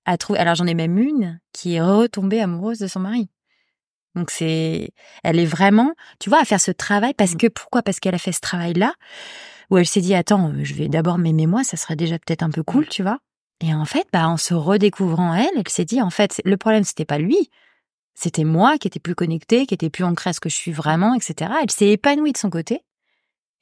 à 0.04 0.18
trouver. 0.18 0.38
Alors 0.38 0.54
j'en 0.54 0.66
ai 0.66 0.74
même 0.74 0.98
une 0.98 1.40
qui 1.54 1.74
est 1.76 1.80
retombée 1.82 2.40
amoureuse 2.42 2.78
de 2.78 2.86
son 2.88 3.00
mari. 3.00 3.30
Donc 4.18 4.30
c'est, 4.30 4.90
elle 5.22 5.38
est 5.38 5.46
vraiment, 5.46 5.94
tu 6.18 6.28
vois, 6.28 6.40
à 6.40 6.44
faire 6.44 6.60
ce 6.60 6.70
travail 6.70 7.14
parce 7.14 7.34
Mm. 7.34 7.38
que 7.38 7.46
pourquoi? 7.48 7.82
Parce 7.82 8.00
qu'elle 8.00 8.14
a 8.14 8.18
fait 8.18 8.32
ce 8.32 8.40
travail-là 8.40 8.92
où 9.70 9.78
elle 9.78 9.86
s'est 9.86 10.00
dit 10.00 10.14
attends, 10.14 10.52
je 10.62 10.74
vais 10.74 10.88
d'abord 10.88 11.18
m'aimer 11.18 11.46
moi, 11.46 11.62
ça 11.64 11.76
serait 11.76 11.96
déjà 11.96 12.18
peut-être 12.18 12.42
un 12.42 12.50
peu 12.50 12.62
cool, 12.62 12.88
tu 12.88 13.02
vois? 13.02 13.18
Et 13.60 13.74
en 13.74 13.84
fait, 13.84 14.06
bah, 14.12 14.28
en 14.28 14.36
se 14.36 14.54
redécouvrant 14.54 15.34
elle, 15.34 15.48
elle 15.56 15.68
s'est 15.68 15.84
dit, 15.84 16.00
en 16.00 16.10
fait, 16.10 16.40
le 16.44 16.56
problème, 16.56 16.84
c'était 16.84 17.04
pas 17.04 17.18
lui. 17.18 17.50
C'était 18.14 18.44
moi 18.44 18.78
qui 18.78 18.88
étais 18.88 19.00
plus 19.00 19.14
connectée, 19.14 19.66
qui 19.66 19.74
était 19.74 19.90
plus 19.90 20.04
ancrée 20.04 20.30
à 20.30 20.32
ce 20.32 20.40
que 20.40 20.48
je 20.48 20.54
suis 20.56 20.72
vraiment, 20.72 21.14
etc. 21.14 21.50
Elle 21.62 21.70
s'est 21.70 21.88
épanouie 21.88 22.32
de 22.32 22.38
son 22.38 22.50
côté. 22.50 22.82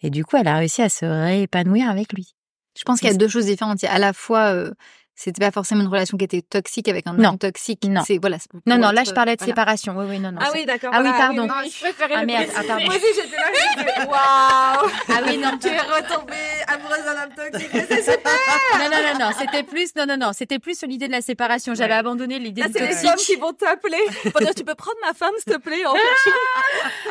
Et 0.02 0.10
du 0.10 0.24
coup, 0.24 0.36
elle 0.36 0.48
a 0.48 0.56
réussi 0.56 0.82
à 0.82 0.88
se 0.88 1.04
réépanouir 1.04 1.88
avec 1.90 2.12
lui. 2.12 2.34
Je 2.78 2.84
pense 2.84 3.00
qu'il 3.00 3.08
y 3.08 3.12
a 3.12 3.16
deux 3.16 3.28
choses 3.28 3.46
différentes. 3.46 3.82
Il 3.82 3.86
y 3.86 3.88
a 3.88 3.92
à 3.92 3.98
la 3.98 4.12
fois 4.12 4.52
euh, 4.54 4.70
c'était 5.16 5.44
pas 5.44 5.50
forcément 5.50 5.80
une 5.82 5.88
relation 5.88 6.16
qui 6.18 6.24
était 6.24 6.42
toxique 6.42 6.88
avec 6.88 7.06
un 7.06 7.14
Non. 7.14 7.30
homme 7.30 7.38
toxique. 7.38 7.84
Non. 7.88 8.02
C'est 8.06 8.18
voilà. 8.18 8.36
Non, 8.66 8.76
non, 8.78 8.90
là, 8.90 9.02
je 9.04 9.12
parlais 9.12 9.34
de 9.34 9.40
voilà. 9.40 9.50
séparation. 9.52 9.94
Oui, 9.98 10.06
oui, 10.08 10.18
non, 10.20 10.30
non. 10.30 10.38
Ah 10.42 10.50
oui, 10.54 10.64
d'accord. 10.66 10.90
Ah 10.92 11.00
oui, 11.02 11.10
pardon. 11.16 11.46
non, 11.46 11.54
je 11.64 11.80
préférais 11.80 12.14
Ah 12.16 12.24
merde, 12.24 12.50
ah, 12.54 12.60
pardon. 12.66 12.84
Moi 12.84 12.94
aussi, 12.94 13.06
j'étais 13.16 13.36
là, 13.36 13.48
j'étais 13.76 14.00
waouh. 14.06 14.90
Ah 15.08 15.22
oui, 15.26 15.38
non. 15.38 15.58
Tu 15.58 15.68
es 15.68 15.78
retombée 15.80 16.34
amoureuse 16.68 17.04
d'un 17.04 17.22
homme 17.24 17.34
toxique. 17.50 17.70
c'est 17.72 18.02
super. 18.02 18.32
Non, 18.78 18.84
non, 18.90 19.18
non, 19.18 19.26
non, 19.26 19.30
c'était 19.38 19.62
plus, 19.62 19.94
non, 19.96 20.06
non, 20.06 20.16
non, 20.18 20.32
c'était 20.32 20.58
plus 20.58 20.78
sur 20.78 20.86
l'idée 20.86 21.06
de 21.08 21.12
la 21.12 21.22
séparation. 21.22 21.74
J'avais 21.74 21.94
abandonné 21.94 22.38
l'idée 22.38 22.62
de 22.62 22.72
c'est 22.72 22.80
les 22.80 22.88
toxique. 22.90 23.08
hommes 23.08 23.16
qui 23.16 23.36
vont 23.36 23.52
t'appeler. 23.52 23.96
Pour 24.30 24.40
dire, 24.40 24.54
tu 24.54 24.64
peux 24.64 24.74
prendre 24.74 24.98
ma 25.06 25.14
femme, 25.14 25.32
s'il 25.42 25.52
te 25.54 25.58
plaît. 25.58 25.84
En 25.86 25.94
fait. 25.94 26.00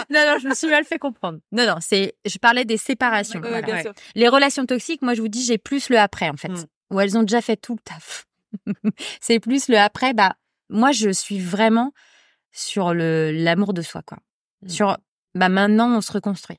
Non, 0.10 0.20
non, 0.28 0.38
je 0.40 0.48
me 0.48 0.54
suis 0.54 0.68
mal 0.68 0.84
fait 0.86 1.00
comprendre. 1.00 1.40
Non, 1.52 1.66
non, 1.66 1.76
c'est, 1.82 2.14
je 2.26 2.38
parlais 2.38 2.66
des 2.66 2.78
séparations. 2.78 3.40
Ouais, 3.42 3.50
Voilà. 3.50 3.66
bien 3.66 3.82
sûr. 3.82 3.94
Les 4.16 4.28
relations 4.28 4.66
toxiques, 4.66 5.02
moi, 5.02 5.14
je 5.16 5.22
vous 5.22 5.28
dis, 5.28 5.44
j'ai 5.44 5.58
plus 5.58 5.90
le 5.90 5.98
après, 5.98 6.30
en 6.30 6.38
fait. 6.38 6.50
Mm. 6.50 6.66
Où 6.92 7.00
elles 7.00 7.18
ont 7.18 7.24
déjà 7.24 7.42
fait 7.42 7.58
tout 7.58 7.74
le 7.74 7.80
taf. 7.80 8.28
c'est 9.22 9.40
plus 9.40 9.68
le 9.68 9.78
après, 9.78 10.14
bah, 10.14 10.36
moi, 10.70 10.92
je 10.92 11.10
suis 11.10 11.40
vraiment 11.40 11.92
sur 12.52 12.94
le, 12.94 13.32
l'amour 13.32 13.74
de 13.74 13.82
soi, 13.82 14.02
quoi. 14.02 14.20
Mm. 14.62 14.70
Sur, 14.70 14.98
bah, 15.34 15.50
maintenant, 15.50 15.96
on 15.96 16.02
se 16.02 16.12
reconstruit. 16.12 16.58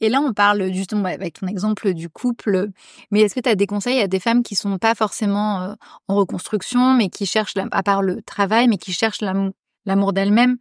Et 0.00 0.08
là, 0.08 0.20
on 0.20 0.32
parle 0.32 0.72
justement 0.72 1.04
avec 1.04 1.40
ton 1.40 1.46
exemple 1.46 1.92
du 1.92 2.08
couple. 2.08 2.68
Mais 3.10 3.20
est-ce 3.20 3.34
que 3.34 3.40
tu 3.40 3.48
as 3.48 3.54
des 3.54 3.66
conseils 3.66 4.00
à 4.00 4.08
des 4.08 4.20
femmes 4.20 4.42
qui 4.42 4.54
sont 4.54 4.78
pas 4.78 4.94
forcément 4.94 5.62
euh, 5.62 5.74
en 6.08 6.16
reconstruction, 6.16 6.94
mais 6.94 7.10
qui 7.10 7.26
cherchent, 7.26 7.54
à 7.70 7.82
part 7.82 8.02
le 8.02 8.22
travail, 8.22 8.66
mais 8.68 8.78
qui 8.78 8.92
cherchent 8.92 9.20
l'amour, 9.20 9.52
l'amour 9.84 10.12
d'elles-mêmes? 10.12 10.56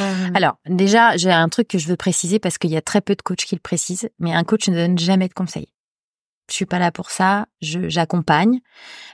Euh, 0.00 0.28
Alors, 0.34 0.58
déjà, 0.66 1.16
j'ai 1.16 1.30
un 1.30 1.48
truc 1.48 1.68
que 1.68 1.78
je 1.78 1.86
veux 1.86 1.96
préciser 1.96 2.38
parce 2.38 2.58
qu'il 2.58 2.70
y 2.70 2.76
a 2.76 2.82
très 2.82 3.00
peu 3.00 3.14
de 3.14 3.22
coachs 3.22 3.44
qui 3.44 3.54
le 3.54 3.60
précisent, 3.60 4.08
mais 4.18 4.32
un 4.32 4.42
coach 4.42 4.68
ne 4.68 4.74
donne 4.74 4.98
jamais 4.98 5.28
de 5.28 5.34
conseils. 5.34 5.68
Je 6.50 6.54
suis 6.54 6.66
pas 6.66 6.78
là 6.78 6.92
pour 6.92 7.10
ça. 7.10 7.46
Je, 7.62 7.88
j'accompagne. 7.88 8.60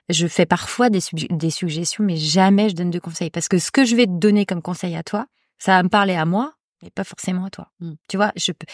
Je 0.08 0.26
fais 0.26 0.46
parfois 0.46 0.90
des, 0.90 1.00
sugg- 1.00 1.28
des 1.36 1.50
suggestions, 1.50 2.04
mais 2.04 2.16
jamais 2.16 2.68
je 2.68 2.74
donne 2.74 2.90
de 2.90 2.98
conseils 2.98 3.30
parce 3.30 3.48
que 3.48 3.58
ce 3.58 3.70
que 3.70 3.84
je 3.84 3.94
vais 3.96 4.06
te 4.06 4.18
donner 4.18 4.46
comme 4.46 4.62
conseil 4.62 4.96
à 4.96 5.02
toi, 5.02 5.26
ça 5.58 5.76
va 5.76 5.82
me 5.82 5.88
parler 5.88 6.14
à 6.14 6.24
moi, 6.24 6.54
mais 6.82 6.90
pas 6.90 7.04
forcément 7.04 7.44
à 7.44 7.50
toi. 7.50 7.68
Mm. 7.80 7.92
Tu 8.08 8.16
vois, 8.16 8.32
je 8.36 8.52
peux, 8.52 8.66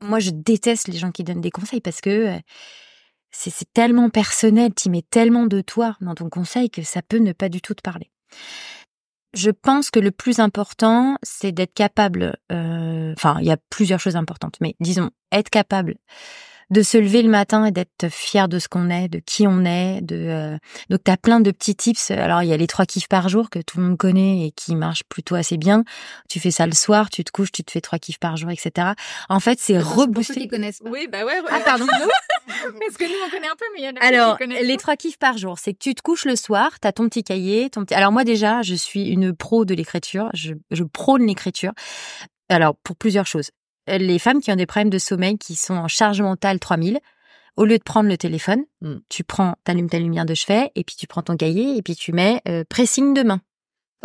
moi, 0.00 0.18
je 0.20 0.30
déteste 0.30 0.88
les 0.88 0.98
gens 0.98 1.10
qui 1.10 1.24
donnent 1.24 1.40
des 1.40 1.50
conseils 1.50 1.80
parce 1.80 2.00
que 2.00 2.36
euh, 2.36 2.38
c'est, 3.30 3.50
c'est 3.50 3.72
tellement 3.72 4.10
personnel, 4.10 4.72
tu 4.74 4.90
mets 4.90 5.02
tellement 5.02 5.46
de 5.46 5.60
toi 5.60 5.96
dans 6.00 6.14
ton 6.14 6.28
conseil 6.28 6.70
que 6.70 6.82
ça 6.82 7.02
peut 7.02 7.18
ne 7.18 7.32
pas 7.32 7.48
du 7.48 7.60
tout 7.60 7.74
te 7.74 7.82
parler. 7.82 8.10
Je 9.34 9.50
pense 9.50 9.90
que 9.90 10.00
le 10.00 10.10
plus 10.10 10.40
important, 10.40 11.18
c'est 11.22 11.52
d'être 11.52 11.74
capable. 11.74 12.36
euh, 12.50 13.12
Enfin, 13.16 13.36
il 13.40 13.46
y 13.46 13.50
a 13.50 13.58
plusieurs 13.70 14.00
choses 14.00 14.16
importantes, 14.16 14.56
mais 14.60 14.74
disons 14.80 15.10
être 15.32 15.50
capable 15.50 15.96
de 16.70 16.82
se 16.82 16.98
lever 16.98 17.22
le 17.22 17.30
matin 17.30 17.64
et 17.64 17.70
d'être 17.70 18.08
fier 18.10 18.48
de 18.48 18.58
ce 18.58 18.68
qu'on 18.68 18.90
est, 18.90 19.08
de 19.08 19.20
qui 19.24 19.46
on 19.46 19.64
est. 19.64 20.00
De 20.02 20.16
euh, 20.16 20.58
donc 20.90 21.00
t'as 21.04 21.16
plein 21.16 21.40
de 21.40 21.50
petits 21.50 21.74
tips. 21.74 22.10
Alors 22.10 22.42
il 22.42 22.48
y 22.48 22.52
a 22.52 22.56
les 22.56 22.66
trois 22.66 22.84
kiffs 22.86 23.08
par 23.08 23.28
jour 23.28 23.50
que 23.50 23.60
tout 23.60 23.78
le 23.78 23.84
monde 23.84 23.96
connaît 23.96 24.46
et 24.46 24.50
qui 24.50 24.74
marchent 24.76 25.04
plutôt 25.08 25.34
assez 25.34 25.56
bien. 25.56 25.84
Tu 26.28 26.40
fais 26.40 26.50
ça 26.50 26.66
le 26.66 26.72
soir, 26.72 27.10
tu 27.10 27.24
te 27.24 27.30
couches, 27.30 27.52
tu 27.52 27.64
te 27.64 27.70
fais 27.70 27.80
trois 27.80 27.98
kiffs 27.98 28.18
par 28.18 28.36
jour, 28.36 28.50
etc. 28.50 28.88
En 29.28 29.40
fait, 29.40 29.58
c'est 29.60 29.74
pour 29.74 29.84
ceux 29.84 29.94
qui 29.94 30.00
rebooster. 30.00 30.48
connaissent 30.48 30.80
pas. 30.80 30.90
Oui, 30.90 31.08
bah 31.10 31.24
ouais. 31.24 31.40
Ah 31.50 31.60
pardon. 31.64 31.86
Parce 32.46 32.96
que 32.96 33.04
nous, 33.04 33.26
on 33.26 33.30
connaît 33.30 33.48
un 33.48 33.56
peu, 33.56 33.64
mais 33.74 33.82
il 33.82 33.84
y 33.84 33.88
en 33.88 33.96
a 34.00 34.04
Alors, 34.04 34.36
qui 34.36 34.44
connaissent 34.44 34.66
les 34.66 34.76
trois 34.76 34.96
kiffs 34.96 35.18
par 35.18 35.38
jour, 35.38 35.58
c'est 35.58 35.72
que 35.72 35.78
tu 35.78 35.94
te 35.94 36.02
couches 36.02 36.24
le 36.24 36.36
soir, 36.36 36.80
t'as 36.80 36.92
ton 36.92 37.08
petit 37.08 37.22
cahier, 37.22 37.70
ton 37.70 37.84
petit... 37.84 37.94
Alors 37.94 38.12
moi 38.12 38.24
déjà, 38.24 38.62
je 38.62 38.74
suis 38.74 39.08
une 39.08 39.34
pro 39.34 39.64
de 39.64 39.74
l'écriture, 39.74 40.30
je, 40.34 40.54
je 40.70 40.84
prône 40.84 41.26
l'écriture. 41.26 41.72
Alors, 42.48 42.76
pour 42.76 42.96
plusieurs 42.96 43.26
choses. 43.26 43.50
Les 43.88 44.18
femmes 44.18 44.40
qui 44.40 44.52
ont 44.52 44.56
des 44.56 44.66
problèmes 44.66 44.90
de 44.90 44.98
sommeil, 44.98 45.38
qui 45.38 45.56
sont 45.56 45.74
en 45.74 45.88
charge 45.88 46.20
mentale 46.20 46.58
3000, 46.60 46.98
au 47.56 47.64
lieu 47.64 47.78
de 47.78 47.82
prendre 47.82 48.08
le 48.08 48.16
téléphone, 48.16 48.64
Mm. 48.82 48.96
tu 49.08 49.24
prends, 49.24 49.56
t'allumes 49.64 49.90
ta 49.90 49.98
lumière 49.98 50.26
de 50.26 50.34
chevet, 50.34 50.70
et 50.76 50.84
puis 50.84 50.94
tu 50.96 51.06
prends 51.06 51.22
ton 51.22 51.36
cahier, 51.36 51.76
et 51.76 51.82
puis 51.82 51.96
tu 51.96 52.12
mets 52.12 52.40
euh, 52.46 52.62
pressing 52.68 53.14
de 53.14 53.22
main. 53.22 53.40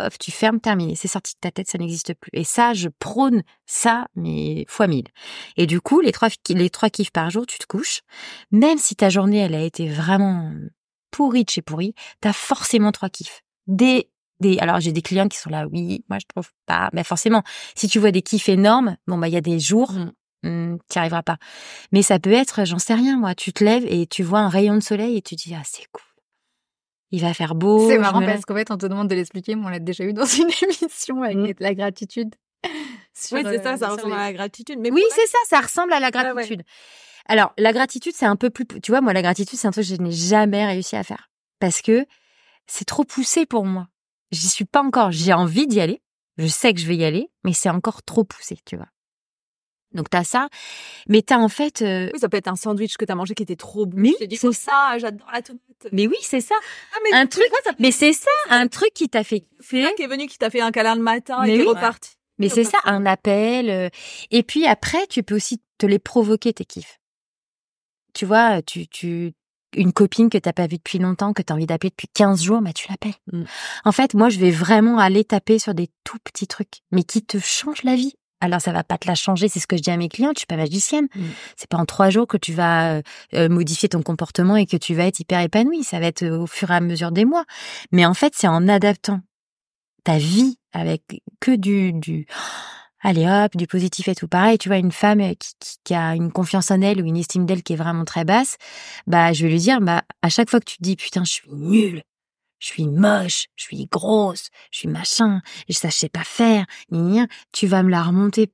Hop, 0.00 0.12
tu 0.18 0.32
fermes, 0.32 0.58
terminé. 0.58 0.96
C'est 0.96 1.06
sorti 1.06 1.34
de 1.36 1.40
ta 1.40 1.52
tête, 1.52 1.68
ça 1.68 1.78
n'existe 1.78 2.14
plus. 2.14 2.30
Et 2.32 2.42
ça, 2.42 2.74
je 2.74 2.88
prône 2.98 3.44
ça, 3.64 4.08
mais 4.16 4.64
fois 4.68 4.88
mille. 4.88 5.06
Et 5.56 5.66
du 5.66 5.80
coup, 5.80 6.00
les 6.00 6.10
trois, 6.10 6.30
les 6.48 6.68
trois 6.68 6.90
kiffs 6.90 7.12
par 7.12 7.30
jour, 7.30 7.46
tu 7.46 7.58
te 7.58 7.66
couches. 7.66 8.00
Même 8.50 8.78
si 8.78 8.96
ta 8.96 9.08
journée, 9.08 9.38
elle 9.38 9.54
a 9.54 9.62
été 9.62 9.88
vraiment 9.88 10.52
pourrie 11.12 11.44
de 11.44 11.50
chez 11.50 11.62
pourrie, 11.62 11.94
t'as 12.20 12.32
forcément 12.32 12.90
trois 12.90 13.08
kiffs. 13.08 13.42
Des, 13.68 14.10
des, 14.48 14.58
alors 14.58 14.80
j'ai 14.80 14.92
des 14.92 15.02
clients 15.02 15.28
qui 15.28 15.38
sont 15.38 15.50
là, 15.50 15.66
oui, 15.70 16.04
moi 16.08 16.18
je 16.20 16.26
trouve 16.26 16.50
pas. 16.66 16.90
Mais 16.92 17.04
forcément, 17.04 17.42
si 17.74 17.88
tu 17.88 17.98
vois 17.98 18.10
des 18.12 18.22
kiffs 18.22 18.48
énormes, 18.48 18.96
bon 19.06 19.18
bah 19.18 19.28
il 19.28 19.34
y 19.34 19.36
a 19.36 19.40
des 19.40 19.58
jours, 19.58 19.92
Mm. 19.92 20.12
hum, 20.44 20.78
t'y 20.88 20.98
arriveras 20.98 21.22
pas. 21.22 21.38
Mais 21.92 22.02
ça 22.02 22.18
peut 22.18 22.32
être, 22.32 22.64
j'en 22.64 22.78
sais 22.78 22.94
rien, 22.94 23.16
moi, 23.18 23.34
tu 23.34 23.52
te 23.52 23.64
lèves 23.64 23.84
et 23.88 24.06
tu 24.06 24.22
vois 24.22 24.40
un 24.40 24.48
rayon 24.48 24.74
de 24.74 24.80
soleil 24.82 25.16
et 25.16 25.22
tu 25.22 25.36
te 25.36 25.42
dis 25.42 25.54
ah 25.54 25.62
c'est 25.64 25.86
cool. 25.92 26.02
Il 27.10 27.20
va 27.22 27.32
faire 27.32 27.54
beau. 27.54 27.88
C'est 27.88 27.98
marrant 27.98 28.20
parce 28.24 28.44
qu'en 28.44 28.54
fait, 28.56 28.70
on 28.70 28.76
te 28.78 28.86
demande 28.86 29.08
de 29.08 29.14
l'expliquer, 29.14 29.54
mais 29.54 29.64
on 29.66 29.68
l'a 29.68 29.78
déjà 29.78 30.04
eu 30.04 30.12
dans 30.12 30.24
une 30.38 30.50
émission 30.82 31.22
avec 31.22 31.58
Mm. 31.60 31.62
la 31.62 31.74
gratitude. 31.74 32.34
Sur, 33.14 33.36
Oui, 33.38 33.42
c'est 33.44 33.62
ça, 33.62 33.74
euh, 33.74 33.76
ça 33.76 33.88
ressemble 33.90 34.08
les- 34.10 34.16
à 34.18 34.24
la 34.24 34.32
gratitude. 34.32 34.78
Mais 34.80 34.90
Oui, 34.90 35.02
c'est 35.10 35.26
ça, 35.26 35.38
ça 35.48 35.60
ressemble 35.60 35.92
à 35.92 36.00
la 36.00 36.06
ouais. 36.08 36.12
gratitude. 36.12 36.62
Alors, 37.26 37.52
la 37.56 37.72
gratitude, 37.72 38.12
c'est 38.14 38.26
un 38.26 38.36
peu 38.36 38.50
plus, 38.50 38.66
tu 38.82 38.90
vois, 38.90 39.00
moi, 39.00 39.12
la 39.12 39.22
gratitude, 39.22 39.58
c'est 39.58 39.68
un 39.68 39.70
truc 39.70 39.86
que 39.86 39.94
je 39.94 40.02
n'ai 40.02 40.10
jamais 40.12 40.66
réussi 40.66 40.96
à 40.96 41.04
faire. 41.04 41.30
Parce 41.60 41.80
que 41.80 42.04
c'est 42.66 42.84
trop 42.84 43.04
poussé 43.04 43.46
pour 43.46 43.64
moi. 43.64 43.86
J'y 44.32 44.48
suis 44.48 44.64
pas 44.64 44.82
encore. 44.82 45.10
J'ai 45.12 45.32
envie 45.32 45.66
d'y 45.66 45.80
aller. 45.80 46.00
Je 46.38 46.46
sais 46.46 46.74
que 46.74 46.80
je 46.80 46.86
vais 46.86 46.96
y 46.96 47.04
aller, 47.04 47.30
mais 47.44 47.52
c'est 47.52 47.70
encore 47.70 48.02
trop 48.02 48.24
poussé, 48.24 48.56
tu 48.64 48.76
vois. 48.76 48.88
Donc, 49.92 50.10
t'as 50.10 50.24
ça. 50.24 50.48
Mais 51.08 51.22
t'as 51.22 51.36
en 51.38 51.48
fait, 51.48 51.80
euh, 51.82 52.10
Oui, 52.12 52.18
ça 52.18 52.28
peut 52.28 52.36
être 52.36 52.48
un 52.48 52.56
sandwich 52.56 52.96
que 52.96 53.04
t'as 53.04 53.14
mangé 53.14 53.34
qui 53.34 53.44
était 53.44 53.54
trop 53.54 53.86
bon. 53.86 53.96
Mais 53.96 54.12
c'est 54.36 54.48
oh, 54.48 54.52
ça, 54.52 54.96
j'adore 54.98 55.28
la 55.32 55.40
tomate. 55.40 55.62
mais 55.92 56.08
oui, 56.08 56.16
c'est 56.20 56.40
ça. 56.40 56.56
Ah, 56.92 56.98
mais 57.04 57.16
Un 57.16 57.26
truc, 57.28 57.44
quoi, 57.48 57.60
ça 57.64 57.70
mais 57.78 57.92
c'est 57.92 58.12
ça, 58.12 58.28
un 58.50 58.66
truc 58.66 58.90
qui 58.92 59.08
t'a 59.08 59.22
fait 59.22 59.44
quelqu'un 59.70 59.94
qui 59.94 60.02
est 60.02 60.08
venu, 60.08 60.26
qui 60.26 60.36
t'a 60.38 60.50
fait 60.50 60.60
un 60.60 60.72
câlin 60.72 60.96
le 60.96 61.02
matin 61.02 61.38
Mais 61.42 61.50
et 61.50 61.54
qui 61.54 61.60
est 61.60 61.62
oui. 61.62 61.68
reparti. 61.68 62.10
Mais 62.38 62.48
c'est 62.48 62.64
ça, 62.64 62.78
un 62.84 63.06
appel. 63.06 63.70
euh, 63.70 63.88
Et 64.32 64.42
puis 64.42 64.66
après, 64.66 65.06
tu 65.06 65.22
peux 65.22 65.36
aussi 65.36 65.62
te 65.78 65.86
les 65.86 66.00
provoquer, 66.00 66.52
tes 66.52 66.64
kiffs. 66.64 66.98
Tu 68.14 68.26
vois, 68.26 68.62
tu, 68.62 68.88
tu, 68.88 69.32
une 69.76 69.92
copine 69.92 70.30
que 70.30 70.38
t'as 70.38 70.52
pas 70.52 70.66
vue 70.66 70.76
depuis 70.76 70.98
longtemps, 70.98 71.32
que 71.32 71.42
t'as 71.42 71.54
envie 71.54 71.66
d'appeler 71.66 71.90
depuis 71.90 72.08
15 72.08 72.42
jours, 72.42 72.60
bah, 72.60 72.72
tu 72.72 72.88
l'appelles. 72.88 73.14
Mm. 73.32 73.44
En 73.84 73.92
fait, 73.92 74.14
moi, 74.14 74.28
je 74.28 74.38
vais 74.38 74.50
vraiment 74.50 74.98
aller 74.98 75.24
taper 75.24 75.58
sur 75.58 75.74
des 75.74 75.88
tout 76.04 76.18
petits 76.24 76.46
trucs, 76.46 76.82
mais 76.90 77.02
qui 77.02 77.22
te 77.22 77.38
changent 77.38 77.82
la 77.84 77.94
vie. 77.94 78.14
Alors, 78.40 78.60
ça 78.60 78.72
va 78.72 78.84
pas 78.84 78.98
te 78.98 79.08
la 79.08 79.14
changer, 79.14 79.48
c'est 79.48 79.60
ce 79.60 79.66
que 79.66 79.76
je 79.76 79.82
dis 79.82 79.90
à 79.90 79.96
mes 79.96 80.08
clients, 80.08 80.32
je 80.34 80.40
suis 80.40 80.46
pas 80.46 80.56
magicienne. 80.56 81.08
Mm. 81.14 81.22
C'est 81.56 81.68
pas 81.68 81.78
en 81.78 81.86
trois 81.86 82.10
jours 82.10 82.26
que 82.26 82.36
tu 82.36 82.52
vas 82.52 82.96
euh, 82.96 83.02
euh, 83.34 83.48
modifier 83.48 83.88
ton 83.88 84.02
comportement 84.02 84.56
et 84.56 84.66
que 84.66 84.76
tu 84.76 84.94
vas 84.94 85.06
être 85.06 85.20
hyper 85.20 85.40
épanoui. 85.40 85.82
Ça 85.82 85.98
va 85.98 86.06
être 86.06 86.24
euh, 86.24 86.40
au 86.40 86.46
fur 86.46 86.70
et 86.70 86.74
à 86.74 86.80
mesure 86.80 87.10
des 87.10 87.24
mois. 87.24 87.44
Mais 87.90 88.04
en 88.04 88.14
fait, 88.14 88.34
c'est 88.36 88.48
en 88.48 88.68
adaptant 88.68 89.20
ta 90.04 90.18
vie 90.18 90.58
avec 90.72 91.22
que 91.40 91.56
du, 91.56 91.92
du, 91.94 92.26
allez 93.04 93.26
hop, 93.28 93.56
du 93.56 93.66
positif 93.68 94.08
et 94.08 94.16
tout. 94.16 94.28
Pareil, 94.28 94.58
tu 94.58 94.68
vois, 94.68 94.78
une 94.78 94.92
femme 94.92 95.20
qui, 95.36 95.52
qui, 95.60 95.76
qui 95.84 95.94
a 95.94 96.14
une 96.16 96.32
confiance 96.32 96.70
en 96.72 96.80
elle 96.82 97.00
ou 97.02 97.06
une 97.06 97.16
estime 97.18 97.46
d'elle 97.46 97.62
qui 97.62 97.74
est 97.74 97.76
vraiment 97.76 98.04
très 98.04 98.24
basse, 98.24 98.56
bah, 99.06 99.32
je 99.32 99.44
vais 99.46 99.52
lui 99.52 99.60
dire, 99.60 99.80
bah, 99.80 100.02
à 100.22 100.28
chaque 100.30 100.50
fois 100.50 100.60
que 100.60 100.66
tu 100.66 100.78
te 100.78 100.82
dis, 100.82 100.96
putain, 100.96 101.24
je 101.24 101.32
suis 101.32 101.50
nulle, 101.52 102.02
je 102.60 102.66
suis 102.68 102.88
moche, 102.88 103.46
je 103.56 103.64
suis 103.64 103.86
grosse, 103.90 104.48
je 104.72 104.78
suis 104.80 104.88
machin, 104.88 105.42
je 105.68 105.74
ça, 105.74 105.88
je 105.90 105.96
sais 105.96 106.08
pas 106.10 106.24
faire, 106.24 106.66
tu 107.52 107.66
vas 107.66 107.82
me 107.82 107.90
la 107.90 108.02
remonter. 108.02 108.50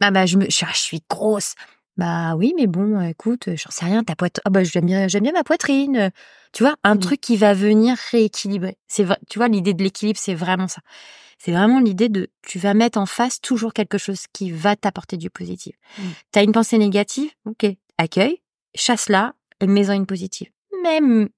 Bah, 0.00 0.10
bah, 0.10 0.26
je 0.26 0.36
me, 0.38 0.46
je, 0.46 0.50
suis- 0.50 0.66
ah, 0.68 0.72
je 0.74 0.78
suis 0.80 1.02
grosse. 1.08 1.54
Bah 1.96 2.34
oui, 2.36 2.54
mais 2.56 2.66
bon, 2.66 2.98
euh, 3.00 3.08
écoute, 3.10 3.48
euh, 3.48 3.56
j'en 3.56 3.70
sais 3.70 3.84
rien, 3.84 4.04
ta 4.04 4.16
poitrine, 4.16 4.42
ah 4.46 4.50
bah 4.50 4.64
j'aime 4.64 4.86
bien, 4.86 5.08
j'aime 5.08 5.22
bien 5.24 5.32
ma 5.32 5.44
poitrine. 5.44 5.96
euh, 5.96 6.10
Tu 6.52 6.62
vois, 6.64 6.76
un 6.84 6.94
Mhm. 6.94 7.00
truc 7.00 7.20
qui 7.20 7.36
va 7.36 7.52
venir 7.54 7.96
rééquilibrer. 8.10 8.78
C'est 8.88 9.04
vrai, 9.04 9.18
tu 9.28 9.38
vois, 9.38 9.48
l'idée 9.48 9.74
de 9.74 9.82
l'équilibre, 9.84 10.18
c'est 10.20 10.34
vraiment 10.34 10.68
ça. 10.68 10.80
C'est 11.42 11.52
vraiment 11.52 11.80
l'idée 11.80 12.10
de, 12.10 12.28
tu 12.42 12.58
vas 12.58 12.74
mettre 12.74 12.98
en 12.98 13.06
face 13.06 13.40
toujours 13.40 13.72
quelque 13.72 13.96
chose 13.96 14.26
qui 14.30 14.50
va 14.50 14.76
t'apporter 14.76 15.16
du 15.16 15.30
positif. 15.30 15.74
Mm. 15.98 16.02
T'as 16.32 16.44
une 16.44 16.52
pensée 16.52 16.76
négative, 16.76 17.30
ok, 17.46 17.66
accueille, 17.96 18.42
chasse-la, 18.74 19.34
et 19.60 19.66
mets-en 19.66 19.94
une 19.94 20.04
positive. 20.04 20.50
Même, 20.82 21.30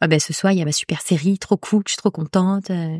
ah 0.00 0.06
ben 0.06 0.20
ce 0.20 0.34
soir 0.34 0.52
il 0.52 0.58
y 0.58 0.62
a 0.62 0.66
ma 0.66 0.72
super 0.72 1.00
série, 1.00 1.38
trop 1.38 1.56
cool, 1.56 1.82
je 1.86 1.92
suis 1.92 1.96
trop 1.98 2.10
contente. 2.10 2.70
euh, 2.70 2.98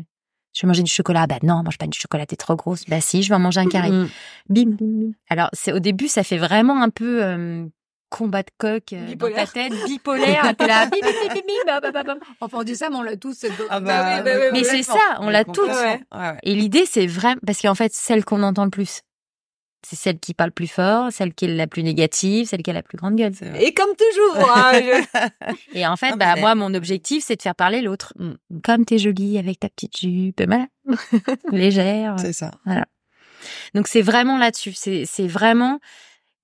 je 0.53 0.63
vais 0.63 0.67
manger 0.67 0.81
du 0.81 0.91
chocolat. 0.91 1.27
Bah 1.27 1.37
non, 1.43 1.61
mange 1.61 1.77
pas 1.77 1.85
du 1.85 1.99
chocolat, 1.99 2.25
t'es 2.25 2.35
trop 2.35 2.55
grosse. 2.55 2.85
Bah 2.87 2.99
si, 2.99 3.21
je 3.21 3.29
vais 3.29 3.35
en 3.35 3.39
manger 3.39 3.59
un 3.59 3.67
carré. 3.67 3.91
Mm. 3.91 4.09
Bim, 4.49 4.71
bim, 4.71 4.77
bim. 4.79 5.11
Alors, 5.29 5.49
c'est 5.53 5.71
au 5.71 5.77
début, 5.77 6.07
ça 6.07 6.23
fait 6.23 6.39
vraiment 6.39 6.81
un 6.81 6.89
peu 6.89 7.23
euh, 7.23 7.67
combat 8.09 8.43
de 8.43 8.49
coq 8.57 8.93
euh, 8.93 8.99
dans 8.99 9.05
ta 9.05 9.11
Bipolaire. 9.11 9.51
tête, 9.53 9.73
bipolaire. 9.85 10.55
T'es 10.57 10.67
là, 10.67 10.85
bim, 10.85 10.97
bim, 11.01 11.81
bim, 11.81 11.91
bim, 11.91 12.03
bim. 12.03 12.19
Enfin, 12.41 12.59
on 12.59 12.63
dit 12.63 12.75
ça, 12.75 12.89
mais 12.89 12.95
on 12.95 13.01
l'a 13.01 13.17
tous. 13.17 13.45
Ah 13.69 13.79
Bah 13.79 14.17
oui, 14.17 14.23
bah 14.23 14.31
oui, 14.39 14.45
Mais 14.53 14.63
c'est 14.63 14.83
ça, 14.83 15.17
on 15.19 15.29
l'a. 15.29 15.43
Ouais, 15.47 16.01
ouais. 16.13 16.37
Et 16.43 16.55
l'idée, 16.55 16.85
c'est 16.85 17.07
vraiment 17.07 17.39
parce 17.45 17.61
qu'en 17.61 17.75
fait, 17.75 17.93
celle 17.93 18.23
qu'on 18.25 18.43
entend 18.43 18.63
le 18.65 18.69
plus, 18.71 19.01
c'est 19.87 19.95
celle 19.95 20.19
qui 20.19 20.33
parle 20.33 20.51
plus 20.51 20.67
fort, 20.67 21.11
celle 21.11 21.33
qui 21.33 21.45
est 21.45 21.49
la 21.55 21.67
plus 21.67 21.83
négative, 21.83 22.47
celle 22.47 22.63
qui 22.63 22.71
a 22.71 22.73
la 22.73 22.81
plus 22.81 22.97
grande 22.97 23.15
gueule. 23.15 23.33
Et 23.59 23.73
comme 23.73 23.91
toujours, 23.95 24.49
hein, 24.55 24.71
je- 24.73 25.77
Et 25.77 25.85
en 25.85 25.95
fait, 25.95 26.11
Ah, 26.13 26.15
bah 26.17 26.35
moi, 26.37 26.55
mon 26.55 26.73
objectif, 26.73 27.23
c'est 27.23 27.35
de 27.35 27.41
faire 27.41 27.55
parler 27.55 27.81
l'autre. 27.81 28.13
Mm. 28.17 28.33
Comme 28.63 28.85
t'es 28.85 28.97
jolie 28.97 29.37
avec 29.37 29.59
ta 29.59 29.69
petite 29.69 29.97
jupe, 29.97 30.41
voilà, 30.45 30.67
légère. 31.51 32.15
C'est 32.19 32.33
ça. 32.33 32.51
Donc 33.75 33.87
c'est 33.87 34.01
vraiment 34.01 34.37
là-dessus. 34.37 34.73
C'est 34.73 35.05
c'est 35.05 35.27
vraiment 35.27 35.79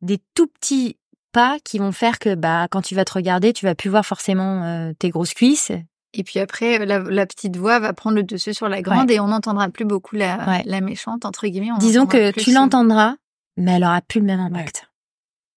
des 0.02 0.20
tout 0.36 0.48
petits 0.48 0.98
pas 1.34 1.58
qui 1.64 1.80
vont 1.80 1.92
faire 1.92 2.20
que 2.20 2.36
bah 2.36 2.68
quand 2.72 2.82
tu 2.82 2.96
vas 2.96 3.04
te 3.04 3.14
regarder, 3.14 3.52
tu 3.52 3.66
vas 3.66 3.76
plus 3.76 3.90
voir 3.90 4.06
forcément 4.06 4.64
euh, 4.64 4.94
tes 4.98 5.10
grosses 5.10 5.34
cuisses. 5.34 5.72
Et 6.14 6.24
puis 6.24 6.40
après, 6.40 6.86
la, 6.86 7.00
la, 7.00 7.26
petite 7.26 7.58
voix 7.58 7.80
va 7.80 7.92
prendre 7.92 8.16
le 8.16 8.24
dessus 8.24 8.54
sur 8.54 8.70
la 8.70 8.84
grande 8.84 9.10
et 9.10 9.20
on 9.20 9.28
n'entendra 9.28 9.68
plus 9.70 9.84
beaucoup 9.84 10.16
la, 10.16 10.62
la 10.64 10.80
méchante, 10.80 11.26
entre 11.26 11.48
guillemets. 11.48 11.72
Disons 11.80 12.06
que 12.06 12.32
tu 12.32 12.54
l'entendras, 12.54 13.16
mais 13.58 13.74
elle 13.74 13.84
aura 13.84 14.00
plus 14.02 14.20
le 14.20 14.28
même 14.28 14.40
impact. 14.40 14.88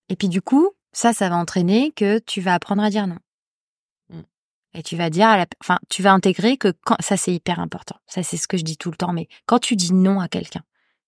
Et 0.09 0.17
puis 0.17 0.29
du 0.29 0.41
coup, 0.41 0.71
ça, 0.93 1.13
ça 1.13 1.29
va 1.29 1.37
entraîner 1.37 1.93
que 1.93 2.19
tu 2.21 2.41
vas 2.41 2.55
apprendre 2.55 2.83
à 2.83 2.89
dire 2.89 3.07
non. 3.07 3.19
Mmh. 4.09 4.21
Et 4.73 4.83
tu 4.83 4.97
vas 4.97 5.11
dire, 5.11 5.29
à 5.29 5.37
la... 5.37 5.47
enfin, 5.61 5.79
tu 5.91 6.03
vas 6.03 6.13
intégrer 6.13 6.57
que 6.57 6.73
quand... 6.85 6.97
ça, 7.01 7.19
c'est 7.19 7.35
hyper 7.35 7.61
important. 7.61 7.97
Ça, 8.07 8.23
c'est 8.23 8.39
ce 8.39 8.49
que 8.49 8.57
je 8.57 8.65
dis 8.65 8.79
tout 8.79 8.91
le 8.91 8.97
temps. 8.97 9.13
Mais 9.13 9.29
quand 9.45 9.59
tu 9.59 9.77
dis 9.77 9.93
non 9.93 10.21
à 10.21 10.29
quelqu'un, 10.29 10.63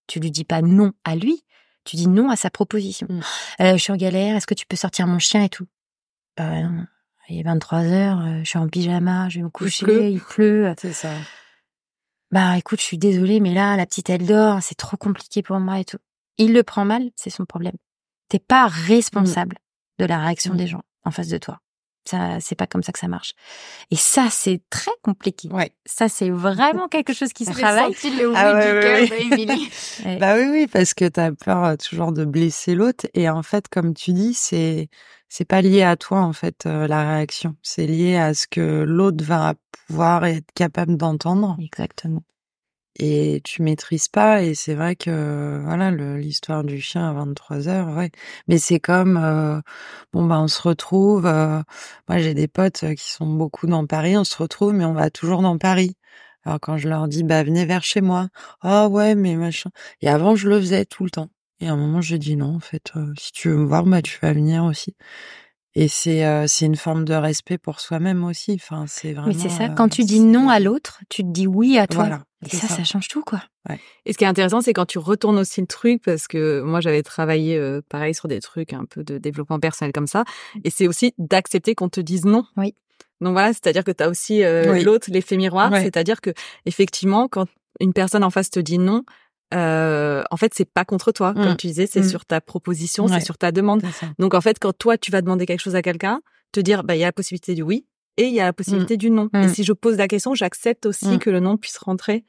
tu 0.07 0.21
lui 0.21 0.31
dis 0.31 0.45
pas 0.45 0.61
non 0.61 0.93
à 1.05 1.16
lui, 1.16 1.43
tu 1.89 1.97
dis 1.97 2.07
non 2.07 2.28
à 2.30 2.36
sa 2.36 2.51
proposition. 2.51 3.07
Mmh. 3.09 3.20
Euh, 3.62 3.72
je 3.72 3.78
suis 3.78 3.93
en 3.93 3.97
galère, 3.97 4.36
est-ce 4.36 4.47
que 4.47 4.55
tu 4.55 4.66
peux 4.66 4.76
sortir 4.76 5.07
mon 5.07 5.18
chien 5.18 5.43
et 5.43 5.49
tout? 5.49 5.66
Euh, 6.39 6.62
non. 6.62 6.84
Il 7.30 7.41
est 7.41 7.43
23 7.43 7.84
heures, 7.84 8.20
euh, 8.20 8.41
je 8.43 8.49
suis 8.49 8.59
en 8.59 8.68
pyjama, 8.68 9.28
je 9.28 9.39
vais 9.39 9.45
me 9.45 9.51
coucher, 9.51 10.11
il 10.11 10.20
pleut. 10.20 10.74
C'est 10.78 10.93
ça. 10.93 11.11
Bah 12.30 12.57
écoute, 12.59 12.80
je 12.80 12.84
suis 12.84 12.99
désolée, 12.99 13.41
mais 13.41 13.55
là, 13.55 13.76
la 13.76 13.86
petite 13.86 14.11
elle 14.11 14.26
dort, 14.26 14.62
c'est 14.62 14.74
trop 14.74 14.97
compliqué 14.97 15.43
pour 15.43 15.59
moi 15.61 15.78
et 15.78 15.84
tout. 15.84 15.99
Il 16.36 16.53
le 16.53 16.62
prend 16.62 16.84
mal, 16.84 17.11
c'est 17.16 17.30
son 17.30 17.45
problème. 17.45 17.76
T'es 18.28 18.39
pas 18.39 18.66
responsable 18.66 19.57
de 19.99 20.05
la 20.05 20.18
réaction 20.18 20.55
des 20.55 20.66
gens 20.66 20.82
en 21.05 21.11
face 21.11 21.28
de 21.28 21.39
toi. 21.39 21.61
Ça, 22.09 22.39
c'est 22.41 22.55
pas 22.55 22.67
comme 22.67 22.83
ça 22.83 22.91
que 22.91 22.99
ça 22.99 23.07
marche. 23.07 23.35
Et 23.91 23.97
ça, 23.97 24.29
c'est 24.31 24.63
très 24.71 24.91
compliqué. 25.03 25.51
Ouais. 25.51 25.73
Ça, 25.85 26.09
c'est 26.09 26.31
vraiment 26.31 26.89
quelque 26.91 27.13
chose 27.13 27.35
qui 27.35 27.45
se 27.45 27.51
travaille. 27.51 27.95
Ah 28.35 28.55
ouais, 28.55 29.09
ouais, 30.07 30.19
bah 30.19 30.37
oui, 30.37 30.47
oui, 30.51 30.67
parce 30.67 30.95
que 30.95 31.07
t'as 31.07 31.33
peur 31.33 31.65
euh, 31.65 31.77
toujours 31.77 32.13
de 32.13 32.25
blesser 32.25 32.75
l'autre. 32.75 33.07
Et 33.13 33.29
en 33.29 33.43
fait, 33.43 33.69
comme 33.69 33.93
tu 33.93 34.15
dis, 34.15 34.33
c'est 34.33 34.89
c'est 35.29 35.45
pas 35.45 35.61
lié 35.61 35.83
à 35.83 35.97
toi 35.97 36.21
en 36.21 36.33
fait 36.33 36.65
euh, 36.65 36.87
la 36.87 37.17
réaction. 37.17 37.57
C'est 37.63 37.87
lié 37.87 38.17
à 38.17 38.33
ce 38.33 38.47
que 38.47 38.85
l'autre 38.85 39.23
va 39.23 39.53
pouvoir 39.87 40.25
être 40.25 40.51
capable 40.55 40.97
d'entendre. 40.97 41.59
Exactement 41.61 42.23
et 42.99 43.40
tu 43.44 43.62
maîtrises 43.62 44.09
pas 44.09 44.42
et 44.42 44.55
c'est 44.55 44.74
vrai 44.74 44.96
que 44.96 45.61
voilà 45.64 45.90
l'histoire 45.90 46.64
du 46.64 46.80
chien 46.80 47.09
à 47.09 47.12
23 47.12 47.68
heures 47.68 47.96
ouais. 47.96 48.11
Mais 48.49 48.59
c'est 48.59 48.80
comme 48.80 49.16
euh, 49.16 49.61
bon 50.12 50.26
bah 50.26 50.40
on 50.40 50.49
se 50.49 50.61
retrouve 50.62 51.26
euh, 51.26 51.62
moi 52.09 52.18
j'ai 52.18 52.34
des 52.34 52.49
potes 52.49 52.84
qui 52.96 53.11
sont 53.11 53.26
beaucoup 53.26 53.66
dans 53.66 53.86
Paris 53.86 54.16
on 54.16 54.24
se 54.24 54.36
retrouve 54.36 54.72
mais 54.74 54.84
on 54.84 54.94
va 54.94 55.11
toujours 55.11 55.42
dans 55.42 55.59
Paris. 55.59 55.96
Alors 56.44 56.61
quand 56.61 56.76
je 56.78 56.88
leur 56.88 57.09
dis 57.09 57.24
bah 57.24 57.42
venez 57.44 57.66
vers 57.66 57.84
chez 57.84 58.01
moi. 58.01 58.28
Ah 58.62 58.88
ouais 58.88 59.14
mais 59.14 59.36
machin. 59.36 59.70
Et 60.01 60.09
avant 60.09 60.34
je 60.36 60.49
le 60.49 60.59
faisais 60.61 60.84
tout 60.84 61.05
le 61.05 61.11
temps. 61.11 61.28
Et 61.61 61.68
à 61.68 61.72
un 61.72 61.76
moment 61.76 62.01
je 62.01 62.16
dis 62.16 62.36
non 62.36 62.57
en 62.57 62.61
fait 62.61 62.92
euh, 62.96 63.12
si 63.18 63.32
tu 63.32 63.49
veux 63.49 63.57
me 63.57 63.64
voir 63.66 63.84
bah 63.84 64.03
tu 64.03 64.18
vas 64.22 64.32
venir 64.32 64.64
aussi 64.64 64.94
et 65.79 65.89
c'est 65.89 66.47
c'est 66.49 66.66
une 66.66 66.76
forme 66.76 67.05
de 67.05 67.14
respect 67.14 67.59
pour 67.59 67.81
soi-même 67.81 68.24
aussi. 68.24 68.53
Enfin, 68.61 68.85
c'est 68.87 69.12
vraiment. 69.12 69.29
Mais 69.29 69.35
c'est 69.35 69.49
ça. 69.49 69.68
Quand 69.68 69.89
tu 69.89 70.05
dis 70.05 70.20
non 70.20 70.49
à 70.49 70.61
l'autre, 70.61 71.01
tu 71.09 71.22
te 71.22 71.29
dis 71.29 71.47
oui 71.47 71.79
à 71.79 71.87
toi. 71.87 72.05
Voilà. 72.05 72.24
Et 72.47 72.55
ça, 72.55 72.68
ça, 72.68 72.85
change 72.85 73.09
tout, 73.09 73.22
quoi. 73.22 73.43
Ouais. 73.68 73.81
Et 74.07 74.12
ce 74.12 74.18
qui 74.18 74.22
est 74.22 74.29
intéressant, 74.29 74.61
c'est 74.61 74.72
quand 74.72 74.87
tu 74.87 74.99
retournes 74.99 75.39
aussi 75.39 75.61
le 75.61 75.66
truc, 75.66 76.03
parce 76.05 76.29
que 76.29 76.61
moi, 76.61 76.81
j'avais 76.81 77.03
travaillé 77.03 77.57
euh, 77.57 77.81
pareil 77.89 78.14
sur 78.14 78.29
des 78.29 78.41
trucs 78.41 78.72
un 78.72 78.85
peu 78.85 79.03
de 79.03 79.18
développement 79.18 79.59
personnel 79.59 79.93
comme 79.93 80.07
ça. 80.07 80.24
Et 80.62 80.70
c'est 80.70 80.87
aussi 80.87 81.14
d'accepter 81.18 81.74
qu'on 81.74 81.89
te 81.89 82.01
dise 82.01 82.24
non. 82.24 82.45
Oui. 82.57 82.74
Donc 83.20 83.33
voilà, 83.33 83.49
c'est-à-dire 83.49 83.83
que 83.83 83.91
tu 83.91 84.05
as 84.05 84.09
aussi 84.09 84.45
euh, 84.45 84.81
l'autre, 84.83 85.09
l'effet 85.11 85.37
miroir. 85.37 85.72
C'est-à-dire 85.74 86.20
que 86.20 86.31
effectivement, 86.64 87.26
quand 87.26 87.47
une 87.81 87.93
personne 87.93 88.22
en 88.22 88.31
face 88.31 88.51
te 88.51 88.61
dit 88.61 88.79
non, 88.79 89.03
euh, 89.55 90.22
en 90.30 90.36
fait, 90.36 90.53
c'est 90.55 90.70
pas 90.70 90.84
contre 90.84 91.12
toi, 91.12 91.34
comme 91.34 91.53
mmh. 91.53 91.57
tu 91.57 91.66
disais, 91.68 91.86
c'est 91.86 92.01
mmh. 92.01 92.09
sur 92.09 92.24
ta 92.24 92.40
proposition, 92.40 93.09
c'est 93.09 93.20
sur 93.20 93.38
ta 93.38 93.53
demande. 93.53 93.82
Donc 94.18 94.34
en 94.34 94.40
fait, 94.40 94.59
quand 94.59 94.72
toi 94.76 94.99
tu 94.99 95.11
vas 95.11 95.22
demander 95.22 95.46
quelque 95.46 95.61
chose 95.61 95.76
à 95.76 95.82
quelqu'un, 95.82 96.20
te 96.53 96.61
dire 96.61 96.84
bah 96.84 96.96
il 96.96 97.01
y 97.01 97.05
a 97.05 97.07
la 97.07 97.12
possibilité 97.12 97.55
du 97.55 97.62
oui, 97.62 97.86
et 98.16 98.24
il 98.24 98.34
y 98.34 98.40
a 98.40 98.44
la 98.44 98.53
possibilité 98.53 98.94
mmh. 98.94 98.99
du 98.99 99.11
non. 99.11 99.28
Et 99.34 99.49
si 99.49 99.64
je 99.64 99.72
pose 99.72 99.96
la 99.96 100.09
question, 100.09 100.34
j'accepte 100.34 100.86
aussi 100.86 101.18
que 101.18 101.30
le 101.30 101.40
non 101.40 101.57
puisse 101.57 101.78
rentrer. 101.78 102.24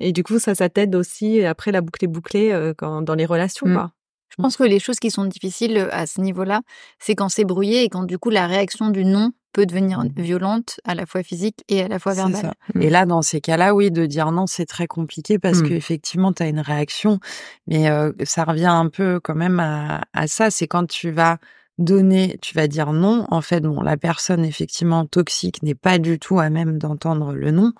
Et 0.00 0.12
du 0.12 0.22
coup, 0.22 0.38
ça, 0.38 0.54
ça 0.54 0.68
t'aide 0.68 0.94
aussi. 0.94 1.42
Après, 1.44 1.72
la 1.72 1.80
boucle 1.80 2.04
est 2.04 2.08
bouclée 2.08 2.52
euh, 2.52 2.74
quand, 2.76 3.00
dans 3.00 3.14
les 3.14 3.24
relations. 3.24 3.66
Quoi. 3.66 3.92
Je 4.28 4.36
pense 4.36 4.56
que 4.56 4.62
les 4.64 4.78
choses 4.78 4.98
qui 4.98 5.10
sont 5.10 5.24
difficiles 5.24 5.76
euh, 5.76 5.88
à 5.90 6.06
ce 6.06 6.20
niveau-là, 6.20 6.62
c'est 6.98 7.14
quand 7.14 7.28
c'est 7.28 7.44
brouillé 7.44 7.84
et 7.84 7.88
quand 7.88 8.04
du 8.04 8.18
coup 8.18 8.30
la 8.30 8.46
réaction 8.46 8.90
du 8.90 9.04
non 9.04 9.32
peut 9.52 9.66
devenir 9.66 10.02
violente, 10.16 10.80
à 10.84 10.94
la 10.94 11.06
fois 11.06 11.22
physique 11.22 11.64
et 11.68 11.82
à 11.82 11.88
la 11.88 11.98
fois 11.98 12.14
verbale. 12.14 12.52
Et 12.80 12.90
là, 12.90 13.06
dans 13.06 13.22
ces 13.22 13.40
cas-là, 13.40 13.74
oui, 13.74 13.90
de 13.90 14.06
dire 14.06 14.30
non, 14.32 14.46
c'est 14.46 14.66
très 14.66 14.86
compliqué 14.86 15.38
parce 15.38 15.62
qu'effectivement, 15.62 16.32
tu 16.32 16.42
as 16.42 16.48
une 16.48 16.60
réaction, 16.60 17.20
mais 17.66 17.90
euh, 17.90 18.12
ça 18.24 18.44
revient 18.44 18.66
un 18.66 18.88
peu 18.88 19.20
quand 19.20 19.34
même 19.34 19.60
à, 19.60 20.02
à 20.12 20.26
ça. 20.26 20.50
C'est 20.50 20.66
quand 20.66 20.86
tu 20.86 21.10
vas 21.10 21.38
donner, 21.78 22.38
tu 22.42 22.54
vas 22.54 22.68
dire 22.68 22.92
non. 22.92 23.26
En 23.30 23.40
fait, 23.40 23.60
bon, 23.60 23.80
la 23.80 23.96
personne 23.96 24.44
effectivement 24.44 25.06
toxique 25.06 25.62
n'est 25.62 25.74
pas 25.74 25.98
du 25.98 26.18
tout 26.18 26.38
à 26.38 26.50
même 26.50 26.78
d'entendre 26.78 27.32
le 27.32 27.50
non, 27.50 27.72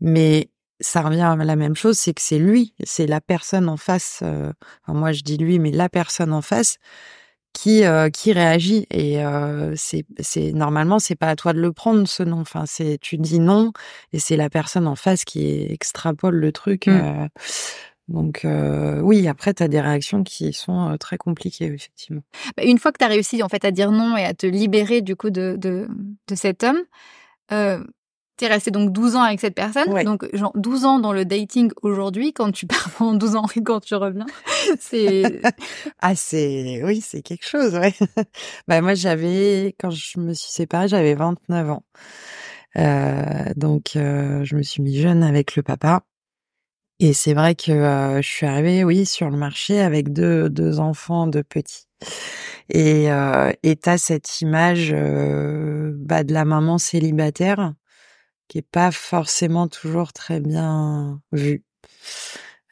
mais 0.00 0.50
ça 0.80 1.02
revient 1.02 1.20
à 1.20 1.36
la 1.36 1.56
même 1.56 1.76
chose, 1.76 1.98
c'est 1.98 2.14
que 2.14 2.22
c'est 2.22 2.38
lui, 2.38 2.74
c'est 2.84 3.06
la 3.06 3.20
personne 3.20 3.68
en 3.68 3.76
face. 3.76 4.20
Euh, 4.22 4.52
moi, 4.88 5.12
je 5.12 5.22
dis 5.22 5.36
lui, 5.36 5.58
mais 5.58 5.70
la 5.70 5.88
personne 5.88 6.32
en 6.32 6.42
face 6.42 6.78
qui 7.52 7.84
euh, 7.84 8.10
qui 8.10 8.32
réagit 8.32 8.86
et 8.90 9.24
euh, 9.24 9.74
c'est 9.76 10.04
c'est 10.20 10.52
normalement 10.52 10.98
c'est 10.98 11.16
pas 11.16 11.28
à 11.28 11.36
toi 11.36 11.52
de 11.52 11.60
le 11.60 11.72
prendre 11.72 12.06
ce 12.06 12.22
non. 12.22 12.40
Enfin, 12.40 12.64
c'est 12.66 12.98
tu 13.00 13.18
dis 13.18 13.40
non 13.40 13.72
et 14.12 14.18
c'est 14.18 14.36
la 14.36 14.48
personne 14.48 14.86
en 14.86 14.96
face 14.96 15.24
qui 15.24 15.62
extrapole 15.62 16.36
le 16.36 16.52
truc. 16.52 16.86
Mmh. 16.86 17.28
Donc 18.10 18.44
euh, 18.44 19.00
oui, 19.00 19.28
après, 19.28 19.54
tu 19.54 19.62
as 19.62 19.68
des 19.68 19.80
réactions 19.80 20.24
qui 20.24 20.52
sont 20.52 20.90
euh, 20.90 20.96
très 20.96 21.16
compliquées, 21.16 21.66
effectivement. 21.66 22.22
Bah, 22.56 22.64
une 22.64 22.78
fois 22.78 22.90
que 22.90 22.98
tu 22.98 23.04
as 23.04 23.08
réussi 23.08 23.42
en 23.42 23.48
fait 23.48 23.64
à 23.64 23.70
dire 23.70 23.92
non 23.92 24.16
et 24.16 24.24
à 24.24 24.34
te 24.34 24.46
libérer 24.46 25.00
du 25.00 25.14
coup 25.14 25.30
de, 25.30 25.56
de, 25.56 25.88
de 26.26 26.34
cet 26.34 26.64
homme, 26.64 26.80
euh, 28.42 28.46
tu 28.46 28.50
es 28.50 28.54
resté 28.54 28.70
donc 28.70 28.92
12 28.92 29.16
ans 29.16 29.22
avec 29.22 29.40
cette 29.40 29.54
personne. 29.54 30.02
Donc 30.04 30.24
genre 30.34 30.52
12 30.54 30.84
ans 30.84 30.98
dans 30.98 31.12
le 31.12 31.24
dating 31.24 31.70
aujourd'hui, 31.82 32.32
quand 32.32 32.52
tu 32.52 32.66
pars 32.66 32.90
pendant 32.98 33.14
12 33.14 33.36
ans 33.36 33.46
et 33.54 33.62
quand 33.62 33.80
tu 33.80 33.94
reviens, 33.94 34.26
c'est... 34.80 35.40
ah 36.00 36.14
c'est... 36.14 36.82
Oui, 36.84 37.00
c'est 37.00 37.22
quelque 37.22 37.46
chose, 37.46 37.74
ouais. 37.74 37.94
bah, 38.68 38.80
moi, 38.80 38.94
j'avais... 38.94 39.74
Quand 39.78 39.90
je 39.90 40.18
me 40.20 40.34
suis 40.34 40.52
séparée, 40.52 40.88
j'avais 40.88 41.14
29 41.14 41.70
ans. 41.70 41.84
Euh, 42.76 43.52
donc, 43.56 43.96
euh, 43.96 44.44
je 44.44 44.56
me 44.56 44.62
suis 44.62 44.82
mis 44.82 44.98
jeune 44.98 45.22
avec 45.22 45.56
le 45.56 45.62
papa. 45.62 46.02
Et 47.02 47.14
c'est 47.14 47.32
vrai 47.32 47.54
que 47.54 47.72
euh, 47.72 48.20
je 48.20 48.28
suis 48.28 48.46
arrivée, 48.46 48.84
oui, 48.84 49.06
sur 49.06 49.30
le 49.30 49.38
marché 49.38 49.80
avec 49.80 50.12
deux, 50.12 50.50
deux 50.50 50.80
enfants, 50.80 51.26
de 51.26 51.40
petits. 51.40 51.86
Et 52.68 53.10
euh, 53.10 53.52
t'as 53.80 53.96
cette 53.96 54.42
image 54.42 54.92
euh, 54.92 55.92
bah, 55.96 56.24
de 56.24 56.34
la 56.34 56.44
maman 56.44 56.76
célibataire 56.76 57.72
qui 58.50 58.58
est 58.58 58.62
pas 58.62 58.90
forcément 58.90 59.68
toujours 59.68 60.12
très 60.12 60.40
bien 60.40 61.22
vue. 61.30 61.62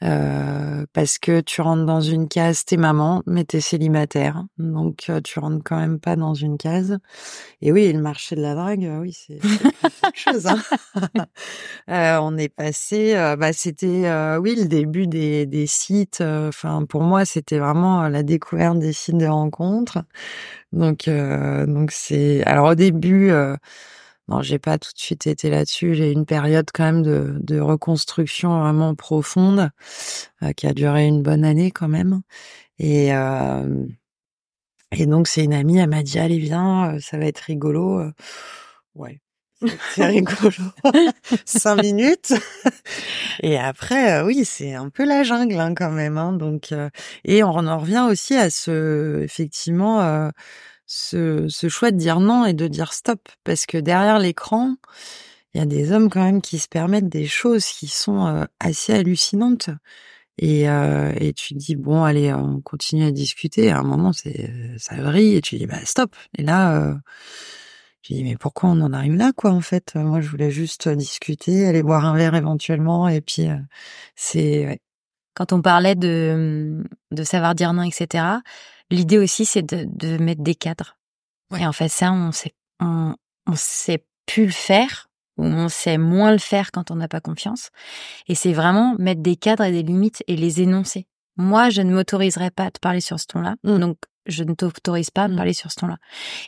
Euh, 0.05 0.87
parce 0.93 1.19
que 1.19 1.41
tu 1.41 1.61
rentres 1.61 1.85
dans 1.85 2.01
une 2.01 2.29
case, 2.29 2.65
t'es 2.65 2.77
maman, 2.77 3.23
mais 3.27 3.45
t'es 3.45 3.61
célibataire, 3.61 4.45
donc 4.57 5.07
euh, 5.09 5.21
tu 5.21 5.41
rentres 5.41 5.65
quand 5.65 5.77
même 5.77 5.99
pas 5.99 6.15
dans 6.15 6.35
une 6.35 6.57
case. 6.57 6.99
Et 7.63 7.73
oui, 7.73 7.93
le 7.93 8.01
marché 8.01 8.37
de 8.37 8.41
la 8.41 8.55
drague, 8.55 8.85
euh, 8.85 9.01
oui, 9.01 9.13
c'est 9.13 9.41
chose. 10.15 10.47
Hein. 10.47 12.19
on 12.23 12.37
est 12.37 12.49
passé, 12.49 13.15
bah 13.39 13.53
c'était, 13.53 14.09
oui, 14.41 14.57
le 14.57 14.67
début 14.67 15.07
des, 15.07 15.47
des 15.47 15.67
sites. 15.67 16.21
Enfin, 16.21 16.85
pour 16.89 17.03
moi, 17.03 17.25
c'était 17.25 17.59
vraiment 17.59 18.09
la 18.09 18.23
découverte 18.23 18.79
des 18.79 18.93
sites 18.93 19.19
de 19.19 19.27
rencontres. 19.27 19.99
Donc, 20.73 21.09
donc 21.09 21.91
c'est, 21.93 22.45
alors 22.45 22.71
au 22.71 22.75
début. 22.75 23.33
Non, 24.29 24.43
j'ai 24.43 24.59
pas 24.59 24.79
tout 24.79 24.93
de 24.93 24.99
suite 24.99 25.27
été 25.27 25.49
là-dessus. 25.49 25.95
J'ai 25.95 26.11
eu 26.11 26.13
une 26.13 26.27
période 26.27 26.69
quand 26.73 26.85
même 26.85 27.03
de, 27.03 27.37
de 27.41 27.61
reconstruction 27.61 28.61
vraiment 28.61 28.95
profonde 28.95 29.71
euh, 30.43 30.53
qui 30.53 30.67
a 30.67 30.75
duré 30.75 31.07
une 31.07 31.23
bonne 31.23 31.45
année 31.45 31.71
quand 31.71 31.89
même. 31.89 32.21
Et 32.79 33.15
euh, 33.15 33.87
et 34.93 35.07
donc 35.07 35.29
c'est 35.29 35.45
une 35.45 35.55
amie, 35.55 35.79
elle 35.79 35.91
m'a 35.91 36.03
dit 36.03 36.19
allez 36.19 36.39
viens, 36.39 36.95
euh, 36.95 37.01
ça 37.01 37.19
va 37.19 37.25
être 37.27 37.39
rigolo. 37.41 38.03
Ouais, 38.95 39.21
c'est 39.95 40.07
rigolo. 40.07 40.51
Cinq 41.47 41.83
minutes. 41.83 42.35
Et 43.43 43.59
après, 43.59 44.23
oui, 44.23 44.45
c'est 44.45 44.75
un 44.75 44.91
peu 44.91 45.05
la 45.05 45.23
jungle 45.25 45.59
hein, 45.59 45.75
quand 45.75 45.91
même. 45.91 46.19
Hein, 46.19 46.33
donc, 46.33 46.75
et 47.25 47.43
on 47.43 47.51
en 47.51 47.79
revient 47.79 48.07
aussi 48.11 48.35
à 48.37 48.51
ce, 48.51 49.23
effectivement, 49.23 50.31
ce, 50.89 51.47
ce 51.49 51.69
choix 51.69 51.93
de 51.93 51.97
dire 51.97 52.19
non 52.19 52.45
et 52.47 52.55
de 52.55 52.67
dire 52.67 52.93
stop. 52.93 53.29
Parce 53.45 53.67
que 53.67 53.79
derrière 53.79 54.19
l'écran, 54.19 54.75
il 55.55 55.59
y 55.59 55.61
a 55.63 55.67
des 55.67 55.93
hommes 55.93 56.11
quand 56.11 56.25
même 56.25 56.43
qui 56.43 56.59
se 56.59 56.69
permettent 56.69 57.09
des 57.09 57.27
choses 57.27 57.67
qui 57.67 57.87
sont 57.87 58.27
euh, 58.27 58.45
assez 58.59 58.95
hallucinantes. 58.95 59.71
Et, 60.39 60.69
euh, 60.69 61.13
et 61.21 61.33
tu 61.33 61.55
dis 61.55 61.75
bon 61.75 62.05
allez 62.05 62.33
on 62.33 62.61
continue 62.61 63.05
à 63.05 63.11
discuter 63.11 63.71
à 63.71 63.81
un 63.81 63.83
moment 63.83 64.13
c'est 64.13 64.53
ça 64.79 64.95
brille 64.97 65.35
et 65.35 65.41
tu 65.41 65.57
dis 65.59 65.67
bah 65.67 65.85
stop 65.85 66.15
et 66.37 66.45
là 66.45 66.81
euh, 66.81 66.95
tu 68.03 68.13
dis 68.15 68.23
mais 68.23 68.37
pourquoi 68.37 68.71
on 68.71 68.81
en 68.81 68.93
arrive 68.93 69.15
là 69.17 69.33
quoi 69.37 69.51
en 69.51 69.61
fait? 69.61 69.97
Moi 69.97 70.21
je 70.21 70.29
voulais 70.29 70.51
juste 70.53 70.89
discuter 70.89 71.67
aller 71.67 71.83
boire 71.83 72.05
un 72.05 72.17
verre 72.17 72.37
éventuellement 72.37 73.09
et 73.09 73.21
puis 73.21 73.49
euh, 73.49 73.57
c'est 74.15 74.81
quand 75.35 75.53
on 75.53 75.61
parlait 75.61 75.97
de 75.97 76.85
de 77.11 77.23
savoir 77.25 77.57
dire 77.57 77.73
non 77.73 77.83
etc 77.83 78.25
L'idée 78.91 79.19
aussi, 79.19 79.45
c'est 79.45 79.63
de, 79.63 79.87
de 79.91 80.17
mettre 80.19 80.43
des 80.43 80.55
cadres. 80.55 80.97
Ouais. 81.51 81.63
Et 81.63 81.67
en 81.67 81.73
fait, 81.73 81.89
ça, 81.89 82.13
on 82.13 82.33
sait, 82.33 82.55
on, 82.81 83.15
on 83.47 83.55
sait 83.57 84.05
plus 84.27 84.47
le 84.47 84.53
faire, 84.53 85.09
ou 85.37 85.45
on 85.45 85.69
sait 85.69 85.99
moins 85.99 86.33
le 86.33 86.39
faire 86.39 86.71
quand 86.73 86.91
on 86.91 86.97
n'a 86.97 87.09
pas 87.09 87.21
confiance. 87.21 87.71
Et 88.27 88.35
c'est 88.35 88.53
vraiment 88.53 88.97
mettre 88.99 89.23
des 89.23 89.37
cadres 89.37 89.65
et 89.65 89.73
des 89.73 89.83
limites 89.83 90.23
et 90.27 90.37
les 90.37 90.61
énoncer. 90.63 91.07
Moi, 91.37 91.71
je 91.71 91.83
ne 91.83 91.95
m'autoriserai 91.95 92.51
pas 92.51 92.65
à 92.65 92.71
te 92.71 92.81
parler 92.81 93.01
sur 93.01 93.21
ce 93.21 93.27
ton-là, 93.27 93.55
Mm. 93.63 93.79
donc 93.79 93.97
je 94.27 94.43
ne 94.45 94.53
t'autorise 94.55 95.11
pas 95.11 95.25
à 95.25 95.29
me 95.29 95.35
Mm. 95.35 95.37
parler 95.37 95.53
sur 95.55 95.71
ce 95.71 95.77
ton-là. 95.77 95.97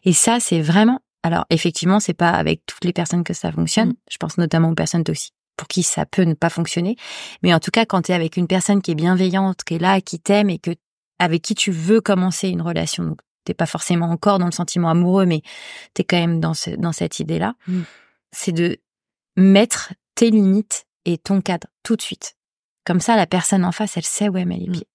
Et 0.05 0.13
ça, 0.13 0.41
c'est 0.41 0.61
vraiment. 0.61 1.01
Alors, 1.23 1.45
effectivement, 1.51 2.01
c'est 2.01 2.15
pas 2.15 2.31
avec 2.31 2.63
toutes 2.67 2.85
les 2.85 2.93
personnes 2.93 3.23
que 3.25 3.35
ça 3.35 3.53
fonctionne. 3.53 3.91
Mm. 3.91 3.97
Je 4.11 4.17
pense 4.17 4.39
notamment 4.39 4.71
aux 4.71 4.75
personnes 4.75 5.05
aussi 5.09 5.31
pour 5.57 5.69
qui 5.69 5.83
ça 5.83 6.07
peut 6.07 6.23
ne 6.23 6.35
pas 6.35 6.49
fonctionner. 6.51 6.97
Mais 7.43 7.53
en 7.55 7.61
tout 7.61 7.71
cas, 7.71 7.85
quand 7.85 8.03
tu 8.03 8.13
es 8.13 8.15
avec 8.15 8.37
une 8.37 8.47
personne 8.49 8.81
qui 8.83 8.91
est 8.93 8.95
bienveillante, 8.95 9.63
qui 9.63 9.75
est 9.75 9.79
là, 9.79 10.01
qui 10.01 10.19
t'aime 10.19 10.49
et 10.51 10.59
que 10.59 10.71
avec 11.21 11.43
qui 11.43 11.55
tu 11.55 11.71
veux 11.71 12.01
commencer 12.01 12.49
une 12.49 12.63
relation, 12.63 13.05
donc 13.05 13.19
t'es 13.45 13.55
pas 13.55 13.67
forcément 13.67 14.07
encore 14.11 14.39
dans 14.41 14.47
le 14.47 14.53
sentiment 14.53 14.91
amoureux, 14.91 15.27
mais 15.27 15.43
t'es 15.95 16.03
quand 16.03 16.17
même 16.19 16.41
dans 16.41 16.55
ce, 16.55 16.71
dans 16.71 16.93
cette 16.93 17.21
idée-là, 17.21 17.55
Mm. 17.69 17.81
c'est 18.33 18.53
de 18.53 18.79
mettre 19.37 19.93
tes 20.15 20.31
limites 20.31 20.87
et 21.05 21.19
ton 21.19 21.41
cadre 21.41 21.69
tout 21.83 21.95
de 21.97 22.03
suite. 22.03 22.37
Comme 22.85 23.01
ça, 23.01 23.17
la 23.17 23.27
personne 23.27 23.65
en 23.65 23.73
face, 23.73 23.97
elle 23.97 24.05
sait 24.05 24.29
où 24.29 24.37
elle 24.37 24.47
met 24.47 24.57
les 24.59 24.69
Mm. 24.69 24.73
pieds. 24.73 24.89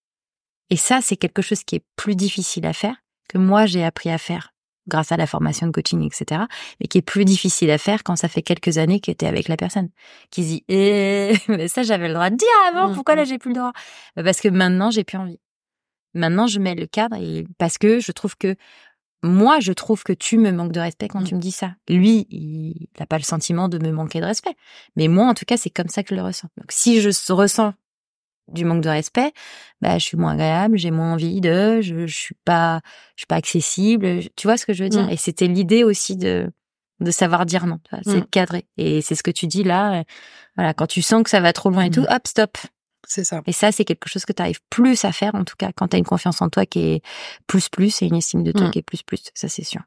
Et 0.72 0.78
ça, 0.78 1.00
c'est 1.02 1.16
quelque 1.16 1.42
chose 1.42 1.64
qui 1.64 1.76
est 1.76 1.84
plus 1.96 2.16
difficile 2.16 2.66
à 2.66 2.74
faire, 2.74 2.96
que 3.30 3.38
moi 3.38 3.66
j'ai 3.66 3.84
appris 3.84 4.10
à 4.10 4.18
faire 4.18 4.52
grâce 4.88 5.12
à 5.12 5.18
la 5.18 5.26
formation 5.26 5.66
de 5.66 5.72
coaching, 5.72 6.04
etc., 6.04 6.44
mais 6.80 6.88
qui 6.88 7.00
est 7.00 7.02
plus 7.02 7.26
difficile 7.26 7.72
à 7.72 7.80
faire 7.80 8.04
quand 8.04 8.16
ça 8.16 8.28
fait 8.28 8.44
quelques 8.44 8.78
années 8.78 9.00
que 9.00 9.12
t'es 9.12 9.26
avec 9.26 9.48
la 9.48 9.58
personne, 9.58 9.90
qui 10.30 10.44
se 10.44 10.48
dit 10.50 10.64
eh, 10.70 11.34
mais 11.48 11.68
ça 11.68 11.82
j'avais 11.82 12.08
le 12.08 12.14
droit 12.14 12.30
de 12.30 12.36
dire 12.36 12.48
avant, 12.70 12.90
Mm, 12.90 12.94
pourquoi 12.96 13.16
là 13.16 13.24
j'ai 13.24 13.40
plus 13.40 13.50
le 13.50 13.56
droit? 13.56 13.74
Parce 14.16 14.42
que 14.42 14.48
maintenant 14.50 14.92
j'ai 14.92 15.04
plus 15.04 15.18
envie. 15.18 15.40
Maintenant 16.16 16.48
je 16.48 16.60
mets 16.60 16.74
le 16.76 16.88
cadre 16.88 17.16
et 17.18 17.46
parce 17.60 17.78
que 17.78 18.00
je 18.00 18.12
trouve 18.12 18.36
que 18.38 18.56
moi 19.24 19.60
je 19.60 19.72
trouve 19.74 20.04
que 20.04 20.14
tu 20.14 20.38
me 20.38 20.52
manques 20.52 20.72
de 20.72 20.80
respect 20.80 21.08
quand 21.08 21.22
Mm. 21.22 21.26
tu 21.28 21.36
me 21.36 21.40
dis 21.40 21.52
ça. 21.52 21.76
Lui, 21.90 22.26
il 22.30 22.88
n'a 23.00 23.06
pas 23.06 23.18
le 23.18 23.24
sentiment 23.24 23.70
de 23.70 23.78
me 23.78 23.92
manquer 23.92 24.20
de 24.22 24.26
respect, 24.26 24.56
mais 24.96 25.08
moi 25.08 25.28
en 25.28 25.34
tout 25.34 25.46
cas 25.46 25.58
c'est 25.58 25.70
comme 25.70 25.88
ça 25.90 26.02
que 26.04 26.10
je 26.10 26.16
le 26.16 26.22
ressens. 26.24 26.48
Donc 26.58 26.72
si 26.72 27.02
je 27.02 27.10
ressens 27.34 27.74
du 28.52 28.64
manque 28.64 28.82
de 28.84 28.90
respect, 28.90 29.32
bah 29.82 29.98
je 29.98 30.04
suis 30.06 30.18
moins 30.18 30.34
agréable, 30.34 30.78
j'ai 30.78 30.92
moins 30.92 31.14
envie 31.14 31.42
de, 31.42 31.82
je, 31.82 32.06
je 32.06 32.16
suis 32.16 32.36
pas, 32.46 32.82
je 33.16 33.22
suis 33.22 33.28
pas 33.28 33.38
accessible. 33.38 34.20
Tu 34.36 34.46
vois 34.48 34.58
ce 34.58 34.66
que 34.68 34.74
je 34.74 34.84
veux 34.84 34.90
dire? 34.90 35.08
Mm. 35.08 35.10
Et 35.10 35.18
c'était 35.18 35.48
l'idée 35.48 35.84
aussi 35.84 36.16
de 36.16 36.52
de 37.02 37.12
savoir 37.12 37.46
dire 37.46 37.66
non. 37.66 37.80
C'est 38.04 38.18
Mm. 38.18 38.20
de 38.22 38.26
cadrer. 38.26 38.66
Et 38.78 39.02
c'est 39.02 39.16
ce 39.16 39.24
que 39.24 39.32
tu 39.32 39.48
dis 39.48 39.64
là. 39.64 40.00
euh, 40.00 40.04
Voilà, 40.56 40.74
quand 40.74 40.88
tu 40.88 41.02
sens 41.02 41.24
que 41.24 41.30
ça 41.30 41.42
va 41.42 41.52
trop 41.52 41.70
loin 41.70 41.84
et 41.84 41.90
tout, 41.90 42.02
Mm. 42.04 42.08
hop, 42.10 42.28
stop. 42.28 42.58
C'est 43.08 43.24
ça. 43.24 43.42
Et 43.46 43.52
ça, 43.52 43.72
c'est 43.72 43.86
quelque 43.86 44.08
chose 44.10 44.26
que 44.26 44.34
tu 44.34 44.42
arrives 44.42 44.60
plus 44.70 45.06
à 45.06 45.12
faire, 45.12 45.36
en 45.36 45.44
tout 45.44 45.56
cas, 45.58 45.72
quand 45.76 45.88
tu 45.90 45.96
as 45.96 46.00
une 46.00 46.06
confiance 46.06 46.42
en 46.42 46.50
toi 46.50 46.66
qui 46.66 46.80
est 46.80 47.02
plus 47.48 47.70
plus 47.70 48.02
et 48.02 48.06
une 48.08 48.16
estime 48.16 48.44
de 48.44 48.52
toi 48.52 48.68
Mm. 48.68 48.72
qui 48.72 48.80
est 48.80 48.82
plus 48.84 49.04
plus. 49.04 49.24
Ça, 49.34 49.48
c'est 49.50 49.64
sûr. 49.64 49.82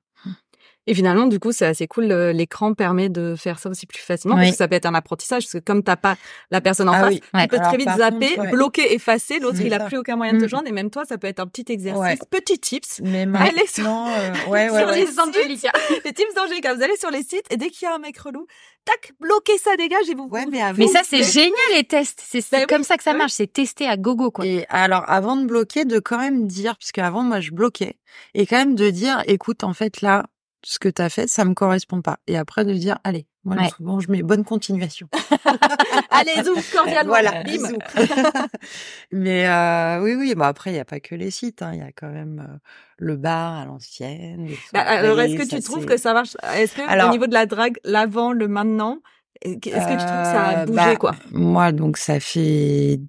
Et 0.91 0.95
finalement, 0.95 1.27
du 1.27 1.39
coup, 1.39 1.53
c'est 1.53 1.67
assez 1.67 1.87
cool. 1.87 2.07
L'écran 2.07 2.73
permet 2.73 3.09
de 3.11 3.35
faire 3.37 3.59
ça 3.59 3.69
aussi 3.69 3.87
plus 3.87 4.01
facilement 4.01 4.37
Oui. 4.37 4.43
parce 4.43 4.53
que 4.53 4.57
ça 4.57 4.69
peut 4.69 4.75
être 4.75 4.87
un 4.87 4.95
apprentissage. 4.95 5.43
Parce 5.45 5.53
que 5.53 5.59
comme 5.59 5.83
t'as 5.83 5.97
pas 5.97 6.17
la 6.51 6.61
personne 6.63 6.89
en 6.89 6.93
Ah 6.95 7.01
face, 7.01 7.11
oui. 7.15 7.21
Ouais. 7.35 7.43
tu 7.43 7.49
peux 7.49 7.57
Alors, 7.57 7.69
très 7.69 7.77
vite 7.77 7.89
zapper, 7.97 8.29
contre, 8.31 8.41
ouais. 8.41 8.51
bloquer, 8.53 8.95
effacer. 8.95 9.39
L'autre, 9.39 9.59
il 9.61 9.75
a 9.75 9.79
ça. 9.81 9.85
plus 9.85 9.99
aucun 9.99 10.17
moyen 10.17 10.33
de 10.33 10.39
te 10.41 10.45
Mm. 10.45 10.49
joindre. 10.49 10.69
Et 10.69 10.73
même 10.73 10.89
toi, 10.91 11.05
ça 11.05 11.19
peut 11.19 11.27
être 11.27 11.41
un 11.41 11.47
petit 11.47 11.71
exercice, 11.71 12.01
Ouais. 12.01 12.17
petit 12.31 12.59
tips. 12.59 13.01
Mais 13.03 13.27
Allez 13.35 13.67
sur- 13.67 13.87
euh, 13.87 14.33
ouais, 14.51 14.71
ouais, 14.71 14.79
sur 14.81 14.89
ouais. 14.89 14.99
les 15.01 15.07
sites, 15.07 15.67
les 16.07 16.13
tips 16.15 16.35
d'Angélica. 16.35 16.75
Vous 16.75 16.83
allez 16.83 16.97
sur 16.97 17.11
les 17.11 17.23
sites 17.23 17.45
et 17.51 17.57
dès 17.59 17.69
qu'il 17.69 17.87
y 17.87 17.91
a 17.91 17.95
un 17.95 17.99
mec 17.99 18.17
relou, 18.19 18.47
tac, 18.87 19.13
bloquez 19.21 19.59
ça, 19.59 19.77
dégage 19.77 20.09
et 20.11 20.15
vous. 20.15 20.29
Ouais, 20.31 20.47
mais 20.51 20.63
avant- 20.63 20.79
Mais 20.79 20.87
ça, 20.89 21.01
c'est 21.05 21.23
génial, 21.23 21.53
les 21.75 21.85
tests. 21.85 22.23
C'est 22.27 22.41
Bah 22.51 22.59
oui, 22.61 22.67
comme 22.67 22.83
ça 22.83 22.97
que 22.97 23.03
ça 23.03 23.13
bah 23.13 23.19
marche. 23.19 23.33
C'est 23.33 23.53
testé 23.53 23.87
à 23.87 23.99
gogo, 23.99 24.31
quoi. 24.31 24.47
Et 24.47 24.65
alors, 24.71 25.05
avant 25.07 25.37
de 25.37 25.45
bloquer, 25.45 25.85
de 25.85 25.99
quand 25.99 26.19
même 26.19 26.47
dire, 26.47 26.77
puisque 26.79 26.99
avant 26.99 27.23
moi 27.23 27.41
je 27.41 27.51
bloquais, 27.51 27.99
et 28.35 28.47
quand 28.47 28.57
même 28.57 28.75
de 28.75 28.89
dire, 28.89 29.23
écoute, 29.27 29.65
en 29.65 29.75
fait 29.75 30.01
là, 30.01 30.25
ce 30.65 30.79
que 30.79 30.89
t'as 30.89 31.09
fait, 31.09 31.27
ça 31.29 31.45
me 31.45 31.55
correspond 31.55 32.03
pas. 32.03 32.19
Et 32.27 32.37
après 32.37 32.65
de 32.65 32.73
dire, 32.75 32.99
allez, 33.05 33.27
moi 33.45 33.57
Ouais. 33.57 33.69
souvent 33.71 34.01
je 34.01 34.11
mets 34.11 34.23
bonne 34.23 34.45
continuation. 34.45 35.09
Allez, 36.11 36.43
zoom, 36.45 36.57
cordialement. 36.73 37.11
voilà, 37.13 37.43
bisous. 37.45 37.79
Mais 39.13 39.49
euh, 39.49 40.03
oui, 40.03 40.15
oui, 40.15 40.35
bon 40.35 40.45
après 40.45 40.73
il 40.73 40.77
y 40.77 40.81
a 40.81 40.85
pas 40.85 41.01
que 41.01 41.15
les 41.15 41.31
sites, 41.31 41.63
hein, 41.63 41.71
il 41.75 41.79
y 41.79 41.83
a 41.83 41.93
quand 41.93 42.11
même 42.11 42.45
euh, 42.49 42.57
le 42.99 43.17
bar 43.17 43.55
à 43.55 43.65
l'ancienne. 43.65 44.49
Bah, 44.73 44.81
alors, 44.81 45.21
est-ce 45.21 45.37
que 45.37 45.49
tu 45.57 45.63
trouves 45.63 45.87
que 45.87 45.97
ça 45.97 46.13
marche? 46.13 46.37
Est-ce 46.57 46.75
que 46.75 47.07
au 47.07 47.11
niveau 47.11 47.27
de 47.27 47.35
la 47.35 47.47
drague, 47.47 47.79
l'avant, 47.85 48.33
le 48.33 48.49
maintenant, 48.49 48.99
est-ce 49.43 49.57
que 49.59 49.69
tu 49.69 49.71
trouves 49.71 50.23
que 50.23 50.33
ça 50.33 50.45
a 50.47 50.63
Euh, 50.63 50.67
bougé, 50.67 50.77
bah, 50.77 50.97
quoi? 50.97 51.15
Moi, 51.31 51.73
donc, 51.73 51.97
ça 51.97 52.19
fait 52.21 53.01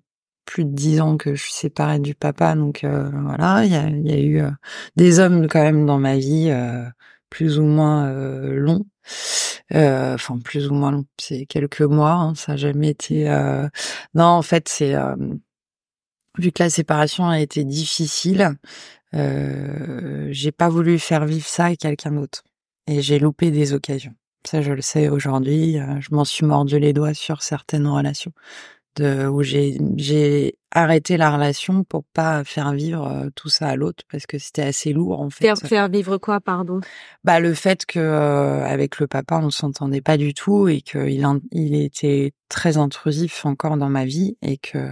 plus 0.45 0.66
de 0.66 0.72
dix 0.72 1.00
ans 1.02 1.18
que 1.18 1.36
je 1.36 1.41
suis 1.43 1.54
séparée 1.54 2.00
du 2.00 2.16
papa, 2.16 2.56
donc 2.56 2.84
euh, 2.84 3.10
voilà, 3.24 3.64
il 3.66 3.72
y 3.72 3.76
a, 3.76 3.88
il 3.88 4.08
y 4.08 4.14
a 4.14 4.18
eu 4.20 4.41
euh, 4.41 4.50
des 4.95 5.20
hommes 5.20 5.47
quand 5.47 5.62
même 5.62 5.86
dans 5.86 6.00
ma 6.00 6.18
vie, 6.18 6.47
euh, 6.50 6.84
plus 7.30 7.59
ou 7.59 7.63
moins 7.63 8.07
euh, 8.07 8.53
longs. 8.53 8.86
Euh, 9.73 10.15
Enfin, 10.15 10.39
plus 10.39 10.67
ou 10.67 10.73
moins 10.73 10.91
long, 10.91 11.05
c'est 11.19 11.45
quelques 11.45 11.82
mois, 11.82 12.11
hein, 12.13 12.36
ça 12.36 12.53
n'a 12.53 12.57
jamais 12.57 12.89
été... 12.89 13.30
euh, 13.30 13.67
Non, 14.13 14.25
en 14.25 14.41
fait, 14.41 14.67
c'est... 14.69 14.95
Vu 16.38 16.51
que 16.51 16.63
la 16.63 16.69
séparation 16.69 17.27
a 17.27 17.39
été 17.39 17.63
difficile, 17.63 18.55
j'ai 19.13 20.51
pas 20.51 20.69
voulu 20.69 20.99
faire 20.99 21.25
vivre 21.25 21.45
ça 21.47 21.65
à 21.65 21.75
quelqu'un 21.75 22.11
d'autre. 22.11 22.43
Et 22.88 23.01
j'ai 23.01 23.19
loupé 23.19 23.51
des 23.51 23.73
occasions. 23.73 24.13
Ça, 24.47 24.61
je 24.61 24.71
le 24.71 24.82
sais 24.82 25.09
aujourd'hui. 25.09 25.77
Je 25.99 26.15
m'en 26.15 26.25
suis 26.25 26.45
mordu 26.45 26.80
les 26.80 26.93
doigts 26.93 27.13
sur 27.13 27.43
certaines 27.43 27.88
relations 27.88 28.32
de, 29.00 29.28
où 29.28 29.43
j'ai, 29.43 30.56
arrêté 30.72 31.18
la 31.18 31.32
relation 31.32 31.84
pour 31.84 32.04
pas 32.14 32.43
faire 32.43 32.74
vivre 32.74 33.08
euh, 33.08 33.30
tout 33.34 33.50
ça 33.50 33.70
à 33.70 33.76
l'autre 33.76 34.04
parce 34.12 34.28
que 34.28 34.38
c'était 34.38 34.62
assez 34.62 34.93
lourd, 34.93 35.20
en 35.20 35.32
fait. 35.32 35.45
faire, 35.45 35.58
faire 35.58 35.89
vivre 35.89 36.20
quoi, 36.20 36.39
pardon? 36.39 36.80
Bah, 37.24 37.39
le 37.39 37.56
fait 37.56 37.88
que, 37.88 37.97
euh, 37.97 38.64
avec 38.64 39.00
le 39.00 39.08
papa, 39.08 39.39
on 39.41 39.50
s'entendait 39.50 40.02
pas 40.02 40.18
du 40.18 40.36
tout 40.36 40.68
et 40.68 40.82
qu'il 40.82 41.26
il 41.52 41.76
était 41.82 42.34
très 42.50 42.78
intrusif 42.78 43.47
encore 43.47 43.78
dans 43.78 43.89
ma 43.89 44.06
vie 44.06 44.38
et 44.43 44.58
que 44.58 44.91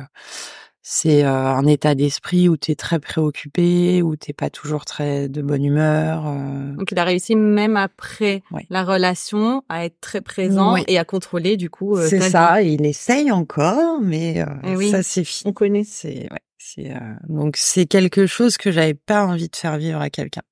c'est 0.90 1.26
euh, 1.26 1.30
un 1.30 1.66
état 1.66 1.96
d'esprit 1.96 2.48
où 2.48 2.56
tu 2.56 2.72
es 2.72 2.76
très 2.76 3.00
préoccupé, 3.00 4.02
où 4.02 4.16
t'es 4.16 4.32
pas 4.32 4.50
toujours 4.50 4.86
très 4.86 5.28
de 5.28 5.42
bonne 5.42 5.66
humeur. 5.66 6.26
euh, 6.28 6.72
Donc, 6.76 6.92
il 6.92 6.98
a 6.98 7.04
réussi 7.04 7.36
même 7.36 7.76
après 7.76 8.42
Ouais. 8.52 8.66
la 8.70 8.86
relation 8.86 9.64
à 9.68 9.84
être 9.84 10.00
très 10.00 10.22
présent 10.22 10.76
Oui. 10.76 10.86
et 10.88 10.98
à 10.98 11.04
contrôler, 11.04 11.58
du 11.58 11.70
coup, 11.70 11.98
euh, 11.98 12.08
c'est 12.08 12.20
vie. 12.20 12.30
ça, 12.30 12.62
il 12.62 12.86
essaye 12.86 13.32
encore, 13.32 14.00
mais 14.02 14.40
euh, 14.42 14.46
Eh 14.66 14.78
oui. 14.78 14.90
ça 14.90 15.04
c'est 15.04 15.26
fini. 15.26 15.50
On 15.50 15.54
connaît. 15.54 15.84
C'est 15.84 16.30
ouais, 16.32 16.40
c'est 16.58 16.92
euh, 16.96 17.00
donc 17.28 17.58
c'est 17.58 17.86
quelque 17.86 18.26
chose 18.26 18.56
que 18.56 18.72
j'avais 18.72 18.94
pas 18.94 19.26
envie 19.26 19.50
de 19.50 19.56
faire 19.58 19.78
vivre 19.78 20.00
à 20.00 20.10
quelqu'un. 20.10 20.44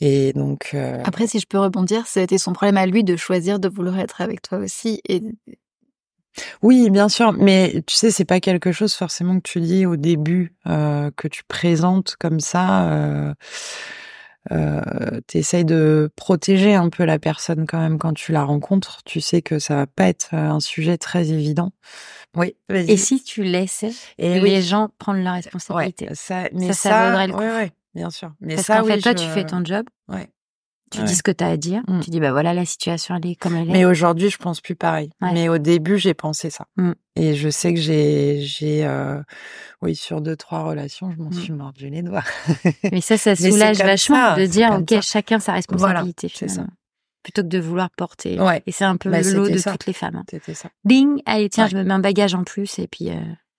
Et 0.00 0.32
donc 0.32 0.70
euh, 0.74 1.00
Après, 1.04 1.28
si 1.28 1.38
je 1.38 1.46
peux 1.46 1.60
rebondir, 1.60 2.08
c'était 2.08 2.38
son 2.38 2.52
problème 2.52 2.76
à 2.76 2.86
lui 2.86 3.04
de 3.04 3.14
choisir 3.14 3.60
de 3.60 3.68
vouloir 3.68 4.00
être 4.00 4.20
avec 4.20 4.42
toi 4.42 4.58
aussi. 4.58 5.00
Et 5.08 5.22
oui, 6.62 6.90
bien 6.90 7.08
sûr, 7.08 7.32
mais 7.32 7.82
tu 7.86 7.94
sais, 7.96 8.10
c'est 8.10 8.24
pas 8.24 8.40
quelque 8.40 8.72
chose 8.72 8.94
forcément 8.94 9.36
que 9.36 9.48
tu 9.48 9.60
dis 9.60 9.86
au 9.86 9.96
début 9.96 10.54
euh, 10.66 11.10
que 11.16 11.28
tu 11.28 11.42
présentes 11.44 12.16
comme 12.18 12.40
ça. 12.40 12.90
Euh, 12.92 13.34
euh, 14.50 15.20
T'essayes 15.28 15.64
de 15.64 16.10
protéger 16.16 16.74
un 16.74 16.88
peu 16.88 17.04
la 17.04 17.18
personne 17.18 17.64
quand 17.66 17.78
même 17.78 17.98
quand 17.98 18.12
tu 18.12 18.32
la 18.32 18.42
rencontres. 18.42 19.02
Tu 19.04 19.20
sais 19.20 19.40
que 19.40 19.58
ça 19.58 19.76
va 19.76 19.86
pas 19.86 20.08
être 20.08 20.30
euh, 20.32 20.48
un 20.50 20.60
sujet 20.60 20.98
très 20.98 21.30
évident. 21.30 21.70
Oui. 22.34 22.56
Et 22.70 22.96
si 22.96 23.22
tu 23.22 23.44
laissais 23.44 23.92
Et 24.18 24.34
les 24.34 24.40
oui. 24.40 24.62
gens 24.62 24.88
prendre 24.98 25.20
leur 25.22 25.34
Ouais, 25.34 25.40
responsabilité 25.42 26.08
ça, 26.14 26.48
mais 26.52 26.68
Ça, 26.68 26.72
ça, 26.74 26.90
ça 26.90 27.06
vaudrait 27.06 27.26
le 27.28 27.32
coup. 27.34 27.38
Ouais, 27.40 27.54
ouais, 27.54 27.72
bien 27.94 28.10
sûr. 28.10 28.32
Mais 28.40 28.56
Parce 28.56 28.66
ça, 28.66 28.78
qu'en 28.80 28.86
fait, 28.86 28.98
toi, 28.98 29.12
je- 29.12 29.18
tu 29.22 29.28
fais 29.28 29.44
ton 29.44 29.64
job, 29.64 29.84
Ouais. 30.08 30.28
Tu 30.92 31.00
Ouais. 31.00 31.04
dis 31.04 31.14
ce 31.16 31.22
que 31.22 31.30
tu 31.32 31.42
as 31.42 31.48
à 31.48 31.56
dire, 31.56 31.82
Mm. 31.88 32.00
tu 32.00 32.10
dis, 32.10 32.20
bah 32.20 32.30
voilà, 32.32 32.54
la 32.54 32.64
situation, 32.64 33.16
elle 33.16 33.26
est 33.30 33.34
comme 33.34 33.56
elle 33.56 33.68
est. 33.68 33.72
Mais 33.72 33.84
aujourd'hui, 33.84 34.30
je 34.30 34.36
pense 34.36 34.60
plus 34.60 34.76
pareil. 34.76 35.10
Ouais. 35.20 35.32
Mais 35.32 35.48
au 35.48 35.58
début, 35.58 35.98
j'ai 35.98 36.14
pensé 36.14 36.50
ça. 36.50 36.66
Mm. 36.76 36.92
Et 37.16 37.34
je 37.34 37.48
sais 37.48 37.74
que 37.74 37.80
j'ai, 37.80 38.40
j'ai, 38.42 38.84
euh, 38.86 39.20
oui, 39.82 39.96
sur 39.96 40.20
deux, 40.20 40.36
trois 40.36 40.62
relations, 40.62 41.10
je 41.10 41.16
m'en 41.22 41.30
Mm. 41.30 41.32
suis 41.32 41.52
mordu 41.52 41.88
les 41.90 42.02
doigts. 42.02 42.22
Mais 42.92 43.00
ça, 43.00 43.16
ça 43.18 43.34
soulage 43.36 43.78
vachement 43.78 44.34
ça, 44.34 44.36
de 44.36 44.46
dire, 44.46 44.70
ok, 44.72 44.88
ça. 44.90 45.00
chacun 45.00 45.38
sa 45.40 45.52
responsabilité, 45.54 46.30
c'est 46.32 46.48
ça. 46.48 46.64
Plutôt 47.22 47.42
que 47.42 47.48
de 47.48 47.58
vouloir 47.60 47.88
porter. 47.90 48.40
Ouais. 48.40 48.62
Et 48.66 48.72
c'est 48.72 48.84
un 48.84 48.96
peu 48.96 49.08
Bah, 49.10 49.20
le 49.20 49.30
lot 49.32 49.48
de 49.48 49.56
ça. 49.56 49.70
toutes 49.72 49.86
les 49.86 49.92
femmes. 49.92 50.16
hein. 50.16 50.24
C'était 50.28 50.54
ça. 50.54 50.70
Ding, 50.84 51.22
allez, 51.24 51.48
tiens, 51.48 51.68
je 51.68 51.76
me 51.76 51.84
mets 51.84 51.94
un 51.94 52.00
bagage 52.00 52.34
en 52.34 52.42
plus, 52.42 52.78
et 52.80 52.88
puis, 52.88 53.10
euh, 53.10 53.14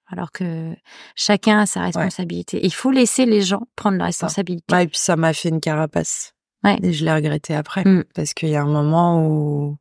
alors 0.08 0.32
que 0.34 0.74
chacun 1.16 1.60
a 1.60 1.66
sa 1.66 1.82
responsabilité. 1.82 2.60
Il 2.64 2.74
faut 2.74 2.92
laisser 2.92 3.26
les 3.26 3.42
gens 3.42 3.62
prendre 3.78 3.98
ça. 4.00 4.06
responsabilité. 4.06 4.76
Ouais, 4.76 4.84
et 4.84 4.88
puis 4.88 4.98
ça 4.98 5.16
m'a 5.16 5.32
fait 5.34 5.48
une 5.50 5.62
carapace. 5.62 6.34
Ouais. 6.64 6.78
Et 6.82 6.94
je 6.94 7.06
l'ai 7.06 7.14
regretté 7.14 7.56
après. 7.56 7.84
Mm. 7.84 8.06
Parce 8.16 8.34
qu'il 8.34 8.50
y 8.50 8.56
a 8.56 8.62
un 8.64 8.72
moment 8.72 9.26
où, 9.26 9.78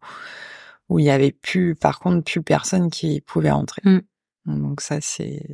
où 0.88 0.98
il 0.98 1.04
y 1.04 1.10
avait 1.10 1.32
plus, 1.32 1.74
par 1.74 1.98
contre, 2.00 2.24
plus 2.24 2.42
personne 2.42 2.90
qui 2.90 3.20
pouvait 3.20 3.50
rentrer. 3.50 3.82
Mm. 3.84 4.00
Donc 4.46 4.80
ça, 4.80 5.00
c'est, 5.00 5.46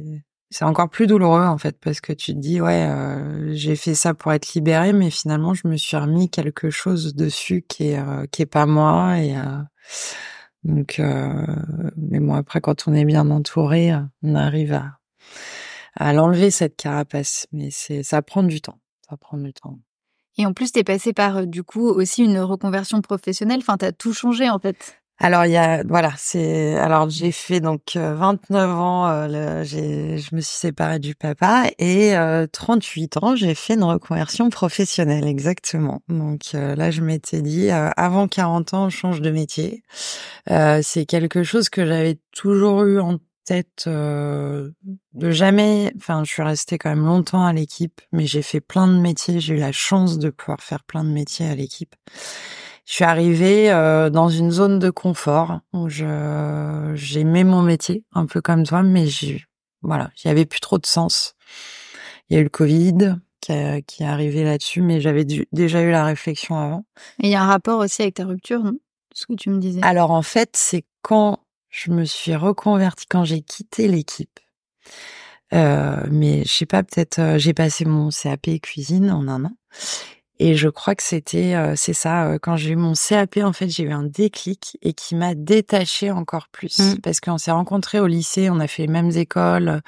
c'est 0.50 0.64
encore 0.64 0.88
plus 0.88 1.06
douloureux, 1.06 1.44
en 1.44 1.58
fait, 1.58 1.78
parce 1.78 2.00
que 2.00 2.12
tu 2.12 2.32
te 2.32 2.38
dis, 2.38 2.60
ouais, 2.60 2.86
euh, 2.88 3.52
j'ai 3.52 3.76
fait 3.76 3.94
ça 3.94 4.14
pour 4.14 4.32
être 4.32 4.54
libérée, 4.54 4.92
mais 4.92 5.10
finalement, 5.10 5.52
je 5.54 5.68
me 5.68 5.76
suis 5.76 5.96
remis 5.96 6.30
quelque 6.30 6.70
chose 6.70 7.14
dessus 7.14 7.64
qui 7.68 7.88
est, 7.88 7.98
euh, 7.98 8.26
qui 8.30 8.42
est 8.42 8.46
pas 8.46 8.66
moi 8.66 9.18
et, 9.18 9.36
euh, 9.36 9.62
donc, 10.64 10.98
euh, 10.98 11.46
mais 11.96 12.20
bon, 12.20 12.34
après, 12.34 12.60
quand 12.60 12.88
on 12.88 12.94
est 12.94 13.04
bien 13.04 13.30
entouré, 13.30 13.92
on 14.22 14.34
arrive 14.34 14.72
à, 14.72 14.98
à 15.94 16.12
l'enlever, 16.12 16.50
cette 16.50 16.76
carapace. 16.76 17.46
Mais 17.52 17.68
c'est, 17.70 18.02
ça 18.02 18.22
prend 18.22 18.42
du 18.42 18.60
temps. 18.60 18.80
ça 19.08 19.16
prend 19.16 19.38
du 19.38 19.52
temps. 19.52 19.78
Et 20.38 20.46
en 20.46 20.52
plus, 20.52 20.72
tu 20.72 20.78
es 20.78 20.84
passé 20.84 21.12
par, 21.12 21.46
du 21.46 21.62
coup, 21.62 21.88
aussi 21.88 22.24
une 22.24 22.38
reconversion 22.38 23.00
professionnelle. 23.02 23.58
Enfin, 23.60 23.76
tu 23.76 23.84
as 23.84 23.92
tout 23.92 24.12
changé, 24.14 24.48
en 24.48 24.58
fait. 24.58 24.98
Alors 25.20 25.46
il 25.46 25.50
y 25.50 25.56
a 25.56 25.82
voilà 25.82 26.12
c'est 26.16 26.76
alors 26.76 27.10
j'ai 27.10 27.32
fait 27.32 27.58
donc 27.58 27.96
29 27.96 28.70
ans 28.70 29.08
euh, 29.08 29.64
j'ai 29.64 30.16
je 30.16 30.32
me 30.32 30.40
suis 30.40 30.56
séparée 30.56 31.00
du 31.00 31.16
papa 31.16 31.64
et 31.80 32.16
euh, 32.16 32.46
38 32.46 33.16
ans 33.16 33.34
j'ai 33.34 33.56
fait 33.56 33.74
une 33.74 33.82
reconversion 33.82 34.48
professionnelle 34.48 35.26
exactement 35.26 36.02
donc 36.08 36.54
euh, 36.54 36.76
là 36.76 36.92
je 36.92 37.00
m'étais 37.00 37.42
dit 37.42 37.68
euh, 37.68 37.90
avant 37.96 38.28
40 38.28 38.74
ans 38.74 38.84
on 38.86 38.90
change 38.90 39.20
de 39.20 39.32
métier 39.32 39.82
c'est 40.46 41.04
quelque 41.04 41.42
chose 41.42 41.68
que 41.68 41.84
j'avais 41.84 42.20
toujours 42.30 42.84
eu 42.84 43.00
en 43.00 43.18
tête 43.48 43.88
de 43.88 45.30
jamais 45.30 45.90
enfin 45.96 46.22
je 46.22 46.30
suis 46.30 46.42
restée 46.42 46.76
quand 46.76 46.90
même 46.90 47.06
longtemps 47.06 47.46
à 47.46 47.54
l'équipe 47.54 48.02
mais 48.12 48.26
j'ai 48.26 48.42
fait 48.42 48.60
plein 48.60 48.86
de 48.86 48.98
métiers 49.00 49.40
j'ai 49.40 49.54
eu 49.54 49.58
la 49.58 49.72
chance 49.72 50.18
de 50.18 50.28
pouvoir 50.28 50.60
faire 50.60 50.84
plein 50.84 51.02
de 51.02 51.08
métiers 51.08 51.46
à 51.46 51.54
l'équipe. 51.54 51.94
Je 52.84 52.92
suis 52.92 53.04
arrivée 53.04 53.70
euh, 53.70 54.10
dans 54.10 54.28
une 54.28 54.50
zone 54.50 54.78
de 54.78 54.90
confort 54.90 55.60
où 55.72 55.88
je 55.88 56.92
j'aimais 56.94 57.44
mon 57.44 57.62
métier 57.62 58.04
un 58.12 58.26
peu 58.26 58.42
comme 58.42 58.64
toi 58.64 58.82
mais 58.82 59.06
j'ai 59.06 59.44
voilà 59.80 60.10
il 60.22 60.28
y 60.28 60.30
avait 60.30 60.46
plus 60.46 60.60
trop 60.60 60.76
de 60.78 60.86
sens. 60.86 61.34
Il 62.28 62.34
y 62.34 62.36
a 62.36 62.40
eu 62.40 62.44
le 62.44 62.50
Covid 62.50 63.16
qui, 63.40 63.52
qui 63.86 64.02
est 64.02 64.06
arrivé 64.06 64.44
là-dessus 64.44 64.82
mais 64.82 65.00
j'avais 65.00 65.24
déjà 65.52 65.80
eu 65.80 65.90
la 65.90 66.04
réflexion 66.04 66.58
avant. 66.58 66.84
Et 67.22 67.28
il 67.28 67.30
y 67.30 67.34
a 67.34 67.42
un 67.42 67.46
rapport 67.46 67.80
aussi 67.80 68.02
avec 68.02 68.16
ta 68.16 68.26
rupture 68.26 68.62
non? 68.62 68.78
Ce 69.14 69.24
que 69.24 69.32
tu 69.32 69.48
me 69.48 69.58
disais. 69.58 69.80
Alors 69.82 70.10
en 70.10 70.22
fait 70.22 70.50
c'est 70.52 70.84
quand 71.00 71.38
je 71.70 71.90
me 71.90 72.04
suis 72.04 72.34
reconvertie 72.34 73.06
quand 73.06 73.24
j'ai 73.24 73.42
quitté 73.42 73.88
l'équipe. 73.88 74.40
Euh, 75.54 76.06
mais 76.10 76.44
je 76.44 76.52
sais 76.52 76.66
pas 76.66 76.82
peut-être 76.82 77.18
euh, 77.20 77.38
j'ai 77.38 77.54
passé 77.54 77.86
mon 77.86 78.10
CAP 78.10 78.60
cuisine 78.60 79.10
en 79.10 79.28
un 79.28 79.46
an 79.46 79.56
et 80.38 80.54
je 80.54 80.68
crois 80.68 80.94
que 80.94 81.02
c'était, 81.02 81.54
euh, 81.54 81.74
c'est 81.76 81.92
ça, 81.92 82.26
euh, 82.26 82.38
quand 82.40 82.56
j'ai 82.56 82.70
eu 82.70 82.76
mon 82.76 82.92
CAP, 82.94 83.38
en 83.38 83.52
fait, 83.52 83.68
j'ai 83.68 83.82
eu 83.82 83.92
un 83.92 84.04
déclic 84.04 84.78
et 84.82 84.92
qui 84.92 85.16
m'a 85.16 85.34
détaché 85.34 86.10
encore 86.10 86.48
plus. 86.52 86.78
Mmh. 86.78 87.00
Parce 87.02 87.20
qu'on 87.20 87.38
s'est 87.38 87.50
rencontrés 87.50 87.98
au 87.98 88.06
lycée, 88.06 88.48
on 88.50 88.60
a 88.60 88.66
fait 88.68 88.82
les 88.82 88.92
mêmes 88.92 89.10
écoles. 89.10 89.80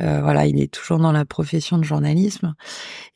Euh, 0.00 0.20
voilà, 0.22 0.46
il 0.46 0.60
est 0.60 0.72
toujours 0.72 0.98
dans 0.98 1.12
la 1.12 1.24
profession 1.24 1.78
de 1.78 1.84
journalisme. 1.84 2.54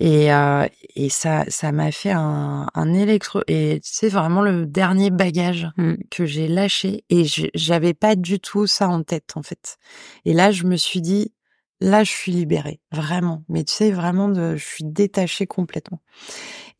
Et, 0.00 0.32
euh, 0.32 0.66
et 0.94 1.08
ça 1.08 1.44
ça 1.48 1.72
m'a 1.72 1.92
fait 1.92 2.12
un, 2.12 2.66
un 2.74 2.94
électro... 2.94 3.42
Et 3.46 3.80
c'est 3.82 4.08
vraiment 4.08 4.42
le 4.42 4.66
dernier 4.66 5.10
bagage 5.10 5.68
mmh. 5.76 5.94
que 6.10 6.26
j'ai 6.26 6.48
lâché. 6.48 7.04
Et 7.10 7.24
j'avais 7.54 7.94
pas 7.94 8.16
du 8.16 8.40
tout 8.40 8.66
ça 8.66 8.88
en 8.88 9.02
tête, 9.02 9.32
en 9.36 9.42
fait. 9.42 9.76
Et 10.24 10.32
là, 10.32 10.50
je 10.50 10.64
me 10.64 10.76
suis 10.76 11.00
dit, 11.00 11.32
là, 11.80 12.04
je 12.04 12.10
suis 12.10 12.32
libérée, 12.32 12.80
vraiment. 12.92 13.44
Mais 13.48 13.64
tu 13.64 13.74
sais, 13.74 13.90
vraiment, 13.90 14.28
de, 14.28 14.56
je 14.56 14.64
suis 14.64 14.84
détachée 14.84 15.46
complètement. 15.46 16.00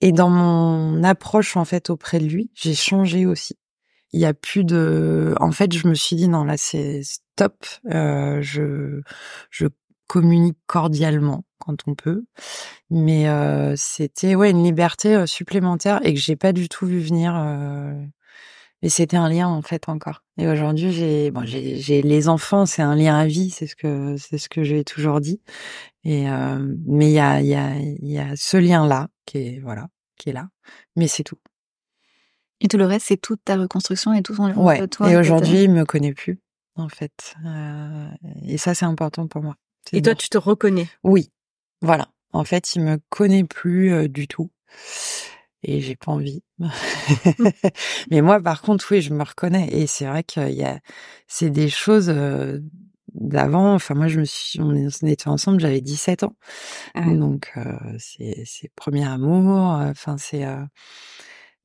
Et 0.00 0.12
dans 0.12 0.30
mon 0.30 1.02
approche, 1.04 1.56
en 1.56 1.64
fait, 1.64 1.90
auprès 1.90 2.18
de 2.18 2.26
lui, 2.26 2.50
j'ai 2.54 2.74
changé 2.74 3.26
aussi. 3.26 3.56
Il 4.12 4.20
y 4.20 4.26
a 4.26 4.34
plus 4.34 4.64
de, 4.64 5.34
en 5.40 5.52
fait, 5.52 5.72
je 5.72 5.88
me 5.88 5.94
suis 5.94 6.16
dit 6.16 6.28
non, 6.28 6.44
là, 6.44 6.56
c'est 6.56 7.02
stop. 7.02 7.66
Euh, 7.92 8.40
je, 8.42 9.00
je 9.50 9.66
communique 10.06 10.58
cordialement 10.66 11.44
quand 11.58 11.76
on 11.86 11.94
peut, 11.94 12.24
mais 12.90 13.28
euh, 13.28 13.74
c'était 13.76 14.34
ouais 14.36 14.50
une 14.50 14.62
liberté 14.62 15.16
euh, 15.16 15.26
supplémentaire 15.26 16.00
et 16.04 16.14
que 16.14 16.20
j'ai 16.20 16.36
pas 16.36 16.52
du 16.52 16.68
tout 16.68 16.86
vu 16.86 17.00
venir. 17.00 17.34
Euh, 17.36 17.92
et 18.82 18.88
c'était 18.88 19.16
un 19.16 19.28
lien 19.28 19.48
en 19.48 19.62
fait 19.62 19.88
encore. 19.88 20.22
Et 20.38 20.46
aujourd'hui, 20.46 20.92
j'ai 20.92 21.30
bon, 21.30 21.44
j'ai 21.44 22.02
les 22.02 22.28
enfants, 22.28 22.66
c'est 22.66 22.82
un 22.82 22.94
lien 22.94 23.16
à 23.16 23.26
vie, 23.26 23.50
c'est 23.50 23.66
ce 23.66 23.74
que 23.74 24.16
c'est 24.18 24.38
ce 24.38 24.48
que 24.48 24.62
j'ai 24.62 24.84
toujours 24.84 25.20
dit. 25.20 25.40
Et 26.04 26.28
euh, 26.30 26.58
mais 26.86 27.10
il 27.10 27.14
y 27.14 27.18
a 27.18 27.40
il 27.40 27.46
y 27.46 27.54
a 27.54 27.74
il 27.76 28.10
y 28.10 28.18
a 28.18 28.36
ce 28.36 28.56
lien 28.56 28.86
là 28.86 29.08
qui 29.24 29.38
est 29.38 29.60
voilà 29.60 29.88
qui 30.18 30.30
est 30.30 30.32
là, 30.32 30.48
mais 30.94 31.08
c'est 31.08 31.24
tout. 31.24 31.38
Et 32.60 32.68
tout 32.68 32.78
le 32.78 32.86
reste, 32.86 33.06
c'est 33.08 33.20
toute 33.20 33.44
ta 33.44 33.56
reconstruction 33.56 34.14
et 34.14 34.22
tout 34.22 34.34
son 34.34 34.46
lien 34.46 34.56
ouais. 34.56 34.86
toi. 34.88 35.10
Et 35.10 35.16
aujourd'hui, 35.16 35.64
il 35.64 35.70
me 35.70 35.84
connaît 35.84 36.14
plus 36.14 36.40
en 36.74 36.88
fait. 36.88 37.34
Euh, 37.44 38.08
et 38.46 38.58
ça, 38.58 38.74
c'est 38.74 38.86
important 38.86 39.26
pour 39.26 39.42
moi. 39.42 39.56
Et 39.92 40.02
toi, 40.02 40.14
tu 40.14 40.28
te 40.28 40.38
reconnais 40.38 40.88
Oui, 41.04 41.30
voilà. 41.80 42.08
En 42.32 42.44
fait, 42.44 42.74
il 42.74 42.82
me 42.82 42.98
connaît 43.08 43.44
plus 43.44 43.92
euh, 43.92 44.08
du 44.08 44.26
tout 44.28 44.50
et 45.66 45.80
j'ai 45.80 45.96
pas 45.96 46.12
envie. 46.12 46.42
Mais 48.10 48.22
moi, 48.22 48.40
par 48.40 48.62
contre, 48.62 48.86
oui, 48.92 49.02
je 49.02 49.12
me 49.12 49.22
reconnais 49.22 49.68
et 49.72 49.86
c'est 49.86 50.06
vrai 50.06 50.22
qu'il 50.22 50.50
y 50.50 50.64
a, 50.64 50.78
c'est 51.26 51.50
des 51.50 51.68
choses 51.68 52.08
euh, 52.08 52.60
d'avant. 53.12 53.74
Enfin, 53.74 53.94
moi, 53.94 54.06
je 54.06 54.20
me 54.20 54.24
suis, 54.24 54.60
on 54.60 54.72
était 54.74 55.28
ensemble, 55.28 55.60
j'avais 55.60 55.80
17 55.80 56.22
ans, 56.22 56.36
ah 56.94 57.04
donc 57.04 57.52
euh, 57.56 57.76
c'est, 57.98 58.44
c'est 58.46 58.70
premier 58.76 59.04
amour. 59.04 59.70
Enfin, 59.70 60.16
c'est 60.18 60.44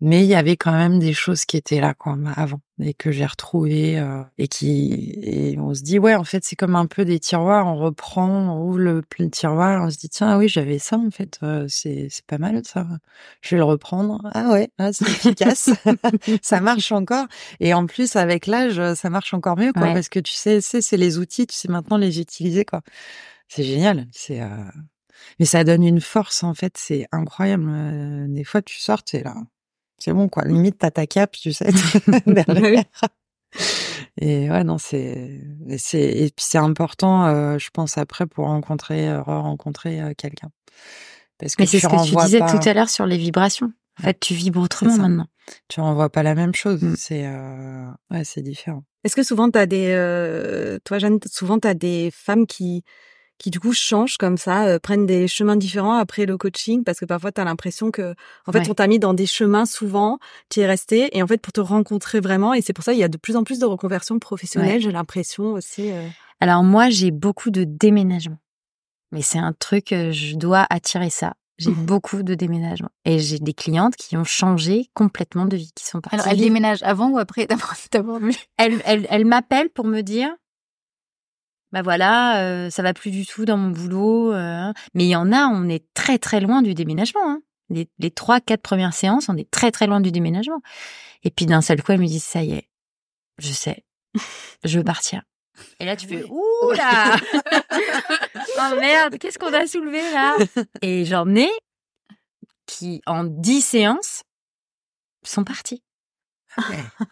mais 0.02 0.24
il 0.24 0.28
y 0.28 0.36
avait 0.36 0.58
quand 0.58 0.72
même 0.72 1.00
des 1.00 1.14
choses 1.14 1.46
qui 1.46 1.58
étaient 1.58 1.80
là 1.80 1.94
quoi 1.94 2.18
avant 2.36 2.60
et 2.80 2.94
que 2.96 3.12
j'ai 3.12 3.26
retrouvées 3.26 4.00
euh, 4.00 4.24
et 4.40 4.48
qui 4.48 5.14
et 5.22 5.60
on 5.60 5.74
se 5.74 5.84
dit 5.84 6.00
ouais 6.00 6.16
en 6.16 6.24
fait 6.24 6.44
c'est 6.44 6.56
comme 6.56 6.76
un 6.76 6.88
peu 6.88 7.06
des 7.06 7.20
tiroirs 7.20 7.68
on 7.68 7.76
reprend 7.76 8.28
on 8.28 8.68
ouvre 8.68 8.80
le, 8.80 9.04
le 9.20 9.30
tiroir 9.30 9.84
on 9.84 9.90
se 9.92 9.98
dit 9.98 10.10
tiens 10.10 10.30
ah 10.32 10.38
oui 10.38 10.50
j'avais 10.50 10.80
ça 10.80 10.98
en 10.98 11.12
fait 11.12 11.40
euh, 11.44 11.66
c'est 11.68 12.08
c'est 12.10 12.26
pas 12.26 12.38
mal 12.38 12.62
ça. 12.66 12.88
Je 13.42 13.56
vais 13.56 13.58
le 13.58 13.64
reprendre. 13.64 14.22
Ah 14.34 14.50
ouais 14.52 14.72
ah, 14.78 14.94
c'est 14.94 15.06
efficace. 15.10 15.70
Ça 16.42 16.62
marche 16.62 16.92
encore. 16.92 17.28
Et 17.60 17.74
en 17.74 17.86
plus 17.86 18.16
avec 18.16 18.48
l'âge 18.48 18.82
ça 18.96 19.10
marche 19.10 19.34
encore 19.34 19.58
mieux 19.58 19.74
quoi 19.74 19.94
parce 19.94 20.10
que 20.10 20.20
tu 20.20 20.34
sais 20.34 20.62
c'est 20.62 20.82
c'est 20.82 20.98
les 20.98 21.18
outils 21.18 21.48
tu 21.48 21.56
sais 21.56 21.68
maintenant 21.68 21.98
les 21.98 22.20
utiliser 22.20 22.66
quoi. 22.66 22.82
C'est 23.48 23.64
génial. 23.64 24.08
C'est 24.12 24.42
euh... 24.42 24.48
mais 25.40 25.46
ça 25.46 25.64
donne 25.64 25.84
une 25.84 26.02
force 26.02 26.44
en 26.44 26.54
fait. 26.54 26.78
C'est 26.78 27.08
incroyable. 27.12 27.66
Euh, 27.68 28.26
des 28.30 28.44
fois 28.44 28.62
tu 28.62 28.80
sors 28.80 29.04
es 29.14 29.24
là 29.24 29.36
c'est 30.02 30.14
bon 30.14 30.28
quoi. 30.28 30.44
Limite 30.44 30.78
t'as 30.80 30.92
ta 30.92 31.08
cape, 31.08 31.34
tu 31.34 31.54
sais, 31.54 31.70
derrière. 32.26 32.86
Et 34.20 34.50
ouais, 34.50 34.64
non, 34.64 34.78
c'est, 34.78 35.42
c'est, 35.78 36.02
et 36.02 36.30
puis 36.30 36.46
c'est 36.46 36.58
important, 36.58 37.26
euh, 37.26 37.58
je 37.58 37.70
pense 37.72 37.98
après 37.98 38.26
pour 38.26 38.46
rencontrer, 38.46 39.10
euh, 39.10 39.22
re-rencontrer 39.22 40.02
euh, 40.02 40.14
quelqu'un. 40.18 40.52
Parce 41.38 41.56
que 41.56 41.64
Mais 41.64 41.68
c'est 41.68 41.80
ce 41.80 41.88
que 41.88 42.08
tu 42.08 42.16
disais 42.16 42.40
tout 42.40 42.70
à 42.70 42.74
l'heure 42.74 42.90
sur 42.90 43.06
les 43.06 43.18
vibrations. 43.18 43.72
En 44.00 44.04
fait, 44.04 44.20
tu 44.20 44.34
vibres 44.34 44.62
autrement 44.62 44.96
maintenant. 44.98 45.28
Tu 45.68 45.82
renvoies 45.82 46.10
pas 46.10 46.24
la 46.24 46.36
même 46.36 46.54
chose. 46.54 46.82
Mm. 46.82 46.96
C'est, 46.98 47.26
euh, 47.26 47.88
ouais, 48.10 48.24
c'est 48.24 48.42
différent. 48.42 48.84
Est-ce 49.04 49.16
que 49.16 49.24
souvent 49.24 49.50
t'as 49.50 49.66
des, 49.66 49.92
euh, 49.92 50.78
toi 50.84 51.00
Jeanne, 51.00 51.20
souvent 51.26 51.60
t'as 51.60 51.74
des 51.74 52.12
femmes 52.14 52.46
qui 52.46 52.84
qui 53.42 53.50
du 53.50 53.60
coup 53.60 53.74
changent 53.74 54.18
comme 54.18 54.38
ça, 54.38 54.68
euh, 54.68 54.78
prennent 54.78 55.08
des 55.08 55.28
chemins 55.28 55.56
différents 55.56 55.96
après 55.96 56.28
le 56.28 56.38
coaching 56.38 56.84
parce 56.84 57.00
que 57.00 57.06
parfois 57.06 57.32
tu 57.32 57.42
as 57.42 57.44
l'impression 57.44 57.90
que 57.90 58.14
en 58.46 58.52
fait 58.52 58.70
on 58.70 58.76
t'a 58.76 58.86
mis 58.86 59.00
dans 59.00 59.16
des 59.16 59.26
chemins 59.26 59.66
souvent, 59.66 60.20
tu 60.50 60.60
es 60.60 60.68
resté 60.68 61.18
et 61.18 61.24
en 61.24 61.28
fait 61.28 61.42
pour 61.42 61.52
te 61.52 61.60
rencontrer 61.60 62.20
vraiment 62.20 62.54
et 62.54 62.62
c'est 62.62 62.74
pour 62.74 62.84
ça 62.84 62.94
il 62.94 63.00
y 63.00 63.04
a 63.04 63.08
de 63.08 63.18
plus 63.18 63.36
en 63.36 63.44
plus 63.44 63.58
de 63.58 63.66
reconversions 63.66 64.20
professionnelles, 64.20 64.82
j'ai 64.82 64.92
l'impression 64.92 65.54
aussi. 65.54 65.92
Euh. 65.92 66.08
Alors 66.40 66.62
moi 66.64 66.92
j'ai 66.92 67.10
beaucoup 67.10 67.50
de 67.50 67.64
déménagements. 67.64 68.38
Mais 69.12 69.24
c'est 69.24 69.40
un 69.40 69.54
truc 69.54 69.92
euh, 69.92 70.12
je 70.12 70.36
dois 70.36 70.68
attirer 70.70 71.10
ça. 71.10 71.34
J'ai 71.58 71.72
beaucoup 71.72 72.22
de 72.22 72.36
déménagements 72.36 72.92
et 73.06 73.18
j'ai 73.18 73.40
des 73.40 73.54
clientes 73.54 73.96
qui 73.96 74.18
ont 74.18 74.24
changé 74.24 74.92
complètement 74.94 75.46
de 75.46 75.58
vie, 75.58 75.72
qui 75.74 75.86
sont 75.86 76.00
parties. 76.00 76.16
Alors, 76.16 76.28
elles 76.28 76.38
déménagent 76.38 76.84
avant 76.84 77.10
ou 77.10 77.18
après 77.18 77.48
d'avoir 77.92 78.20
vu? 78.20 78.36
Elles, 78.58 78.80
elles, 78.86 79.08
elles 79.10 79.26
m'appellent 79.26 79.72
pour 79.72 79.86
me 79.86 80.02
dire 80.02 80.30
bah 81.72 81.82
voilà, 81.82 82.44
euh, 82.44 82.70
ça 82.70 82.84
va 82.84 82.94
plus 82.94 83.12
du 83.12 83.26
tout 83.26 83.46
dans 83.46 83.58
mon 83.58 83.70
boulot. 83.70 84.34
Euh, 84.34 84.72
mais 84.94 85.06
il 85.06 85.10
y 85.10 85.16
en 85.16 85.32
a, 85.32 85.48
on 85.48 85.70
est 85.70 85.86
très 85.94 86.18
très 86.18 86.42
loin 86.42 86.62
du 86.62 86.74
déménagement. 86.74 87.22
Hein. 87.26 87.42
Les, 87.70 88.12
trois, 88.12 88.42
quatre 88.42 88.62
premières 88.62 88.94
séances, 88.94 89.30
on 89.30 89.38
est 89.38 89.50
très 89.50 89.72
très 89.72 89.88
loin 89.88 90.02
du 90.02 90.12
déménagement. 90.12 90.62
Et 91.24 91.32
puis 91.32 91.46
d'un 91.46 91.62
seul 91.62 91.82
coup, 91.82 91.94
elle 91.94 92.02
me 92.02 92.08
dit 92.08 92.20
ça 92.20 92.44
y 92.44 92.54
est, 92.54 92.70
je 93.38 93.52
sais, 93.52 93.86
je 94.66 94.78
veux 94.78 94.84
partir. 94.84 95.22
Et 95.80 95.86
là, 95.86 95.96
tu 95.96 96.08
fais 96.08 96.24
ouh 96.24 96.72
là, 96.72 97.16
oh 98.58 98.80
merde, 98.80 99.18
qu'est-ce 99.18 99.38
qu'on 99.38 99.54
a 99.54 99.68
soulevé 99.68 100.02
là? 100.12 100.38
Et 100.82 101.06
j'en 101.06 101.34
ai 101.36 101.50
qui 102.66 103.02
en 103.06 103.24
dix 103.24 103.62
séances 103.62 104.24
sont 105.24 105.44
partis. 105.44 105.84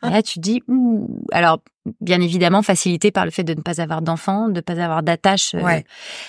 Et 0.03 0.09
là, 0.09 0.21
tu 0.21 0.39
dis, 0.39 0.61
ouh. 0.67 1.07
Alors, 1.31 1.59
bien 2.01 2.21
évidemment, 2.21 2.61
facilité 2.61 3.11
par 3.11 3.25
le 3.25 3.31
fait 3.31 3.43
de 3.43 3.53
ne 3.53 3.61
pas 3.61 3.81
avoir 3.81 4.01
d'enfants, 4.01 4.47
de 4.47 4.55
ne 4.55 4.61
pas 4.61 4.73
avoir 4.73 5.03
d'attache. 5.03 5.55
Euh, 5.55 5.81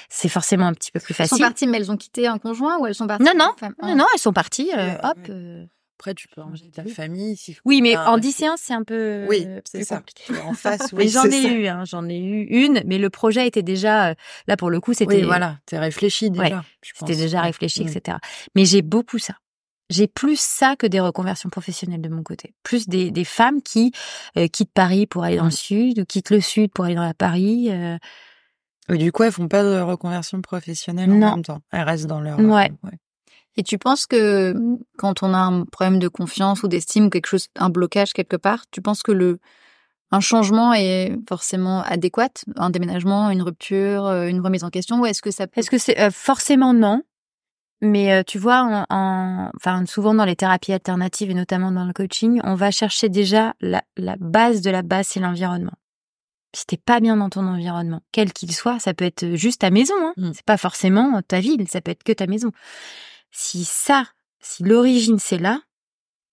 c'est 0.09 0.29
forcément 0.29 0.67
un 0.67 0.75
petit 0.75 0.91
peu 0.91 1.01
plus 1.01 1.15
facile. 1.15 1.35
Elles 1.35 1.39
sont 1.39 1.45
parties, 1.45 1.67
mais 1.67 1.79
elles 1.79 1.91
ont 1.91 1.97
quitté 1.97 2.27
un 2.27 2.39
conjoint 2.39 2.79
ou 2.79 2.87
elles 2.87 2.95
sont 2.95 3.07
parties 3.07 3.25
Non, 3.25 3.33
non, 3.37 3.53
non, 3.83 3.97
non, 3.97 4.07
elles 4.15 4.21
sont 4.21 4.33
parties. 4.33 4.71
Euh, 4.77 4.95
hop. 5.03 5.19
Euh. 5.29 5.67
Après, 5.99 6.15
tu 6.15 6.29
peux 6.29 6.41
ranger 6.41 6.71
ta 6.71 6.83
famille. 6.85 7.37
Si 7.37 7.59
oui, 7.67 7.83
mais 7.83 7.95
en 7.95 8.17
10 8.17 8.33
séances, 8.33 8.61
c'est 8.63 8.73
un 8.73 8.85
peu 8.85 9.27
oui, 9.29 9.47
c'est 9.71 9.85
ça. 9.85 10.03
En 10.47 10.55
face, 10.55 10.89
oui, 10.95 11.11
j'en 11.11 11.27
ai 11.27 11.43
eu, 11.43 11.67
hein, 11.67 11.85
j'en 11.85 12.09
ai 12.09 12.19
eu 12.19 12.45
une, 12.45 12.83
mais 12.87 12.97
le 12.97 13.11
projet 13.11 13.47
était 13.47 13.63
déjà 13.63 14.15
là 14.47 14.57
pour 14.57 14.71
le 14.71 14.81
coup, 14.81 14.95
c'était 14.95 15.17
oui, 15.17 15.23
voilà, 15.25 15.59
t'es 15.67 15.79
réfléchi 15.79 16.31
déjà. 16.31 16.65
c'était 16.81 17.17
déjà 17.17 17.43
réfléchi, 17.43 17.83
etc. 17.83 18.17
Mais 18.55 18.65
j'ai 18.65 18.81
beaucoup 18.81 19.19
ça 19.19 19.35
j'ai 19.91 20.07
plus 20.07 20.41
ça 20.41 20.77
que 20.77 20.87
des 20.87 21.01
reconversions 21.01 21.51
professionnelles 21.51 22.01
de 22.01 22.09
mon 22.09 22.23
côté. 22.23 22.55
Plus 22.63 22.89
des, 22.89 23.11
des 23.11 23.25
femmes 23.25 23.61
qui 23.61 23.93
euh, 24.39 24.47
quittent 24.47 24.73
Paris 24.73 25.07
pour 25.07 25.25
aller 25.25 25.37
dans 25.37 25.45
le 25.45 25.51
sud 25.51 25.99
ou 25.99 26.05
quittent 26.05 26.31
le 26.31 26.41
sud 26.41 26.73
pour 26.73 26.85
aller 26.87 26.95
dans 26.95 27.05
la 27.05 27.15
Paris. 27.15 27.69
Euh... 27.71 27.99
du 28.89 29.13
coup, 29.13 29.25
elles 29.25 29.33
font 29.33 29.49
pas 29.49 29.63
de 29.63 29.81
reconversion 29.81 30.41
professionnelle 30.41 31.11
en 31.11 31.17
même 31.17 31.43
temps. 31.43 31.61
Elles 31.73 31.83
restent 31.83 32.07
dans 32.07 32.21
leur. 32.21 32.39
Ouais. 32.39 32.71
Et 33.57 33.63
tu 33.65 33.79
penses 33.79 34.07
que 34.07 34.55
quand 34.97 35.23
on 35.23 35.35
a 35.35 35.39
un 35.39 35.65
problème 35.65 35.99
de 35.99 36.09
confiance 36.09 36.63
ou 36.63 36.69
d'estime 36.69 37.07
ou 37.07 37.11
quelque 37.11 37.27
chose, 37.27 37.49
un 37.57 37.69
blocage 37.69 38.13
quelque 38.13 38.37
part, 38.37 38.65
tu 38.71 38.81
penses 38.81 39.03
que 39.03 39.13
le 39.13 39.39
un 40.13 40.21
changement 40.21 40.75
est 40.75 41.17
forcément 41.29 41.83
adéquat, 41.83 42.31
un 42.57 42.71
déménagement, 42.71 43.31
une 43.31 43.43
rupture, 43.43 44.07
euh, 44.07 44.27
une 44.27 44.41
remise 44.41 44.65
en 44.65 44.71
question, 44.71 45.01
ou 45.01 45.07
est-ce 45.07 45.23
que 45.23 45.31
ça 45.31 45.47
peut... 45.47 45.61
Est-ce 45.61 45.71
que 45.71 45.79
c'est 45.79 46.01
euh, 46.01 46.11
forcément 46.11 46.75
non 46.75 47.03
mais 47.81 48.13
euh, 48.13 48.23
tu 48.27 48.39
vois, 48.39 48.87
en, 48.91 49.51
enfin 49.57 49.85
souvent 49.87 50.15
dans 50.15 50.25
les 50.25 50.37
thérapies 50.37 50.73
alternatives 50.73 51.31
et 51.31 51.35
notamment 51.35 51.73
dans 51.73 51.85
le 51.85 51.93
coaching, 51.93 52.41
on 52.45 52.55
va 52.55 52.71
chercher 52.71 53.09
déjà 53.09 53.55
la, 53.61 53.83
la 53.97 54.17
base 54.19 54.61
de 54.61 54.71
la 54.71 54.83
base, 54.83 55.09
c'est 55.09 55.21
l'environnement. 55.21 55.73
Si 56.55 56.67
t'es 56.67 56.77
pas 56.77 57.01
bien 57.01 57.17
dans 57.17 57.31
ton 57.31 57.47
environnement, 57.47 58.03
quel 58.13 58.33
qu'il 58.33 58.53
soit, 58.53 58.81
ça 58.81 58.93
peut 58.93 59.05
être 59.05 59.37
juste 59.37 59.61
ta 59.61 59.71
maison. 59.71 59.95
Hein. 59.99 60.15
Mm. 60.17 60.33
C'est 60.35 60.45
pas 60.45 60.57
forcément 60.57 61.23
ta 61.23 61.41
ville, 61.41 61.69
ça 61.69 61.81
peut 61.81 61.93
être 61.93 62.03
que 62.03 62.13
ta 62.13 62.27
maison. 62.27 62.51
Si 63.31 63.65
ça, 63.65 64.05
si 64.41 64.65
l'origine 64.65 65.19
c'est 65.19 65.39
là, 65.39 65.61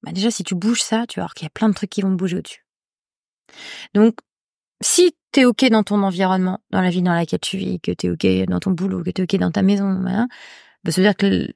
bah 0.04 0.12
déjà 0.12 0.32
si 0.32 0.44
tu 0.44 0.56
bouges 0.56 0.82
ça, 0.82 1.06
tu 1.08 1.20
vas 1.20 1.26
voir 1.26 1.34
qu'il 1.34 1.46
y 1.46 1.48
a 1.48 1.52
plein 1.52 1.70
de 1.70 1.74
trucs 1.74 1.92
qui 1.92 2.02
vont 2.02 2.12
bouger 2.12 2.38
au-dessus. 2.38 2.66
Donc, 3.94 4.18
si 4.82 5.16
t'es 5.32 5.46
ok 5.46 5.66
dans 5.70 5.84
ton 5.84 6.04
environnement, 6.04 6.60
dans 6.72 6.82
la 6.82 6.90
ville 6.90 7.04
dans 7.04 7.14
laquelle 7.14 7.40
tu 7.40 7.58
vis, 7.58 7.80
que 7.80 7.92
t'es 7.92 8.10
ok 8.10 8.26
dans 8.48 8.60
ton 8.60 8.72
boulot, 8.72 9.04
que 9.04 9.12
t'es 9.12 9.24
ok 9.24 9.36
dans 9.38 9.52
ta 9.52 9.62
maison, 9.62 10.04
hein, 10.08 10.28
bah, 10.84 10.92
ça 10.92 11.02
veut 11.02 11.08
dire 11.08 11.16
que 11.16 11.54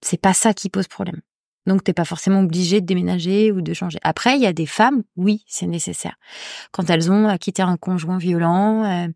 c'est 0.00 0.20
pas 0.20 0.34
ça 0.34 0.54
qui 0.54 0.68
pose 0.68 0.88
problème. 0.88 1.20
Donc 1.66 1.84
t'es 1.84 1.92
pas 1.92 2.04
forcément 2.04 2.40
obligé 2.40 2.80
de 2.80 2.86
déménager 2.86 3.52
ou 3.52 3.60
de 3.60 3.72
changer. 3.72 3.98
Après, 4.02 4.36
il 4.36 4.42
y 4.42 4.46
a 4.46 4.52
des 4.52 4.66
femmes, 4.66 5.02
oui, 5.16 5.44
c'est 5.46 5.66
nécessaire. 5.66 6.16
Quand 6.72 6.90
elles 6.90 7.10
ont 7.10 7.36
quitté 7.38 7.62
un 7.62 7.76
conjoint 7.76 8.18
violent, 8.18 8.84
euh, 8.84 9.08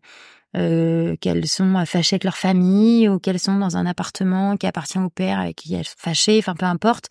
euh, 0.55 1.15
qu'elles 1.17 1.47
sont 1.47 1.85
fâchées 1.85 2.15
avec 2.15 2.23
leur 2.23 2.37
famille 2.37 3.09
ou 3.09 3.19
qu'elles 3.19 3.39
sont 3.39 3.57
dans 3.59 3.75
un 3.75 3.85
appartement 3.85 4.55
qui 4.55 4.65
appartient 4.65 4.97
au 4.97 5.09
père 5.09 5.39
avec 5.39 5.57
qui 5.57 5.75
elles 5.75 5.85
sont 5.85 5.95
fâchées, 5.97 6.39
enfin 6.39 6.55
peu 6.55 6.65
importe. 6.65 7.07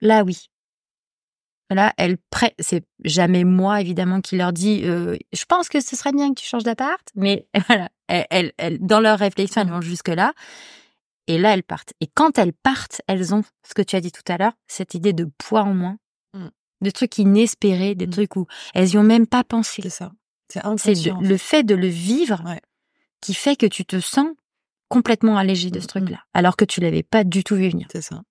Là, 0.00 0.22
oui. 0.22 0.46
Là, 1.68 1.92
elles 1.98 2.16
prêt. 2.30 2.54
C'est 2.58 2.84
jamais 3.04 3.44
moi 3.44 3.80
évidemment 3.80 4.20
qui 4.20 4.36
leur 4.36 4.52
dit. 4.52 4.82
Euh, 4.84 5.16
je 5.32 5.44
pense 5.44 5.68
que 5.68 5.80
ce 5.80 5.96
serait 5.96 6.12
bien 6.12 6.30
que 6.32 6.40
tu 6.40 6.46
changes 6.46 6.64
d'appart, 6.64 7.06
mais 7.16 7.46
voilà. 7.68 7.88
Dans 8.80 9.00
leur 9.00 9.18
réflexion, 9.18 9.62
elles 9.62 9.68
vont 9.68 9.80
jusque 9.80 10.08
là. 10.08 10.32
Et 11.32 11.38
là, 11.38 11.54
elles 11.54 11.62
partent. 11.62 11.92
Et 12.00 12.08
quand 12.08 12.38
elles 12.38 12.52
partent, 12.52 13.02
elles 13.06 13.32
ont 13.34 13.42
ce 13.66 13.72
que 13.72 13.82
tu 13.82 13.94
as 13.94 14.00
dit 14.00 14.10
tout 14.10 14.22
à 14.26 14.36
l'heure, 14.36 14.52
cette 14.66 14.94
idée 14.94 15.12
de 15.12 15.28
poids 15.38 15.62
en 15.62 15.74
moins, 15.74 15.96
Mm. 16.34 16.48
de 16.82 16.90
trucs 16.90 17.18
inespérés, 17.18 17.94
des 17.94 18.08
Mm. 18.08 18.10
trucs 18.10 18.34
où 18.36 18.46
elles 18.74 18.88
y 18.90 18.98
ont 18.98 19.04
même 19.04 19.26
pas 19.28 19.44
pensé. 19.44 19.80
C'est 19.82 19.90
ça. 19.90 20.12
C'est 20.48 20.60
C'est 20.76 21.12
le 21.20 21.36
fait 21.36 21.62
de 21.62 21.76
le 21.76 21.86
vivre 21.86 22.42
Ouais. 22.44 22.60
qui 23.20 23.34
fait 23.34 23.54
que 23.54 23.66
tu 23.66 23.84
te 23.84 24.00
sens 24.00 24.26
complètement 24.88 25.36
allégé 25.36 25.70
de 25.70 25.78
ce 25.78 25.84
Mm, 25.84 25.88
truc-là, 25.88 26.18
alors 26.34 26.56
que 26.56 26.64
tu 26.64 26.80
l'avais 26.80 27.04
pas 27.04 27.22
du 27.22 27.44
tout 27.44 27.54
vu 27.54 27.68
venir. 27.68 27.86
C'est 27.92 28.02
ça. 28.02 28.22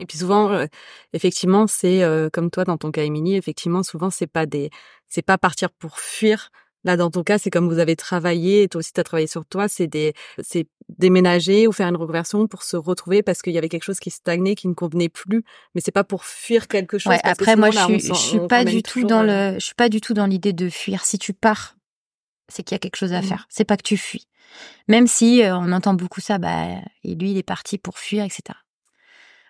Et 0.00 0.06
puis 0.06 0.18
souvent, 0.18 0.50
euh, 0.50 0.66
effectivement, 1.12 1.68
c'est 1.68 2.02
euh, 2.02 2.28
comme 2.28 2.50
toi 2.50 2.64
dans 2.64 2.76
ton 2.76 2.90
cas, 2.90 3.04
Émilie. 3.04 3.36
Effectivement, 3.36 3.84
souvent 3.84 4.10
c'est 4.10 4.26
pas 4.26 4.46
des, 4.46 4.70
c'est 5.08 5.22
pas 5.22 5.38
partir 5.38 5.70
pour 5.70 6.00
fuir. 6.00 6.50
Là, 6.84 6.96
dans 6.96 7.10
ton 7.10 7.22
cas, 7.22 7.38
c'est 7.38 7.50
comme 7.50 7.68
vous 7.68 7.78
avez 7.78 7.96
travaillé, 7.96 8.62
et 8.62 8.68
toi 8.68 8.78
aussi 8.80 8.92
tu 8.92 9.00
as 9.00 9.04
travaillé 9.04 9.26
sur 9.26 9.46
toi. 9.46 9.68
C'est 9.68 9.86
des, 9.86 10.12
c'est 10.42 10.66
déménager 10.98 11.66
ou 11.66 11.72
faire 11.72 11.88
une 11.88 11.96
reconversion 11.96 12.46
pour 12.46 12.62
se 12.62 12.76
retrouver 12.76 13.22
parce 13.22 13.40
qu'il 13.42 13.54
y 13.54 13.58
avait 13.58 13.70
quelque 13.70 13.84
chose 13.84 14.00
qui 14.00 14.10
stagnait, 14.10 14.54
qui 14.54 14.68
ne 14.68 14.74
convenait 14.74 15.08
plus. 15.08 15.42
Mais 15.74 15.80
c'est 15.80 15.92
pas 15.92 16.04
pour 16.04 16.24
fuir 16.24 16.68
quelque 16.68 16.98
chose. 16.98 17.12
Ouais, 17.12 17.20
parce 17.22 17.38
que 17.38 17.42
après, 17.42 17.56
moi, 17.56 17.70
je 17.70 17.78
suis, 17.78 18.00
je 18.00 18.14
suis 18.14 18.40
pas 18.48 18.64
du 18.64 18.82
tout 18.82 19.04
dans 19.04 19.26
euh, 19.26 19.52
le, 19.52 19.58
je 19.58 19.64
suis 19.64 19.74
pas 19.74 19.88
du 19.88 20.00
tout 20.00 20.14
dans 20.14 20.26
l'idée 20.26 20.52
de 20.52 20.68
fuir. 20.68 21.04
Si 21.04 21.18
tu 21.18 21.32
pars, 21.32 21.76
c'est 22.48 22.62
qu'il 22.62 22.74
y 22.74 22.76
a 22.76 22.78
quelque 22.78 22.96
chose 22.96 23.12
à 23.14 23.20
Mm. 23.20 23.24
faire. 23.24 23.46
C'est 23.48 23.64
pas 23.64 23.76
que 23.78 23.82
tu 23.82 23.96
fuis. 23.96 24.26
Même 24.86 25.06
si 25.06 25.42
euh, 25.42 25.56
on 25.56 25.72
entend 25.72 25.94
beaucoup 25.94 26.20
ça, 26.20 26.38
bah, 26.38 26.66
et 27.02 27.14
lui, 27.14 27.30
il 27.32 27.38
est 27.38 27.42
parti 27.42 27.78
pour 27.78 27.98
fuir, 27.98 28.24
etc. 28.24 28.42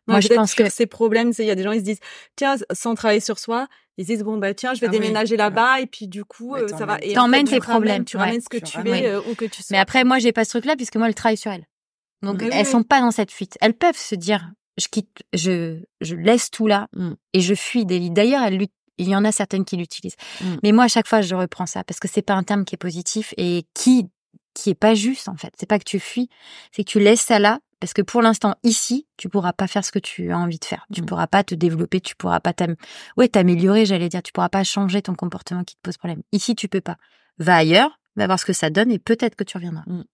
Moi, 0.07 0.21
je 0.21 0.29
pense 0.29 0.55
que 0.55 0.69
ces 0.69 0.87
problèmes, 0.87 1.33
il 1.39 1.45
y 1.45 1.51
a 1.51 1.55
des 1.55 1.63
gens 1.63 1.73
ils 1.73 1.81
se 1.81 1.85
disent 1.85 2.01
tiens 2.37 2.57
sans 2.73 2.95
travailler 2.95 3.21
sur 3.21 3.39
soi, 3.39 3.67
ils 3.97 4.05
se 4.05 4.13
disent 4.13 4.23
bon 4.23 4.37
bah 4.39 4.53
tiens 4.55 4.75
je 4.75 4.81
vais 4.81 4.89
Ah 4.89 4.91
oui, 4.91 4.99
déménager 4.99 5.37
là-bas 5.37 5.81
et 5.81 5.87
puis 5.87 6.09
du 6.09 6.25
coup 6.25 6.51
Ouais, 6.53 6.63
euh, 6.63 6.69
ça 6.69 6.85
va 6.85 6.99
t'emmènes- 6.99 7.47
et 7.47 7.51
tes 7.51 7.61
problèmes, 7.61 8.05
tu 8.05 8.17
ouais. 8.17 8.23
ramènes 8.25 8.41
ce 8.41 8.49
que 8.49 8.59
Tu 8.59 8.77
ramènes. 8.77 8.95
es 9.05 9.07
euh, 9.09 9.21
ou 9.31 9.35
que 9.35 9.45
tu 9.47 9.63
sois. 9.63 9.69
Mais 9.75 9.79
après, 9.79 10.05
moi, 10.05 10.19
j'ai 10.19 10.33
pas 10.33 10.45
ce 10.45 10.51
truc-là 10.51 10.77
puisque 10.77 10.97
moi, 10.97 11.07
elle 11.09 11.15
travaille 11.15 11.37
sur 11.39 11.53
elle. 11.53 11.65
Donc, 12.23 12.41
Oui, 12.41 12.49
elles 12.53 12.67
oui. 12.67 12.71
sont 12.71 12.83
pas 12.83 13.01
dans 13.01 13.11
cette 13.11 13.31
fuite. 13.31 13.57
Elles 13.61 13.75
peuvent 13.75 13.97
se 13.97 14.15
dire, 14.15 14.51
je 14.79 14.89
quitte, 14.89 15.23
je, 15.33 15.79
je 16.01 16.15
laisse 16.17 16.51
tout 16.51 16.67
là 16.67 16.89
Mm. 16.95 17.13
et 17.35 17.41
je 17.41 17.55
fuis 17.55 17.85
des 17.87 17.99
lits. 17.99 18.11
D'ailleurs, 18.11 18.43
elles 18.43 18.67
il 18.99 19.09
y 19.09 19.17
en 19.17 19.25
a 19.25 19.33
certaines 19.33 19.65
qui 19.65 19.77
l'utilisent. 19.77 20.15
Mm. 20.41 20.55
Mais 20.63 20.73
moi, 20.73 20.85
à 20.85 20.89
chaque 20.89 21.09
fois, 21.09 21.21
je 21.21 21.35
reprends 21.35 21.67
ça 21.67 21.83
parce 21.83 21.99
que 21.99 22.09
c'est 22.09 22.23
pas 22.23 22.35
un 22.35 22.45
terme 22.45 22.65
qui 22.65 22.75
est 22.77 22.79
positif 22.79 23.35
et 23.37 23.65
qui, 23.75 24.07
qui 24.55 24.71
est 24.71 24.75
pas 24.77 24.95
juste, 24.95 25.29
en 25.29 25.37
fait. 25.37 25.53
C'est 25.59 25.67
pas 25.67 25.79
que 25.81 25.85
tu 25.85 25.99
fuis, 25.99 26.29
c'est 26.73 26.85
que 26.85 26.91
tu 26.91 27.01
laisses 27.01 27.21
ça 27.23 27.39
là 27.41 27.59
parce 27.81 27.93
que 27.93 28.03
pour 28.03 28.23
l'instant, 28.23 28.55
ici, 28.63 29.07
tu 29.17 29.29
pourras 29.29 29.53
pas 29.53 29.67
faire 29.67 29.85
ce 29.85 29.93
que 29.93 29.99
tu 29.99 30.31
as 30.31 30.39
envie 30.39 30.59
de 30.59 30.65
faire. 30.65 30.87
Tu 30.93 31.03
Mm. 31.03 31.07
pourras 31.07 31.27
pas 31.27 31.45
te 31.45 31.55
développer, 31.55 32.01
tu 32.01 32.17
pourras 32.17 32.41
pas 32.41 32.53
ouais, 33.17 33.29
t'améliorer, 33.29 33.87
j'allais 33.87 34.09
dire. 34.09 34.23
Tu 34.23 34.33
pourras 34.33 34.49
pas 34.49 34.65
changer 34.65 35.03
ton 35.03 35.15
comportement 35.15 35.65
qui 35.65 35.77
te 35.77 35.81
pose 35.83 35.97
problème. 35.97 36.23
Ici, 36.33 36.55
tu 36.55 36.69
peux 36.69 36.81
pas. 36.81 36.97
Va 37.39 37.57
ailleurs, 37.57 37.99
va 38.17 38.27
voir 38.27 38.39
ce 38.39 38.45
que 38.45 38.53
ça 38.53 38.71
donne 38.71 38.91
et 38.91 38.99
peut-être 38.99 39.35
que 39.37 39.45
tu 39.45 39.57
reviendras. 39.57 39.85
Mm. 39.87 40.05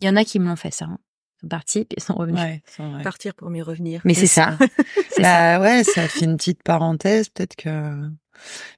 Il 0.00 0.06
y 0.06 0.10
en 0.10 0.16
a 0.16 0.24
qui 0.24 0.38
me 0.38 0.46
l'ont 0.48 0.56
fait 0.56 0.70
ça. 0.70 0.86
Hein. 0.86 0.98
Ils 1.42 1.46
sont 1.46 1.48
partis 1.48 1.84
puis 1.84 1.96
ils 1.98 2.02
sont 2.02 2.14
revenus. 2.14 2.40
Ouais, 2.40 2.62
c'est 2.66 2.82
vrai. 2.82 3.02
partir 3.02 3.34
pour 3.34 3.50
mieux 3.50 3.62
revenir. 3.62 4.00
Mais 4.04 4.14
c'est 4.14 4.26
ça. 4.26 4.56
c'est 5.10 5.22
ça. 5.22 5.56
Bah 5.58 5.60
ouais, 5.60 5.84
ça 5.84 6.06
fait 6.08 6.24
une 6.24 6.36
petite 6.36 6.62
parenthèse, 6.62 7.28
peut-être 7.28 7.56
que. 7.56 8.10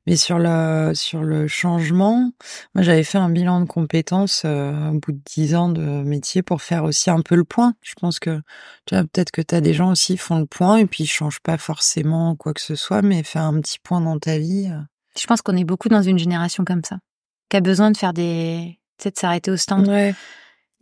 Mais 0.08 0.16
sur 0.16 0.38
le 0.40 0.90
sur 0.94 1.22
le 1.22 1.46
changement, 1.46 2.32
moi 2.74 2.82
j'avais 2.82 3.04
fait 3.04 3.18
un 3.18 3.30
bilan 3.30 3.60
de 3.60 3.66
compétences 3.66 4.42
euh, 4.44 4.88
au 4.90 4.98
bout 4.98 5.12
de 5.12 5.20
dix 5.24 5.54
ans 5.54 5.68
de 5.68 5.80
métier 6.02 6.42
pour 6.42 6.62
faire 6.62 6.82
aussi 6.82 7.10
un 7.10 7.20
peu 7.20 7.36
le 7.36 7.44
point. 7.44 7.74
Je 7.80 7.94
pense 8.00 8.18
que 8.18 8.40
tu 8.86 8.96
vois 8.96 9.04
peut-être 9.04 9.30
que 9.30 9.40
t'as 9.40 9.60
des 9.60 9.72
gens 9.72 9.92
aussi 9.92 10.14
qui 10.14 10.18
font 10.18 10.40
le 10.40 10.46
point 10.46 10.78
et 10.78 10.86
puis 10.86 11.04
ils 11.04 11.08
changent 11.08 11.38
pas 11.40 11.58
forcément 11.58 12.34
quoi 12.34 12.54
que 12.54 12.60
ce 12.60 12.74
soit, 12.74 13.02
mais 13.02 13.22
faire 13.22 13.42
un 13.42 13.60
petit 13.60 13.78
point 13.80 14.00
dans 14.00 14.18
ta 14.18 14.36
vie. 14.38 14.68
euh, 14.68 14.80
Je 15.16 15.26
pense 15.28 15.42
qu'on 15.42 15.56
est 15.56 15.64
beaucoup 15.64 15.88
dans 15.88 16.02
une 16.02 16.18
génération 16.18 16.64
comme 16.64 16.82
ça, 16.84 16.98
qui 17.48 17.56
a 17.56 17.60
besoin 17.60 17.92
de 17.92 17.96
faire 17.96 18.12
des, 18.12 18.80
tu 18.98 19.04
sais, 19.04 19.10
de 19.12 19.16
s'arrêter 19.18 19.52
au 19.52 19.56
stand. 19.56 19.86
Ouais. 19.86 20.12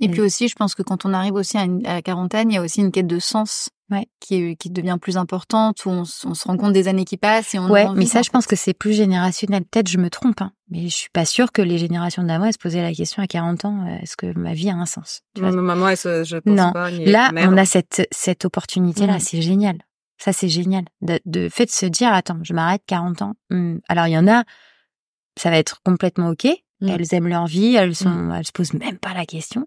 Et 0.00 0.08
Mm. 0.08 0.10
puis 0.12 0.20
aussi, 0.22 0.48
je 0.48 0.54
pense 0.54 0.74
que 0.74 0.82
quand 0.82 1.04
on 1.04 1.12
arrive 1.12 1.34
aussi 1.34 1.56
à, 1.58 1.64
une- 1.64 1.86
à 1.86 1.94
la 1.94 2.02
quarantaine, 2.02 2.50
il 2.50 2.54
y 2.54 2.58
a 2.58 2.62
aussi 2.62 2.80
une 2.80 2.90
quête 2.90 3.06
de 3.06 3.18
sens 3.18 3.68
Ouais. 3.90 4.06
qui, 4.20 4.56
devient 4.70 4.98
plus 5.02 5.16
importante, 5.16 5.84
où 5.84 5.90
on, 5.90 6.04
se 6.04 6.44
rend 6.46 6.56
compte 6.56 6.72
des 6.72 6.86
années 6.86 7.04
qui 7.04 7.16
passent 7.16 7.54
et 7.56 7.58
on 7.58 7.68
Ouais, 7.68 7.86
mais 7.96 8.06
ça, 8.06 8.22
je 8.22 8.30
pense 8.30 8.46
que 8.46 8.54
c'est 8.54 8.72
plus 8.72 8.92
générationnel. 8.92 9.64
Peut-être 9.64 9.88
je 9.88 9.98
me 9.98 10.08
trompe, 10.10 10.40
hein, 10.42 10.52
mais 10.70 10.82
je 10.84 10.94
suis 10.94 11.10
pas 11.10 11.24
sûre 11.24 11.50
que 11.50 11.60
les 11.60 11.76
générations 11.76 12.22
d'avant 12.22 12.44
elles 12.44 12.52
se 12.52 12.58
posaient 12.58 12.82
la 12.82 12.94
question 12.94 13.20
à 13.20 13.26
40 13.26 13.64
ans 13.64 13.84
euh, 13.88 13.98
est-ce 14.00 14.16
que 14.16 14.32
ma 14.38 14.54
vie 14.54 14.70
a 14.70 14.76
un 14.76 14.86
sens 14.86 15.22
Tu 15.34 15.40
vois? 15.42 15.50
Non, 15.50 15.60
maman, 15.62 15.88
elle 15.88 15.96
se- 15.96 16.22
je 16.22 16.36
pense 16.36 16.56
Non. 16.56 16.72
pas. 16.72 16.88
Là, 16.92 17.32
mère. 17.32 17.48
on 17.50 17.56
a 17.56 17.64
cette 17.64 18.06
cette 18.12 18.44
opportunité 18.44 19.06
là, 19.08 19.16
Mm. 19.16 19.20
c'est 19.20 19.42
génial. 19.42 19.78
Ça, 20.18 20.32
c'est 20.32 20.48
génial. 20.50 20.84
De, 21.00 21.18
de 21.26 21.48
fait 21.48 21.64
de 21.66 21.70
se 21.70 21.86
dire 21.86 22.12
attends, 22.12 22.38
je 22.44 22.52
m'arrête 22.54 22.82
40 22.86 23.22
ans. 23.22 23.34
Hmm. 23.50 23.78
Alors 23.88 24.06
il 24.06 24.12
y 24.12 24.18
en 24.18 24.28
a, 24.28 24.44
ça 25.36 25.50
va 25.50 25.56
être 25.58 25.80
complètement 25.84 26.28
ok. 26.28 26.46
Mm. 26.80 26.88
Elles 26.88 27.14
aiment 27.14 27.28
leur 27.28 27.46
vie, 27.46 27.74
elles 27.74 27.94
sont, 27.94 28.32
elles 28.32 28.46
se 28.46 28.52
posent 28.52 28.72
même 28.74 28.98
pas 28.98 29.12
la 29.14 29.26
question. 29.26 29.66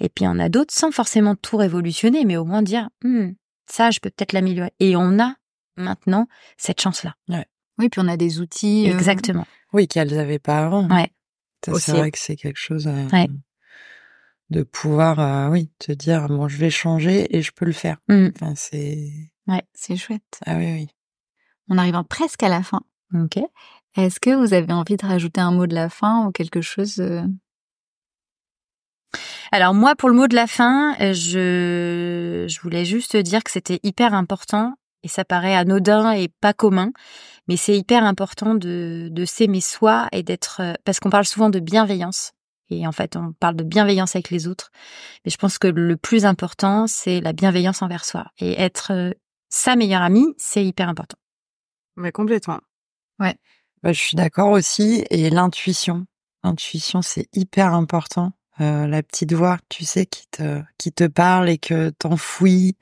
Et 0.00 0.08
puis 0.08 0.24
il 0.24 0.26
y 0.26 0.28
en 0.28 0.38
a 0.40 0.48
d'autres 0.48 0.74
sans 0.74 0.90
forcément 0.90 1.34
tout 1.36 1.56
révolutionner, 1.56 2.24
mais 2.24 2.36
au 2.36 2.44
moins 2.44 2.62
dire 2.62 2.88
Hmm, 3.04 3.30
ça, 3.66 3.90
je 3.90 4.00
peux 4.00 4.10
peut-être 4.10 4.32
l'améliorer. 4.32 4.72
Et 4.80 4.96
on 4.96 5.18
a 5.20 5.34
maintenant 5.76 6.26
cette 6.56 6.80
chance 6.80 7.04
là. 7.04 7.14
Oui, 7.78 7.88
puis 7.88 8.00
on 8.04 8.08
a 8.08 8.16
des 8.16 8.40
outils. 8.40 8.90
euh, 8.90 8.92
Exactement. 8.94 9.46
Oui, 9.72 9.86
qu'elles 9.86 10.18
avaient 10.18 10.40
pas 10.40 10.64
avant. 10.66 10.88
Ouais. 10.88 11.12
C'est 11.64 11.92
vrai 11.92 12.10
que 12.10 12.18
c'est 12.18 12.36
quelque 12.36 12.58
chose 12.58 12.86
euh, 12.88 13.06
Ouais. 13.12 13.28
de 14.50 14.62
pouvoir, 14.62 15.20
euh, 15.20 15.48
oui, 15.50 15.70
te 15.78 15.92
dire 15.92 16.26
bon, 16.28 16.48
je 16.48 16.56
vais 16.56 16.70
changer 16.70 17.36
et 17.36 17.42
je 17.42 17.52
peux 17.52 17.66
le 17.66 17.72
faire. 17.72 17.98
Enfin, 18.08 18.54
c'est 18.56 19.12
C'est 19.74 19.96
chouette. 19.96 20.40
ah 20.46 20.56
oui, 20.56 20.72
oui. 20.72 20.88
On 21.68 21.78
arrive 21.78 22.02
presque 22.08 22.42
à 22.42 22.48
la 22.48 22.62
fin. 22.62 22.80
Ok. 23.14 23.38
Est-ce 23.98 24.20
que 24.20 24.30
vous 24.30 24.54
avez 24.54 24.72
envie 24.72 24.96
de 24.96 25.04
rajouter 25.04 25.40
un 25.40 25.50
mot 25.50 25.66
de 25.66 25.74
la 25.74 25.88
fin 25.88 26.26
ou 26.26 26.30
quelque 26.30 26.60
chose 26.60 27.00
euh, 27.00 27.22
Alors 29.50 29.74
moi, 29.74 29.96
pour 29.96 30.08
le 30.08 30.14
mot 30.14 30.28
de 30.28 30.36
la 30.36 30.46
fin, 30.46 30.94
euh, 31.00 31.12
je, 31.12 32.46
je 32.48 32.60
voulais 32.60 32.84
juste 32.84 33.16
dire 33.16 33.42
que 33.42 33.50
c'était 33.50 33.80
hyper 33.82 34.14
important, 34.14 34.74
et 35.02 35.08
ça 35.08 35.24
paraît 35.24 35.56
anodin 35.56 36.12
et 36.12 36.28
pas 36.28 36.52
commun, 36.52 36.92
mais 37.48 37.56
c'est 37.56 37.76
hyper 37.76 38.04
important 38.04 38.54
de, 38.54 39.08
de 39.10 39.24
s'aimer 39.24 39.60
soi 39.60 40.06
et 40.12 40.22
d'être... 40.22 40.60
euh, 40.60 40.74
Parce 40.84 41.00
qu'on 41.00 41.10
parle 41.10 41.26
souvent 41.26 41.50
de 41.50 41.58
bienveillance, 41.58 42.30
et 42.70 42.86
en 42.86 42.92
fait 42.92 43.16
on 43.16 43.32
parle 43.32 43.56
de 43.56 43.64
bienveillance 43.64 44.14
avec 44.14 44.30
les 44.30 44.46
autres, 44.46 44.70
mais 45.24 45.32
je 45.32 45.38
pense 45.38 45.58
que 45.58 45.66
le 45.66 45.96
plus 45.96 46.24
important, 46.24 46.86
c'est 46.86 47.20
la 47.20 47.32
bienveillance 47.32 47.82
envers 47.82 48.04
soi. 48.04 48.26
Et 48.38 48.60
être 48.60 49.12
sa 49.48 49.74
meilleure 49.74 50.02
amie, 50.02 50.34
c'est 50.36 50.64
hyper 50.64 50.88
important. 50.88 51.18
Mais 51.96 52.12
complètement. 52.12 52.60
Bah, 53.82 53.92
je 53.92 54.00
suis 54.00 54.16
d'accord 54.16 54.50
aussi. 54.50 55.04
Et 55.10 55.30
l'intuition. 55.30 56.06
L'intuition, 56.44 57.02
c'est 57.02 57.28
hyper 57.34 57.74
important. 57.74 58.32
Euh, 58.60 58.86
la 58.88 59.02
petite 59.02 59.32
voix, 59.32 59.58
tu 59.68 59.84
sais, 59.84 60.06
qui 60.06 60.26
te, 60.30 60.62
qui 60.78 60.92
te 60.92 61.04
parle 61.04 61.48
et 61.48 61.58
que 61.58 61.90
t'enfouis 61.90 62.76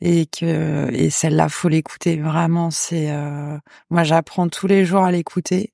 et 0.00 0.26
que, 0.26 0.90
et 0.92 1.10
celle-là, 1.10 1.48
faut 1.48 1.68
l'écouter. 1.68 2.16
Vraiment, 2.20 2.70
c'est, 2.70 3.10
euh, 3.10 3.58
moi, 3.90 4.04
j'apprends 4.04 4.48
tous 4.48 4.66
les 4.66 4.84
jours 4.84 5.02
à 5.04 5.12
l'écouter. 5.12 5.72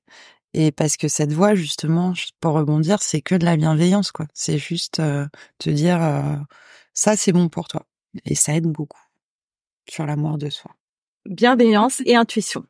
Et 0.53 0.71
parce 0.71 0.97
que 0.97 1.07
cette 1.09 1.33
voix, 1.33 1.55
justement, 1.55 2.13
juste 2.13 2.35
pour 2.39 2.53
rebondir, 2.53 3.01
c'est 3.01 3.21
que 3.21 3.35
de 3.35 3.45
la 3.45 3.57
bienveillance, 3.57 4.11
quoi. 4.11 4.25
C'est 4.33 4.57
juste 4.57 4.99
euh, 5.01 5.27
te 5.59 5.69
dire, 5.69 6.01
euh, 6.01 6.35
ça, 6.93 7.17
c'est 7.17 7.33
bon 7.33 7.49
pour 7.49 7.67
toi. 7.67 7.85
Et 8.25 8.35
ça 8.35 8.55
aide 8.55 8.67
beaucoup. 8.67 8.99
sur 9.89 10.05
l'amour 10.05 10.37
de 10.37 10.49
soi. 10.49 10.71
Bienveillance 11.25 12.01
et 12.05 12.15
intuition. 12.15 12.65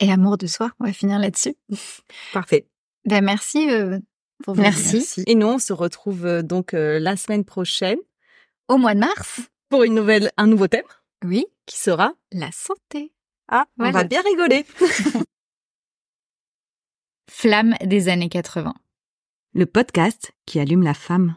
Et 0.00 0.10
amour 0.10 0.36
de 0.38 0.46
soi, 0.46 0.70
on 0.80 0.84
va 0.84 0.92
finir 0.92 1.18
là-dessus. 1.18 1.54
Parfait. 2.32 2.66
Ben 3.06 3.24
merci 3.24 3.70
euh, 3.70 3.98
pour 4.42 4.54
votre- 4.54 4.68
Merci. 4.68 5.22
Et 5.26 5.34
nous, 5.34 5.46
on 5.46 5.58
se 5.58 5.72
retrouve 5.72 6.26
euh, 6.26 6.42
donc 6.42 6.74
euh, 6.74 6.98
la 6.98 7.16
semaine 7.16 7.44
prochaine 7.44 7.98
Au 8.68 8.76
mois 8.78 8.94
de 8.94 9.00
mars, 9.00 9.40
pour 9.68 9.84
une 9.84 9.94
nouvelle, 9.94 10.30
un 10.36 10.46
nouveau 10.46 10.68
thème 10.68 10.84
oui, 11.24 11.46
qui 11.64 11.78
sera 11.78 12.12
la 12.32 12.50
santé. 12.52 13.10
Ah, 13.48 13.64
on 13.78 13.90
va 13.90 14.04
bien 14.04 14.20
rigoler. 14.22 14.66
Flamme 17.30 17.74
des 17.82 18.08
années 18.08 18.28
80. 18.28 18.74
Le 19.54 19.66
podcast 19.66 20.32
qui 20.46 20.60
allume 20.60 20.82
la 20.82 20.94
femme. 20.94 21.36